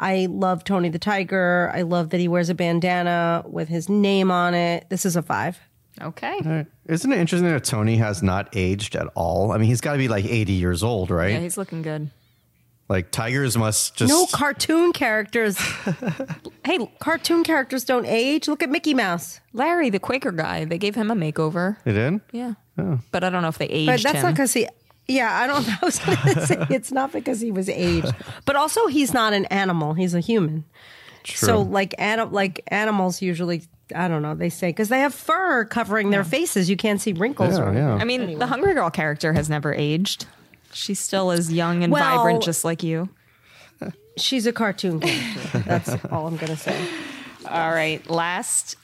I 0.01 0.27
love 0.29 0.65
Tony 0.65 0.89
the 0.89 0.99
Tiger. 0.99 1.71
I 1.73 1.83
love 1.83 2.11
that 2.11 2.19
he 2.19 2.27
wears 2.27 2.51
a 2.51 2.55
bandana 2.55 3.45
with 3.47 3.69
his 3.69 3.89
name 3.89 4.33
on 4.33 4.53
it. 4.53 4.91
This 4.91 5.07
is 5.07 5.15
a 5.15 5.23
five. 5.23 5.61
Okay. 6.03 6.67
Isn't 6.87 7.13
it 7.13 7.19
interesting 7.19 7.49
that 7.49 7.63
Tony 7.63 7.99
has 7.99 8.21
not 8.21 8.49
aged 8.53 8.97
at 8.97 9.07
all? 9.15 9.53
I 9.53 9.59
mean, 9.59 9.69
he's 9.69 9.81
got 9.81 9.93
to 9.93 9.99
be 9.99 10.09
like 10.09 10.25
80 10.25 10.55
years 10.55 10.83
old, 10.83 11.13
right? 11.13 11.31
Yeah, 11.31 11.39
he's 11.39 11.57
looking 11.57 11.83
good. 11.83 12.11
Like 12.89 13.11
tigers 13.11 13.57
must 13.57 13.97
just. 13.97 14.09
No 14.11 14.27
cartoon 14.27 14.93
characters. 14.93 15.59
Hey, 16.65 16.79
cartoon 16.99 17.45
characters 17.45 17.85
don't 17.85 18.07
age. 18.07 18.49
Look 18.49 18.63
at 18.63 18.71
Mickey 18.71 18.95
Mouse. 18.95 19.39
Larry, 19.53 19.91
the 19.91 19.99
Quaker 19.99 20.33
guy, 20.33 20.65
they 20.65 20.79
gave 20.79 20.95
him 20.95 21.11
a 21.11 21.15
makeover. 21.15 21.77
They 21.85 21.93
did? 21.93 22.23
Yeah. 22.33 22.55
Oh. 22.79 23.01
But 23.13 23.23
I 23.23 23.29
don't 23.29 23.43
know 23.43 23.49
if 23.49 23.59
they 23.59 23.67
aged 23.67 23.87
But 23.87 24.03
that's 24.03 24.17
him. 24.17 24.23
not 24.23 24.33
because 24.33 24.55
he. 24.55 24.67
Yeah, 25.07 25.31
I 25.31 25.47
don't. 25.47 25.69
I 25.83 25.85
was 25.85 25.99
going 25.99 26.17
to 26.35 26.47
say 26.47 26.67
it's 26.71 26.91
not 26.91 27.13
because 27.13 27.39
he 27.43 27.51
was 27.53 27.69
aged, 27.69 28.15
but 28.47 28.57
also 28.57 28.87
he's 28.87 29.13
not 29.13 29.35
an 29.35 29.45
animal. 29.47 29.93
He's 29.93 30.15
a 30.15 30.21
human. 30.21 30.65
True. 31.25 31.47
So 31.49 31.61
like 31.61 31.95
anim- 31.99 32.33
like 32.33 32.63
animals 32.69 33.21
usually, 33.21 33.65
I 33.95 34.09
don't 34.09 34.23
know. 34.23 34.35
They 34.35 34.49
say 34.49 34.71
because 34.71 34.89
they 34.89 35.01
have 35.01 35.15
fur 35.15 35.67
covering 35.67 36.09
their 36.09 36.25
faces, 36.25 36.71
you 36.71 36.79
can't 36.79 36.99
see 37.01 37.13
wrinkles. 37.13 37.59
Yeah, 37.59 37.65
or 37.69 37.75
yeah. 37.75 37.95
I 37.97 38.05
mean, 38.05 38.39
the 38.39 38.47
Hungry 38.47 38.73
Girl 38.73 38.89
character 38.89 39.35
has 39.35 39.51
never 39.51 39.75
aged. 39.75 40.25
She's 40.75 40.99
still 41.01 41.31
as 41.31 41.53
young 41.53 41.83
and 41.85 41.93
Well- 41.93 42.17
vibrant, 42.19 42.43
just 42.43 42.65
like 42.65 42.83
you. 42.83 43.09
She's 44.17 44.47
a 44.47 44.53
cartoon 44.53 45.01
character. 45.01 45.59
That's 45.67 46.05
all 46.13 46.29
I'm 46.29 46.37
going 46.37 46.53
to 46.53 46.57
say. 46.57 46.79
All 47.49 47.71
right, 47.73 48.09
last, 48.09 48.77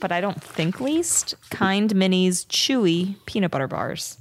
but 0.00 0.10
I 0.10 0.20
don't 0.22 0.42
think 0.42 0.80
least, 0.80 1.34
Kind 1.50 1.90
Minis 1.94 2.46
Chewy 2.46 3.16
peanut 3.26 3.50
butter 3.50 3.68
bars. 3.68 4.16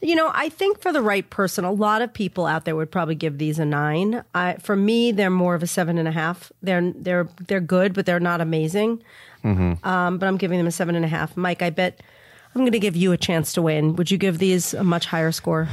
You 0.00 0.14
know, 0.14 0.30
I 0.34 0.48
think 0.48 0.80
for 0.80 0.92
the 0.92 1.02
right 1.02 1.28
person, 1.28 1.64
a 1.64 1.72
lot 1.72 2.00
of 2.02 2.12
people 2.12 2.46
out 2.46 2.64
there 2.64 2.74
would 2.76 2.90
probably 2.90 3.14
give 3.14 3.36
these 3.38 3.58
a 3.58 3.64
nine. 3.64 4.22
I, 4.34 4.54
for 4.60 4.76
me, 4.76 5.12
they're 5.12 5.30
more 5.30 5.54
of 5.54 5.62
a 5.62 5.66
seven 5.66 5.96
and 5.98 6.08
a 6.08 6.12
half. 6.12 6.50
They're 6.62 6.92
they're 6.94 7.28
they're 7.46 7.60
good, 7.60 7.92
but 7.94 8.04
they're 8.06 8.20
not 8.20 8.40
amazing. 8.40 9.02
Um, 9.44 9.78
but 10.18 10.22
I'm 10.22 10.36
giving 10.38 10.56
them 10.58 10.66
a 10.66 10.70
seven 10.72 10.94
and 10.94 11.04
a 11.04 11.08
half. 11.08 11.36
Mike, 11.36 11.60
I 11.62 11.68
bet 11.70 12.02
I'm 12.54 12.60
going 12.62 12.72
to 12.72 12.78
give 12.78 12.96
you 12.96 13.12
a 13.12 13.16
chance 13.16 13.52
to 13.54 13.62
win. 13.62 13.96
Would 13.96 14.10
you 14.10 14.18
give 14.18 14.38
these 14.38 14.74
a 14.74 14.84
much 14.84 15.06
higher 15.06 15.32
score? 15.32 15.68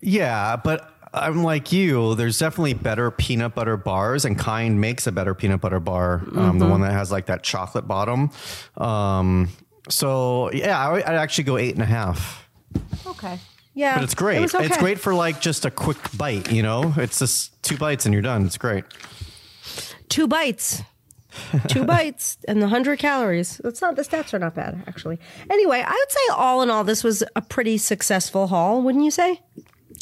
Yeah, 0.00 0.56
but 0.56 0.88
I'm 1.12 1.42
like 1.44 1.72
you. 1.72 2.14
There's 2.14 2.38
definitely 2.38 2.72
better 2.74 3.10
peanut 3.10 3.54
butter 3.54 3.76
bars, 3.76 4.24
and 4.24 4.38
Kind 4.38 4.80
makes 4.80 5.06
a 5.06 5.12
better 5.12 5.34
peanut 5.34 5.60
butter 5.60 5.78
bar. 5.80 6.22
Um, 6.34 6.58
The 6.58 6.66
one 6.66 6.80
that 6.80 6.92
has 6.92 7.12
like 7.12 7.26
that 7.26 7.42
chocolate 7.42 7.86
bottom. 7.86 8.30
Um, 8.78 9.50
so 9.90 10.50
yeah, 10.52 10.78
I, 10.78 10.92
would- 10.92 11.04
I'd 11.04 11.16
actually 11.16 11.44
go 11.44 11.58
eight 11.58 11.74
and 11.74 11.82
a 11.82 11.86
half. 11.86 12.48
Okay. 13.06 13.38
Yeah, 13.74 13.94
But 13.96 14.04
it's 14.04 14.14
great. 14.14 14.42
It 14.42 14.54
okay. 14.54 14.66
It's 14.66 14.76
great 14.78 14.98
for 15.00 15.14
like 15.14 15.40
just 15.40 15.64
a 15.64 15.70
quick 15.70 15.96
bite. 16.16 16.50
You 16.52 16.62
know, 16.62 16.92
it's 16.96 17.18
just 17.18 17.62
two 17.62 17.76
bites 17.78 18.04
and 18.06 18.12
you're 18.12 18.22
done. 18.22 18.44
It's 18.46 18.58
great. 18.58 18.84
Two 20.08 20.26
bites. 20.28 20.82
Two 21.68 21.84
bites 21.84 22.38
and 22.46 22.60
the 22.60 22.68
hundred 22.68 22.98
calories. 22.98 23.58
That's 23.58 23.80
not 23.80 23.96
the 23.96 24.02
stats 24.02 24.34
are 24.34 24.38
not 24.38 24.54
bad 24.54 24.82
actually. 24.86 25.18
Anyway, 25.50 25.82
I 25.86 25.90
would 25.90 26.12
say 26.12 26.20
all 26.34 26.62
in 26.62 26.70
all, 26.70 26.84
this 26.84 27.02
was 27.02 27.22
a 27.34 27.42
pretty 27.42 27.78
successful 27.78 28.48
haul, 28.48 28.82
wouldn't 28.82 29.04
you 29.04 29.10
say? 29.10 29.40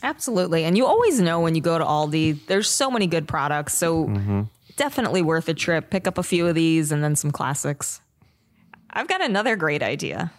Absolutely. 0.03 0.65
And 0.65 0.77
you 0.77 0.87
always 0.87 1.21
know 1.21 1.41
when 1.41 1.55
you 1.55 1.61
go 1.61 1.79
to 1.79 1.85
Aldi, 1.85 2.47
there's 2.47 2.69
so 2.69 2.91
many 2.91 3.07
good 3.07 3.29
products. 3.29 3.75
So 3.75 4.07
mm-hmm. 4.07 4.43
definitely 4.77 5.23
worth 5.23 5.49
a 5.49 5.55
trip. 5.55 5.91
Pick 5.91 6.07
up 6.07 6.19
a 6.19 6.23
few 6.23 6.47
of 6.47 6.55
these 6.55 6.91
and 6.91 7.05
then 7.05 7.17
some 7.17 7.31
classics. 7.31 8.01
I've 8.91 9.09
got 9.09 9.23
another 9.23 9.57
great 9.57 9.83
idea. 9.83 10.33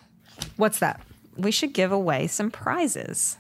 What's 0.58 0.80
that? 0.80 1.02
We 1.38 1.52
should 1.52 1.74
give 1.74 1.92
away 1.92 2.28
some 2.28 2.52
prizes. 2.52 3.38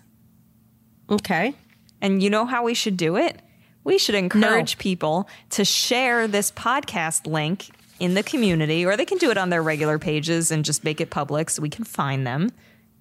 Okay. 1.10 1.54
And 2.02 2.24
you 2.24 2.30
know 2.30 2.46
how 2.46 2.64
we 2.64 2.74
should 2.74 2.98
do 2.98 3.18
it? 3.18 3.42
We 3.84 3.98
should 3.98 4.16
encourage 4.16 4.78
people 4.78 5.28
to 5.52 5.66
share 5.66 6.28
this 6.28 6.52
podcast 6.52 7.26
link 7.26 7.70
in 8.00 8.14
the 8.14 8.24
community, 8.24 8.86
or 8.86 8.98
they 8.98 9.06
can 9.06 9.18
do 9.18 9.32
it 9.32 9.38
on 9.38 9.50
their 9.50 9.64
regular 9.64 10.00
pages 10.00 10.52
and 10.52 10.66
just 10.66 10.84
make 10.84 11.02
it 11.02 11.10
public 11.10 11.50
so 11.50 11.62
we 11.62 11.70
can 11.70 11.86
find 11.86 12.26
them. 12.26 12.52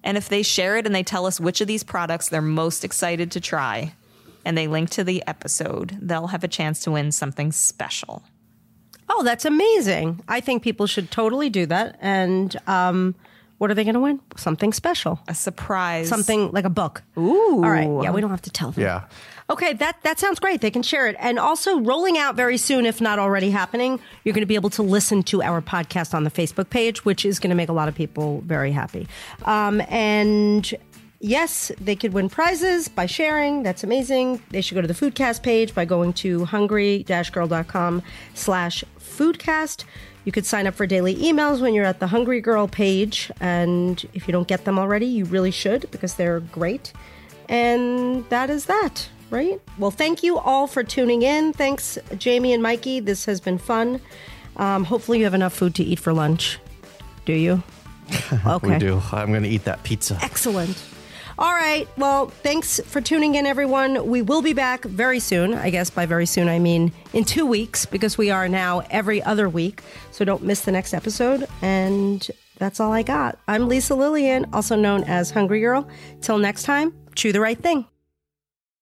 And 0.03 0.17
if 0.17 0.29
they 0.29 0.43
share 0.43 0.77
it 0.77 0.85
and 0.85 0.93
they 0.95 1.03
tell 1.03 1.25
us 1.25 1.39
which 1.39 1.61
of 1.61 1.67
these 1.67 1.83
products 1.83 2.29
they're 2.29 2.41
most 2.41 2.83
excited 2.83 3.31
to 3.31 3.39
try, 3.39 3.93
and 4.43 4.57
they 4.57 4.67
link 4.67 4.89
to 4.91 5.03
the 5.03 5.23
episode, 5.27 5.97
they'll 6.01 6.27
have 6.27 6.43
a 6.43 6.47
chance 6.47 6.81
to 6.81 6.91
win 6.91 7.11
something 7.11 7.51
special. 7.51 8.23
Oh, 9.09 9.23
that's 9.23 9.45
amazing. 9.45 10.21
I 10.27 10.39
think 10.39 10.63
people 10.63 10.87
should 10.87 11.11
totally 11.11 11.49
do 11.49 11.65
that. 11.67 11.97
And 12.01 12.55
um, 12.65 13.13
what 13.57 13.69
are 13.69 13.73
they 13.73 13.83
going 13.83 13.95
to 13.95 13.99
win? 13.99 14.19
Something 14.37 14.73
special. 14.73 15.19
A 15.27 15.35
surprise. 15.35 16.07
Something 16.07 16.51
like 16.51 16.65
a 16.65 16.69
book. 16.69 17.03
Ooh. 17.17 17.55
All 17.63 17.69
right. 17.69 17.89
Yeah, 18.03 18.11
we 18.11 18.21
don't 18.21 18.31
have 18.31 18.41
to 18.43 18.49
tell 18.49 18.71
them. 18.71 18.81
Yeah. 18.83 19.03
Okay, 19.51 19.73
that 19.73 20.01
that 20.03 20.17
sounds 20.17 20.39
great. 20.39 20.61
They 20.61 20.71
can 20.71 20.81
share 20.81 21.07
it. 21.07 21.17
And 21.19 21.37
also 21.37 21.79
rolling 21.81 22.17
out 22.17 22.35
very 22.35 22.57
soon, 22.57 22.85
if 22.85 23.01
not 23.01 23.19
already 23.19 23.51
happening, 23.51 23.99
you're 24.23 24.33
going 24.33 24.43
to 24.43 24.47
be 24.47 24.55
able 24.55 24.69
to 24.71 24.81
listen 24.81 25.23
to 25.23 25.43
our 25.43 25.61
podcast 25.61 26.13
on 26.13 26.23
the 26.23 26.31
Facebook 26.31 26.69
page, 26.69 27.03
which 27.03 27.25
is 27.25 27.37
going 27.37 27.49
to 27.49 27.55
make 27.55 27.67
a 27.67 27.73
lot 27.73 27.89
of 27.89 27.95
people 27.95 28.41
very 28.45 28.71
happy. 28.71 29.09
Um, 29.43 29.81
and 29.89 30.73
yes, 31.19 31.69
they 31.81 31.97
could 31.97 32.13
win 32.13 32.29
prizes 32.29 32.87
by 32.87 33.07
sharing. 33.07 33.61
That's 33.61 33.83
amazing. 33.83 34.41
They 34.51 34.61
should 34.61 34.75
go 34.75 34.81
to 34.81 34.87
the 34.87 34.93
Foodcast 34.93 35.43
page 35.43 35.75
by 35.75 35.83
going 35.83 36.13
to 36.13 36.45
hungry-girl.com 36.45 38.03
slash 38.33 38.85
foodcast. 38.99 39.83
You 40.23 40.31
could 40.31 40.45
sign 40.45 40.65
up 40.65 40.75
for 40.75 40.87
daily 40.87 41.15
emails 41.15 41.59
when 41.59 41.73
you're 41.73 41.83
at 41.83 41.99
the 41.99 42.07
Hungry 42.07 42.39
Girl 42.39 42.69
page. 42.69 43.29
And 43.41 44.07
if 44.13 44.29
you 44.29 44.31
don't 44.31 44.47
get 44.47 44.63
them 44.63 44.79
already, 44.79 45.07
you 45.07 45.25
really 45.25 45.51
should 45.51 45.91
because 45.91 46.13
they're 46.13 46.39
great. 46.39 46.93
And 47.49 48.23
that 48.29 48.49
is 48.49 48.65
that, 48.65 49.09
right? 49.31 49.59
Well, 49.79 49.91
thank 49.91 50.21
you 50.21 50.37
all 50.37 50.67
for 50.67 50.83
tuning 50.83 51.23
in. 51.23 51.53
Thanks, 51.53 51.97
Jamie 52.17 52.53
and 52.53 52.61
Mikey. 52.61 52.99
This 52.99 53.25
has 53.25 53.41
been 53.41 53.57
fun. 53.57 53.99
Um, 54.57 54.83
hopefully, 54.83 55.17
you 55.19 55.23
have 55.23 55.33
enough 55.33 55.53
food 55.53 55.73
to 55.75 55.83
eat 55.83 55.99
for 55.99 56.13
lunch. 56.13 56.59
Do 57.25 57.33
you? 57.33 57.63
Okay. 58.45 58.73
We 58.73 58.77
do. 58.77 59.01
I'm 59.13 59.29
going 59.29 59.43
to 59.43 59.49
eat 59.49 59.63
that 59.63 59.83
pizza. 59.83 60.17
Excellent. 60.21 60.77
All 61.39 61.51
right. 61.53 61.87
Well, 61.97 62.27
thanks 62.27 62.79
for 62.81 62.99
tuning 62.99 63.35
in, 63.35 63.45
everyone. 63.45 64.05
We 64.07 64.21
will 64.21 64.41
be 64.41 64.53
back 64.53 64.83
very 64.83 65.19
soon. 65.19 65.53
I 65.53 65.69
guess 65.69 65.89
by 65.89 66.05
very 66.05 66.25
soon, 66.25 66.49
I 66.49 66.59
mean 66.59 66.91
in 67.13 67.23
two 67.23 67.45
weeks, 67.45 67.85
because 67.85 68.17
we 68.17 68.29
are 68.29 68.49
now 68.49 68.83
every 68.89 69.23
other 69.23 69.47
week. 69.47 69.81
So 70.11 70.25
don't 70.25 70.43
miss 70.43 70.61
the 70.61 70.71
next 70.71 70.93
episode. 70.93 71.47
And 71.61 72.27
that's 72.57 72.79
all 72.79 72.91
I 72.91 73.01
got. 73.03 73.39
I'm 73.47 73.67
Lisa 73.67 73.93
Lillien, 73.93 74.47
also 74.53 74.75
known 74.75 75.03
as 75.05 75.31
Hungry 75.31 75.61
Girl. 75.61 75.87
Till 76.21 76.37
next 76.37 76.63
time, 76.63 76.93
chew 77.15 77.31
the 77.31 77.41
right 77.41 77.57
thing. 77.57 77.85